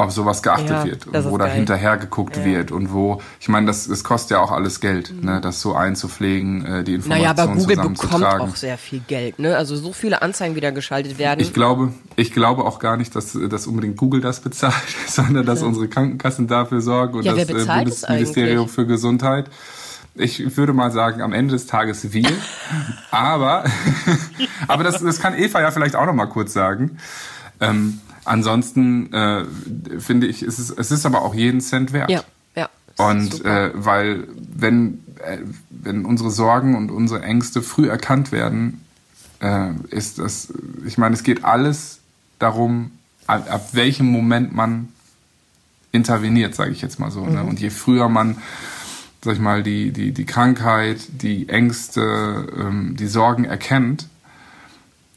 auf 0.00 0.12
sowas 0.12 0.42
geachtet 0.42 0.70
Ja, 0.70 0.84
wird, 0.84 1.06
das 1.12 1.30
wo 1.30 1.38
da 1.38 1.46
hinterher 1.46 1.96
geguckt 1.96 2.44
wird 2.44 2.72
und 2.72 2.92
wo, 2.92 3.20
ich 3.40 3.48
meine, 3.48 3.66
das, 3.66 3.88
das 3.88 4.04
kostet 4.04 4.32
ja 4.32 4.40
auch 4.40 4.50
alles 4.50 4.80
Geld, 4.80 5.22
ne, 5.22 5.40
das 5.40 5.60
so 5.60 5.74
einzupflegen, 5.74 6.64
äh, 6.64 6.84
die 6.84 6.94
Informationen 6.94 7.10
Mhm. 7.10 7.10
Naja, 7.10 7.30
aber 7.30 7.54
Google 7.54 7.76
bekommt 7.76 8.24
auch 8.24 8.56
sehr 8.56 8.78
viel 8.78 9.00
Geld. 9.06 9.38
Ne? 9.38 9.56
Also 9.56 9.76
so 9.76 9.92
viele 9.92 10.22
Anzeigen 10.22 10.54
wieder 10.54 10.72
geschaltet 10.72 11.18
werden. 11.18 11.40
Ich 11.40 11.52
glaube, 11.52 11.92
ich 12.16 12.32
glaube 12.32 12.64
auch 12.64 12.78
gar 12.78 12.96
nicht, 12.96 13.14
dass, 13.14 13.32
dass 13.32 13.66
unbedingt 13.66 13.96
Google 13.96 14.20
das 14.20 14.40
bezahlt, 14.40 14.74
sondern 15.06 15.46
dass 15.46 15.62
unsere 15.62 15.88
Krankenkassen 15.88 16.46
dafür 16.46 16.80
sorgen 16.80 17.18
und 17.18 17.24
Ja, 17.24 17.34
das 17.34 17.48
äh, 17.48 17.66
Bundesministerium 17.66 18.68
für 18.68 18.86
Gesundheit. 18.86 19.46
Ich 20.14 20.56
würde 20.56 20.72
mal 20.72 20.90
sagen, 20.90 21.22
am 21.22 21.32
Ende 21.32 21.52
des 21.52 21.66
Tages 21.66 22.12
wir. 22.12 22.28
aber 23.10 23.64
aber 24.68 24.84
das, 24.84 25.02
das 25.02 25.20
kann 25.20 25.34
Eva 25.34 25.60
ja 25.60 25.70
vielleicht 25.70 25.96
auch 25.96 26.06
noch 26.06 26.14
mal 26.14 26.26
kurz 26.26 26.52
sagen. 26.52 26.98
Ähm, 27.60 28.00
ansonsten 28.24 29.12
äh, 29.12 29.44
finde 29.98 30.26
ich, 30.26 30.42
es 30.42 30.58
ist, 30.58 30.70
es 30.70 30.90
ist 30.90 31.06
aber 31.06 31.22
auch 31.22 31.34
jeden 31.34 31.60
Cent 31.60 31.92
wert. 31.92 32.10
ja, 32.10 32.22
ja. 32.54 32.68
Und 32.98 33.44
äh, 33.44 33.70
weil 33.74 34.28
wenn, 34.38 35.02
äh, 35.24 35.38
wenn 35.70 36.04
unsere 36.04 36.30
Sorgen 36.30 36.76
und 36.76 36.90
unsere 36.90 37.22
Ängste 37.22 37.62
früh 37.62 37.88
erkannt 37.88 38.32
werden, 38.32 38.84
äh, 39.40 39.70
ist 39.90 40.18
das, 40.18 40.52
ich 40.86 40.98
meine, 40.98 41.14
es 41.14 41.22
geht 41.22 41.44
alles 41.44 42.00
darum, 42.38 42.92
ab, 43.26 43.46
ab 43.50 43.68
welchem 43.72 44.06
Moment 44.06 44.54
man 44.54 44.88
interveniert, 45.92 46.54
sage 46.54 46.70
ich 46.72 46.82
jetzt 46.82 46.98
mal 46.98 47.10
so. 47.10 47.24
Mhm. 47.24 47.34
Ne? 47.34 47.44
Und 47.44 47.60
je 47.60 47.70
früher 47.70 48.08
man, 48.08 48.38
sag 49.24 49.34
ich 49.34 49.40
mal, 49.40 49.62
die, 49.62 49.92
die, 49.92 50.12
die 50.12 50.24
Krankheit, 50.24 50.98
die 51.22 51.48
Ängste, 51.48 52.48
ähm, 52.58 52.96
die 52.96 53.06
Sorgen 53.06 53.44
erkennt, 53.44 54.08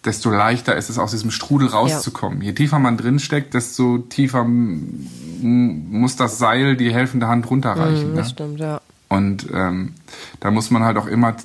desto 0.06 0.30
leichter 0.30 0.76
ist 0.76 0.90
es, 0.90 0.98
aus 0.98 1.12
diesem 1.12 1.32
Strudel 1.32 1.70
rauszukommen. 1.70 2.42
Je 2.42 2.54
tiefer 2.54 2.80
man 2.80 2.98
drinsteckt, 2.98 3.54
desto 3.54 4.00
tiefer 4.00 4.46
muss 4.46 6.16
das 6.16 6.38
Seil 6.38 6.76
die 6.76 6.94
helfende 6.94 7.28
Hand 7.28 7.50
runterreichen. 7.50 8.10
Mhm, 8.10 8.14
ne? 8.14 8.18
das 8.18 8.32
stimmt, 8.32 8.60
ja. 8.60 8.82
Und 9.10 9.48
ähm, 9.54 9.94
da 10.40 10.50
muss 10.52 10.72
man 10.72 10.84
halt 10.84 10.98
auch 10.98 11.06
immer, 11.06 11.36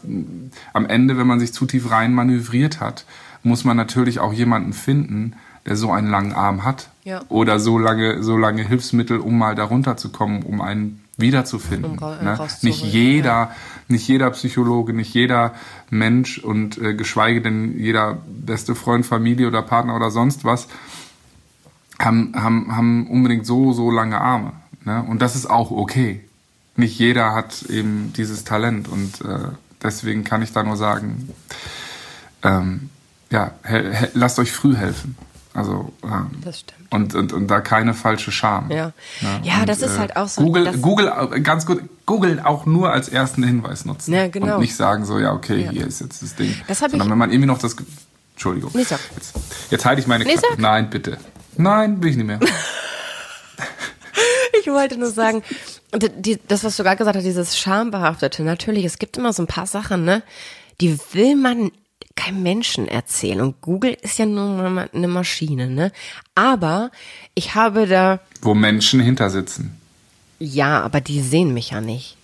am 0.72 0.86
Ende, 0.86 1.18
wenn 1.18 1.26
man 1.26 1.38
sich 1.38 1.52
zu 1.52 1.66
tief 1.66 1.90
rein 1.90 2.14
manövriert 2.14 2.80
hat, 2.80 3.04
muss 3.42 3.64
man 3.64 3.76
natürlich 3.76 4.20
auch 4.20 4.32
jemanden 4.32 4.72
finden, 4.72 5.34
der 5.66 5.76
so 5.76 5.92
einen 5.92 6.08
langen 6.08 6.32
Arm 6.32 6.64
hat. 6.64 6.88
Ja. 7.04 7.20
Oder 7.28 7.60
so 7.60 7.78
lange, 7.78 8.22
so 8.22 8.36
lange 8.36 8.62
Hilfsmittel, 8.62 9.18
um 9.18 9.36
mal 9.36 9.54
darunter 9.54 9.96
zu 9.96 10.08
kommen, 10.08 10.42
um 10.42 10.60
einen 10.60 11.04
wiederzufinden. 11.18 11.98
Um 11.98 12.24
ne? 12.24 12.38
Nicht 12.62 12.82
jeder, 12.82 13.50
nicht 13.88 14.08
jeder 14.08 14.30
Psychologe, 14.30 14.92
nicht 14.94 15.12
jeder 15.12 15.54
Mensch 15.90 16.38
und 16.38 16.78
äh, 16.78 16.94
geschweige 16.94 17.42
denn 17.42 17.78
jeder 17.78 18.18
beste 18.26 18.74
Freund, 18.74 19.04
Familie 19.04 19.48
oder 19.48 19.62
Partner 19.62 19.94
oder 19.96 20.10
sonst 20.10 20.44
was 20.44 20.68
haben, 21.98 22.32
haben, 22.34 22.74
haben 22.74 23.06
unbedingt 23.08 23.44
so, 23.44 23.72
so 23.72 23.90
lange 23.90 24.20
Arme. 24.20 24.52
Ne? 24.84 25.04
Und 25.08 25.20
das 25.20 25.36
ist 25.36 25.50
auch 25.50 25.70
okay. 25.70 26.20
Nicht 26.76 26.98
jeder 26.98 27.34
hat 27.34 27.62
eben 27.62 28.12
dieses 28.16 28.44
Talent 28.44 28.88
und 28.88 29.20
äh, 29.22 29.48
deswegen 29.82 30.22
kann 30.22 30.42
ich 30.42 30.52
da 30.52 30.62
nur 30.62 30.76
sagen, 30.76 31.28
ähm, 32.44 32.90
ja, 33.30 33.50
lasst 34.14 34.38
euch 34.38 34.52
früh 34.52 34.76
helfen. 34.76 35.16
Also 35.58 35.92
ähm, 36.04 36.30
Das 36.44 36.60
stimmt. 36.60 36.92
und, 36.92 37.14
und, 37.14 37.32
und 37.32 37.46
da 37.48 37.60
keine 37.60 37.92
falsche 37.94 38.30
Scham. 38.32 38.70
Ja. 38.70 38.92
Ja, 39.42 39.60
und, 39.60 39.68
das 39.68 39.82
ist 39.82 39.98
halt 39.98 40.16
auch 40.16 40.28
so, 40.28 40.42
Google, 40.42 40.78
Google, 40.78 41.12
äh, 41.32 41.40
ganz 41.40 41.66
gut, 41.66 41.82
Google 42.06 42.40
auch 42.44 42.64
nur 42.64 42.92
als 42.92 43.08
ersten 43.08 43.42
Hinweis 43.42 43.84
nutzen. 43.84 44.14
Ja, 44.14 44.28
genau. 44.28 44.54
Und 44.54 44.60
nicht 44.60 44.76
sagen 44.76 45.04
so, 45.04 45.18
ja, 45.18 45.32
okay, 45.32 45.64
Ja. 45.64 45.70
hier 45.70 45.86
ist 45.86 46.00
jetzt 46.00 46.22
das 46.22 46.34
Ding. 46.36 46.54
Das 46.68 46.78
Sondern 46.78 47.00
ich- 47.02 47.10
wenn 47.10 47.18
man 47.18 47.30
irgendwie 47.30 47.48
noch 47.48 47.58
das, 47.58 47.76
Entschuldigung. 48.34 48.70
Sag. 48.84 49.00
Jetzt, 49.16 49.34
jetzt 49.70 49.84
halte 49.84 50.00
ich 50.00 50.06
meine 50.06 50.24
Nee, 50.24 50.32
Klappe. 50.34 50.46
sag. 50.50 50.58
Nein, 50.58 50.90
bitte. 50.90 51.18
Nein, 51.56 52.00
will 52.02 52.10
ich 52.10 52.16
nicht 52.16 52.26
mehr. 52.26 52.38
Ich 54.60 54.66
wollte 54.66 54.96
nur 54.98 55.10
sagen, 55.10 55.42
die, 56.16 56.38
das, 56.48 56.64
was 56.64 56.76
du 56.76 56.82
gerade 56.82 56.96
gesagt 56.96 57.16
hast, 57.16 57.24
dieses 57.24 57.56
Schambehaftete, 57.58 58.42
natürlich, 58.42 58.84
es 58.84 58.98
gibt 58.98 59.16
immer 59.16 59.32
so 59.32 59.42
ein 59.42 59.46
paar 59.46 59.66
Sachen, 59.66 60.04
ne, 60.04 60.22
die 60.80 60.98
will 61.12 61.36
man 61.36 61.70
keinem 62.16 62.42
Menschen 62.42 62.88
erzählen. 62.88 63.40
Und 63.40 63.60
Google 63.60 63.96
ist 64.00 64.18
ja 64.18 64.26
nur 64.26 64.88
eine 64.92 65.08
Maschine, 65.08 65.68
ne? 65.68 65.92
Aber 66.34 66.90
ich 67.34 67.54
habe 67.54 67.86
da, 67.86 68.20
Wo 68.42 68.54
Menschen 68.54 69.00
hinter 69.00 69.30
sitzen. 69.30 69.80
ja, 70.38 70.80
aber 70.82 71.00
die 71.00 71.20
sehen 71.20 71.54
mich 71.54 71.70
ja 71.70 71.80
nicht. 71.80 72.16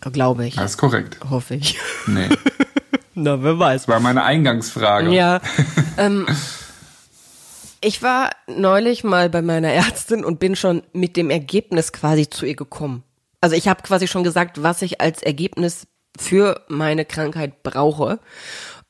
Glaube 0.00 0.46
ich. 0.46 0.56
Das 0.56 0.72
ist 0.72 0.78
korrekt. 0.78 1.18
Hoffe 1.30 1.54
ich. 1.54 1.78
Nee. 2.06 2.28
Na, 3.14 3.42
wer 3.42 3.58
weiß. 3.58 3.82
Das 3.82 3.88
war 3.88 4.00
meine 4.00 4.24
Eingangsfrage. 4.24 5.12
Ja. 5.14 5.40
ähm, 5.98 6.26
ich 7.80 8.02
war 8.02 8.30
neulich 8.48 9.04
mal 9.04 9.28
bei 9.28 9.42
meiner 9.42 9.68
Ärztin 9.68 10.24
und 10.24 10.40
bin 10.40 10.56
schon 10.56 10.82
mit 10.92 11.16
dem 11.16 11.30
Ergebnis 11.30 11.92
quasi 11.92 12.28
zu 12.28 12.46
ihr 12.46 12.56
gekommen. 12.56 13.02
Also 13.40 13.54
ich 13.56 13.68
habe 13.68 13.82
quasi 13.82 14.08
schon 14.08 14.24
gesagt, 14.24 14.62
was 14.62 14.82
ich 14.82 15.00
als 15.00 15.22
Ergebnis 15.22 15.86
für 16.18 16.60
meine 16.68 17.04
Krankheit 17.04 17.62
brauche. 17.62 18.18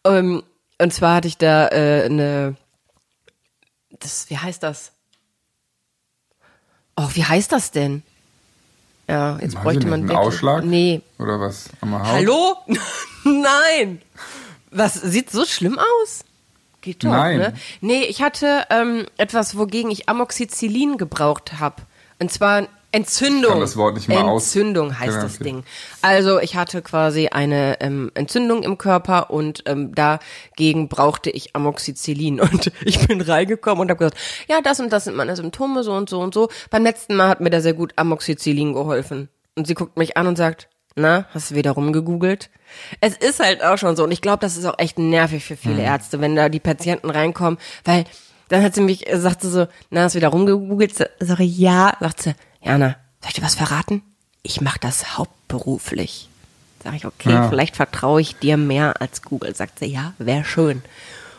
Ähm, 0.05 0.43
und 0.79 0.93
zwar 0.93 1.17
hatte 1.17 1.29
ich 1.29 1.39
da 1.39 1.69
äh, 1.69 2.05
eine, 2.07 2.57
das, 4.01 4.29
wie 4.31 4.39
heißt 4.39 4.63
das? 4.63 4.93
Oh, 6.97 7.09
wie 7.15 7.25
heißt 7.25 7.53
das 7.53 7.71
denn? 7.71 8.03
Ja, 9.09 9.39
jetzt 9.41 9.55
ich 9.55 9.61
bräuchte 9.61 9.87
man 9.87 10.01
ein 10.01 10.09
wirklich- 10.09 10.19
Ausschlag? 10.19 10.65
Nee, 10.65 11.03
Oder 11.19 11.41
was? 11.41 11.69
Hallo? 11.83 12.57
Nein. 13.25 14.01
Was 14.71 14.95
sieht 14.95 15.31
so 15.31 15.45
schlimm 15.45 15.79
aus? 15.79 16.25
Geht 16.81 17.05
doch, 17.05 17.11
Nein. 17.11 17.39
ne? 17.39 17.55
Nee, 17.81 18.03
ich 18.05 18.23
hatte 18.23 18.65
ähm, 18.71 19.07
etwas, 19.17 19.57
wogegen 19.57 19.91
ich 19.91 20.09
Amoxicillin 20.09 20.97
gebraucht 20.97 21.55
habe. 21.61 21.83
Und 22.19 22.33
zwar 22.33 22.67
Entzündung. 22.93 23.43
Ich 23.43 23.49
kann 23.49 23.61
das 23.61 23.77
Wort 23.77 23.95
nicht 23.95 24.09
mal 24.09 24.23
aus- 24.23 24.45
Entzündung 24.45 24.99
heißt 24.99 25.15
Ja, 25.17 25.23
das. 25.23 25.39
Ding. 25.39 25.65
Also 26.03 26.39
ich 26.41 26.57
hatte 26.57 26.83
quasi 26.83 27.29
eine 27.29 27.81
ähm, 27.81 28.11
Entzündung 28.15 28.63
im 28.63 28.79
Körper 28.79 29.31
und 29.31 29.63
ähm, 29.67 29.95
dagegen 29.95 30.89
brauchte 30.89 31.31
ich 31.31 31.57
Amoxicillin. 31.57 32.41
Und 32.53 32.71
ich 32.85 33.07
bin 33.07 33.21
reingekommen 33.21 33.81
und 33.83 33.91
habe 33.91 33.99
gesagt, 33.99 34.19
ja, 34.49 34.61
das 34.61 34.79
und 34.81 34.93
das 34.93 35.05
sind 35.05 35.17
meine 35.17 35.35
Symptome, 35.37 35.83
so 35.85 35.93
und 35.93 36.09
so 36.11 36.21
und 36.21 36.35
so. 36.35 36.49
Beim 36.71 36.83
letzten 36.85 37.17
Mal 37.17 37.29
hat 37.29 37.41
mir 37.41 37.51
da 37.51 37.61
sehr 37.61 37.75
gut 37.75 37.93
Amoxicillin 37.97 38.75
geholfen. 38.75 39.29
Und 39.57 39.67
sie 39.67 39.75
guckt 39.75 39.97
mich 39.97 40.17
an 40.17 40.27
und 40.27 40.37
sagt, 40.37 40.69
na, 40.95 41.27
hast 41.33 41.51
du 41.51 41.55
wieder 41.55 41.71
rumgegoogelt? 41.73 42.51
Es 43.01 43.17
ist 43.17 43.41
halt 43.41 43.63
auch 43.65 43.79
schon 43.79 43.97
so. 43.97 44.05
Und 44.05 44.13
ich 44.13 44.21
glaube, 44.21 44.39
das 44.41 44.57
ist 44.57 44.65
auch 44.67 44.79
echt 44.79 44.99
nervig 44.99 45.45
für 45.45 45.57
viele 45.57 45.83
Ärzte, 45.83 46.21
wenn 46.21 46.37
da 46.37 46.49
die 46.51 46.61
Patienten 46.61 47.09
reinkommen, 47.11 47.59
weil 47.85 48.05
dann 48.49 48.63
hat 48.63 48.75
sie 48.75 48.83
mich, 48.83 49.09
äh, 49.11 49.19
sagt 49.19 49.41
sie 49.41 49.49
so, 49.51 49.67
na, 49.89 50.03
hast 50.03 50.15
du 50.15 50.19
wieder 50.19 50.29
rumgegoogelt? 50.29 50.95
Sag 51.21 51.41
ich, 51.41 51.59
ja. 51.59 51.95
Sagt 52.01 52.23
sie, 52.23 52.35
Jana, 52.63 52.97
soll 53.21 53.29
ich 53.29 53.35
dir 53.35 53.43
was 53.43 53.55
verraten? 53.55 54.03
Ich 54.43 54.61
mache 54.61 54.79
das 54.81 55.19
hauptberuflich. 55.19 56.29
Sag 56.83 56.95
ich, 56.95 57.07
okay, 57.07 57.31
Ja. 57.31 57.49
vielleicht 57.49 57.77
vertraue 57.77 58.21
ich 58.21 58.37
dir 58.39 58.57
mehr 58.57 59.01
als 59.01 59.23
Google. 59.23 59.55
Sagt 59.55 59.79
sie, 59.79 59.87
ja, 59.87 60.15
wäre 60.19 60.45
schön. 60.45 60.83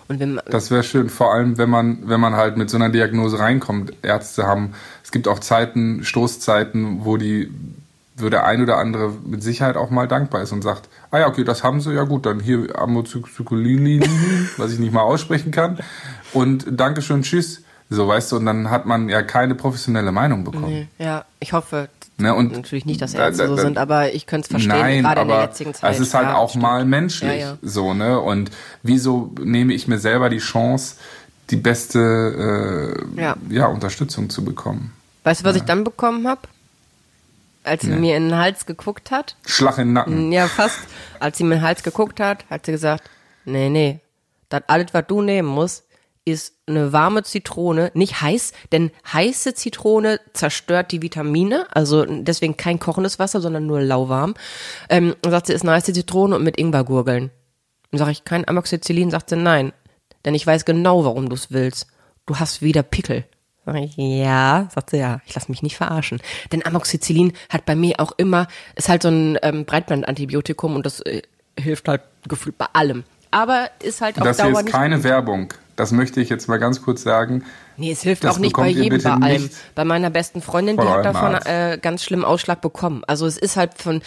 Und 0.07 0.19
wenn 0.19 0.33
man, 0.35 0.43
Das 0.49 0.69
wäre 0.71 0.83
schön, 0.83 1.09
vor 1.09 1.33
allem 1.33 1.57
wenn 1.57 1.69
man, 1.69 2.07
wenn 2.07 2.19
man 2.19 2.35
halt 2.35 2.57
mit 2.57 2.69
so 2.69 2.77
einer 2.77 2.89
Diagnose 2.89 3.39
reinkommt. 3.39 3.93
Ärzte 4.01 4.45
haben, 4.45 4.73
es 5.03 5.11
gibt 5.11 5.27
auch 5.27 5.39
Zeiten, 5.39 6.03
Stoßzeiten, 6.03 7.03
wo 7.05 7.17
die, 7.17 7.49
wo 8.17 8.29
der 8.29 8.45
ein 8.45 8.61
oder 8.61 8.77
andere 8.77 9.11
mit 9.25 9.41
Sicherheit 9.43 9.75
auch 9.75 9.89
mal 9.89 10.07
dankbar 10.07 10.41
ist 10.43 10.51
und 10.51 10.61
sagt, 10.61 10.87
ah 11.11 11.19
ja, 11.19 11.27
okay, 11.27 11.43
das 11.43 11.63
haben 11.63 11.81
sie, 11.81 11.93
ja 11.93 12.03
gut, 12.03 12.25
dann 12.25 12.39
hier 12.41 12.77
Amoxicillin, 12.77 14.03
was 14.57 14.71
ich 14.73 14.79
nicht 14.79 14.93
mal 14.93 15.01
aussprechen 15.01 15.51
kann. 15.51 15.79
Und 16.33 16.65
Dankeschön, 16.69 17.23
tschüss. 17.23 17.62
So, 17.93 18.07
weißt 18.07 18.31
du, 18.31 18.37
und 18.37 18.45
dann 18.47 18.69
hat 18.71 18.85
man 18.85 19.07
ja 19.09 19.21
keine 19.21 19.53
professionelle 19.55 20.11
Meinung 20.11 20.43
bekommen. 20.43 20.89
ja, 20.97 21.25
ich 21.39 21.53
hoffe 21.53 21.89
Ne, 22.17 22.33
und 22.35 22.51
natürlich 22.51 22.85
nicht, 22.85 23.01
dass 23.01 23.13
da- 23.13 23.25
Ärzte 23.25 23.43
da- 23.43 23.49
so 23.49 23.55
da- 23.55 23.61
sind, 23.63 23.77
aber 23.79 24.13
ich 24.13 24.27
könnte 24.27 24.45
es 24.45 24.51
verstehen, 24.51 24.69
Nein, 24.79 25.01
gerade 25.03 25.21
in 25.21 25.27
der 25.27 25.37
aber 25.37 25.45
jetzigen 25.45 25.73
Zeit. 25.73 25.93
es 25.95 25.99
ist 25.99 26.13
halt 26.13 26.27
Ja, 26.27 26.35
auch 26.35 26.49
stimmt. 26.49 26.61
mal 26.61 26.85
menschlich, 26.85 27.41
Ja, 27.41 27.47
ja. 27.53 27.57
so 27.63 27.93
ne. 27.95 28.19
Und 28.19 28.51
wieso 28.83 29.31
nehme 29.41 29.73
ich 29.73 29.87
mir 29.87 29.97
selber 29.97 30.29
die 30.29 30.37
Chance, 30.37 30.97
die 31.49 31.55
beste 31.55 32.95
äh, 33.17 33.53
Ja. 33.53 33.65
Unterstützung 33.65 34.29
zu 34.29 34.43
bekommen? 34.45 34.93
Weißt 35.23 35.41
du, 35.41 35.45
was 35.45 35.55
ich 35.55 35.63
dann 35.63 35.83
bekommen 35.83 36.27
habe? 36.27 36.41
Als 37.63 37.81
sie 37.83 37.89
Nee. 37.89 37.95
mir 37.99 38.17
in 38.17 38.29
den 38.29 38.37
Hals 38.37 38.65
geguckt 38.67 39.09
hat. 39.09 39.35
Schlag 39.45 39.77
in 39.77 39.87
den 39.87 39.93
Nacken. 39.93 40.31
Ja, 40.31 40.47
fast. 40.47 40.79
Als 41.19 41.37
sie 41.37 41.43
mir 41.43 41.55
in 41.55 41.59
den 41.61 41.67
Hals 41.67 41.81
geguckt 41.83 42.19
hat, 42.19 42.45
hat 42.49 42.65
sie 42.65 42.73
gesagt, 42.73 43.09
nee, 43.45 43.69
nee, 43.69 43.99
dass 44.49 44.63
alles, 44.67 44.87
was 44.93 45.05
du 45.07 45.21
nehmen 45.21 45.47
musst, 45.49 45.83
ist 46.25 46.53
eine 46.67 46.93
warme 46.93 47.23
Zitrone, 47.23 47.91
nicht 47.93 48.21
heiß, 48.21 48.53
denn 48.71 48.91
heiße 49.11 49.55
Zitrone 49.55 50.19
zerstört 50.33 50.91
die 50.91 51.01
Vitamine, 51.01 51.67
also 51.75 52.05
deswegen 52.05 52.55
kein 52.55 52.79
kochendes 52.79 53.19
Wasser, 53.19 53.41
sondern 53.41 53.65
nur 53.65 53.81
lauwarm. 53.81 54.35
Ähm, 54.89 55.15
sagt 55.25 55.47
sie, 55.47 55.53
ist 55.53 55.63
eine 55.63 55.71
heiße 55.71 55.93
Zitrone 55.93 56.35
und 56.35 56.43
mit 56.43 56.57
Ingwer 56.57 56.85
gurgeln. 56.85 57.31
Dann 57.91 57.99
sage 57.99 58.11
ich, 58.11 58.23
kein 58.23 58.47
Amoxicillin, 58.47 59.11
sagt 59.11 59.29
sie, 59.29 59.35
nein, 59.35 59.73
denn 60.25 60.35
ich 60.35 60.47
weiß 60.47 60.65
genau, 60.65 61.03
warum 61.03 61.29
du 61.29 61.35
es 61.35 61.51
willst. 61.51 61.87
Du 62.25 62.39
hast 62.39 62.61
wieder 62.61 62.83
Pickel. 62.83 63.25
Sag 63.65 63.75
ich, 63.75 63.95
ja, 63.95 64.67
sagt 64.73 64.89
sie, 64.89 64.97
ja, 64.97 65.21
ich 65.25 65.35
lass 65.35 65.47
mich 65.47 65.61
nicht 65.61 65.77
verarschen. 65.77 66.21
Denn 66.51 66.65
Amoxicillin 66.65 67.33
hat 67.49 67.65
bei 67.65 67.75
mir 67.75 67.99
auch 67.99 68.11
immer, 68.17 68.47
ist 68.75 68.89
halt 68.89 69.03
so 69.03 69.09
ein 69.09 69.37
ähm, 69.41 69.65
Breitbandantibiotikum 69.65 70.75
und 70.75 70.85
das 70.85 70.99
äh, 71.01 71.21
hilft 71.57 71.87
halt 71.87 72.01
gefühlt 72.27 72.57
bei 72.57 72.67
allem. 72.73 73.03
Aber 73.31 73.69
ist 73.81 74.01
halt 74.01 74.17
auf 74.17 74.25
das 74.25 74.37
Dauer 74.37 74.49
hier 74.51 74.65
ist 74.65 74.71
keine 74.71 75.03
Werbung. 75.03 75.53
Das 75.75 75.91
möchte 75.91 76.21
ich 76.21 76.29
jetzt 76.29 76.47
mal 76.47 76.57
ganz 76.57 76.81
kurz 76.81 77.03
sagen. 77.03 77.43
Nee, 77.77 77.91
es 77.91 78.01
hilft 78.03 78.23
Das 78.23 78.35
auch 78.35 78.39
nicht 78.39 78.55
bei 78.55 78.67
jedem, 78.67 79.01
bei 79.01 79.11
allem. 79.11 79.49
Bei 79.73 79.83
meiner 79.83 80.11
besten 80.11 80.41
Freundin, 80.41 80.77
die 80.77 80.87
hat 80.87 81.03
davon 81.03 81.33
äh, 81.33 81.79
ganz 81.81 82.03
schlimm 82.03 82.23
Ausschlag 82.23 82.61
bekommen. 82.61 83.03
Also 83.07 83.25
es 83.25 83.37
ist 83.37 83.57
halt 83.57 83.73
von, 83.75 84.03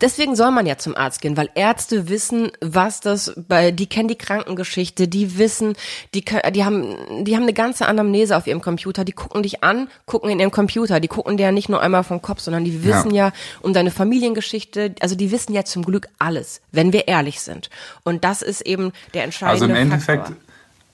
deswegen 0.00 0.36
soll 0.36 0.50
man 0.50 0.64
ja 0.64 0.78
zum 0.78 0.96
Arzt 0.96 1.20
gehen, 1.20 1.36
weil 1.36 1.50
Ärzte 1.54 2.08
wissen, 2.08 2.50
was 2.62 3.00
das 3.00 3.34
bei, 3.36 3.70
die 3.72 3.86
kennen 3.86 4.08
die 4.08 4.16
Krankengeschichte, 4.16 5.08
die 5.08 5.36
wissen, 5.36 5.74
die, 6.14 6.24
die 6.24 6.64
haben, 6.64 7.24
die 7.24 7.36
haben 7.36 7.42
eine 7.42 7.52
ganze 7.52 7.86
Anamnese 7.86 8.36
auf 8.36 8.46
ihrem 8.46 8.62
Computer, 8.62 9.04
die 9.04 9.12
gucken 9.12 9.42
dich 9.42 9.62
an, 9.62 9.88
gucken 10.06 10.30
in 10.30 10.40
ihrem 10.40 10.50
Computer, 10.50 11.00
die 11.00 11.08
gucken 11.08 11.36
dir 11.36 11.44
ja 11.44 11.52
nicht 11.52 11.68
nur 11.68 11.82
einmal 11.82 12.04
vom 12.04 12.22
Kopf, 12.22 12.40
sondern 12.40 12.64
die 12.64 12.84
wissen 12.84 13.14
ja, 13.14 13.32
um 13.60 13.74
deine 13.74 13.90
Familiengeschichte, 13.90 14.94
also 15.00 15.14
die 15.14 15.30
wissen 15.30 15.52
ja 15.52 15.64
zum 15.64 15.84
Glück 15.84 16.08
alles, 16.18 16.62
wenn 16.72 16.94
wir 16.94 17.06
ehrlich 17.06 17.42
sind. 17.42 17.68
Und 18.02 18.24
das 18.24 18.40
ist 18.40 18.62
eben 18.62 18.92
der 19.12 19.24
entscheidende 19.24 19.64
Also 19.64 19.64
im 19.66 19.76
Endeffekt 19.76 20.28
Faktor. 20.28 20.49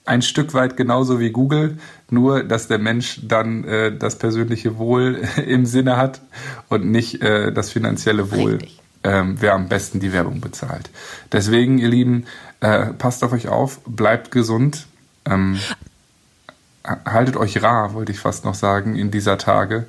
Ein 0.06 0.22
Stück 0.22 0.54
weit 0.54 0.76
genauso 0.76 1.20
wie 1.20 1.30
Google, 1.30 1.78
nur 2.10 2.42
dass 2.44 2.68
der 2.68 2.78
Mensch 2.78 3.20
dann 3.24 3.64
äh, 3.64 3.96
das 3.96 4.16
persönliche 4.16 4.78
Wohl 4.78 5.22
im 5.46 5.66
Sinne 5.66 5.96
hat 5.96 6.20
und 6.68 6.86
nicht 6.86 7.22
äh, 7.22 7.52
das 7.52 7.70
finanzielle 7.70 8.30
Wohl, 8.30 8.52
Richtig. 8.54 8.80
ähm, 9.04 9.36
wer 9.40 9.54
am 9.54 9.68
besten 9.68 10.00
die 10.00 10.12
Werbung 10.12 10.40
bezahlt. 10.40 10.90
Deswegen, 11.32 11.78
ihr 11.78 11.88
Lieben, 11.88 12.26
äh, 12.60 12.86
passt 12.86 13.22
auf 13.24 13.32
euch 13.32 13.48
auf, 13.48 13.80
bleibt 13.84 14.30
gesund, 14.30 14.86
ähm, 15.24 15.58
haltet 17.04 17.36
euch 17.36 17.62
rar, 17.62 17.94
wollte 17.94 18.12
ich 18.12 18.20
fast 18.20 18.44
noch 18.44 18.54
sagen, 18.54 18.96
in 18.96 19.10
dieser 19.10 19.38
Tage. 19.38 19.86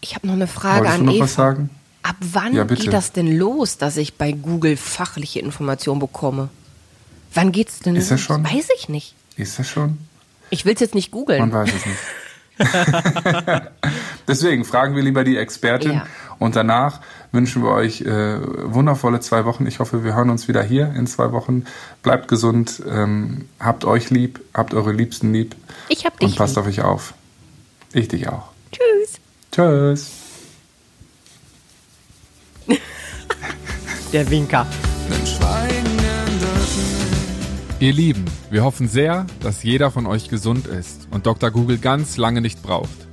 Ich 0.00 0.14
habe 0.14 0.26
noch 0.28 0.34
eine 0.34 0.46
Frage 0.46 0.80
Wolltest 0.84 0.96
du 0.96 1.00
an 1.00 1.06
noch 1.06 1.14
Eva. 1.14 1.24
was 1.24 1.34
sagen? 1.34 1.70
Ab 2.04 2.16
wann 2.20 2.54
Ja, 2.54 2.64
geht 2.64 2.92
das 2.92 3.12
denn 3.12 3.36
los, 3.36 3.76
dass 3.78 3.96
ich 3.96 4.14
bei 4.16 4.30
Google 4.32 4.76
fachliche 4.76 5.40
Informationen 5.40 5.98
bekomme? 6.00 6.48
Wann 7.34 7.52
geht's 7.52 7.80
denn 7.80 7.96
Ist 7.96 8.10
das 8.10 8.20
schon? 8.20 8.44
Weiß 8.44 8.68
ich 8.76 8.88
nicht. 8.88 9.14
Ist 9.36 9.58
das 9.58 9.68
schon? 9.68 9.98
Ich 10.50 10.64
will's 10.64 10.80
jetzt 10.80 10.94
nicht 10.94 11.12
Man 11.12 11.20
googeln. 11.20 11.52
weiß 11.52 11.70
es 11.74 11.86
nicht. 11.86 11.98
Deswegen 14.26 14.64
fragen 14.64 14.96
wir 14.96 15.02
lieber 15.02 15.22
die 15.24 15.36
Expertin 15.36 15.92
Ja. 15.92 16.06
und 16.38 16.56
danach 16.56 17.00
wünschen 17.30 17.62
wir 17.62 17.70
euch 17.70 18.00
äh, 18.00 18.38
wundervolle 18.72 19.20
zwei 19.20 19.44
Wochen. 19.44 19.66
Ich 19.66 19.78
hoffe, 19.78 20.02
wir 20.02 20.14
hören 20.14 20.30
uns 20.30 20.48
wieder 20.48 20.62
hier 20.62 20.92
in 20.96 21.06
zwei 21.06 21.30
Wochen. 21.32 21.64
Bleibt 22.02 22.26
gesund, 22.28 22.82
ähm, 22.88 23.48
habt 23.60 23.84
euch 23.84 24.10
lieb, 24.10 24.40
habt 24.54 24.74
eure 24.74 24.92
Liebsten 24.92 25.32
lieb 25.32 25.54
Ich 25.88 26.04
hab 26.04 26.14
und 26.14 26.22
dich. 26.30 26.36
passt 26.36 26.56
lieb. 26.56 26.62
auf 26.62 26.66
euch 26.68 26.80
auf. 26.82 27.14
Ich 27.92 28.08
dich 28.08 28.28
auch. 28.28 28.48
Tschüss. 28.72 29.20
Tschüss. 29.52 30.10
Der 34.12 34.28
Winker. 34.30 34.66
Ihr 37.80 37.92
Lieben, 37.92 38.24
wir 38.50 38.64
hoffen 38.64 38.88
sehr, 38.88 39.24
dass 39.40 39.62
jeder 39.62 39.92
von 39.92 40.06
euch 40.06 40.28
gesund 40.28 40.66
ist 40.66 41.06
und 41.12 41.26
Dr. 41.26 41.52
Google 41.52 41.78
ganz 41.78 42.16
lange 42.16 42.40
nicht 42.40 42.60
braucht. 42.60 43.06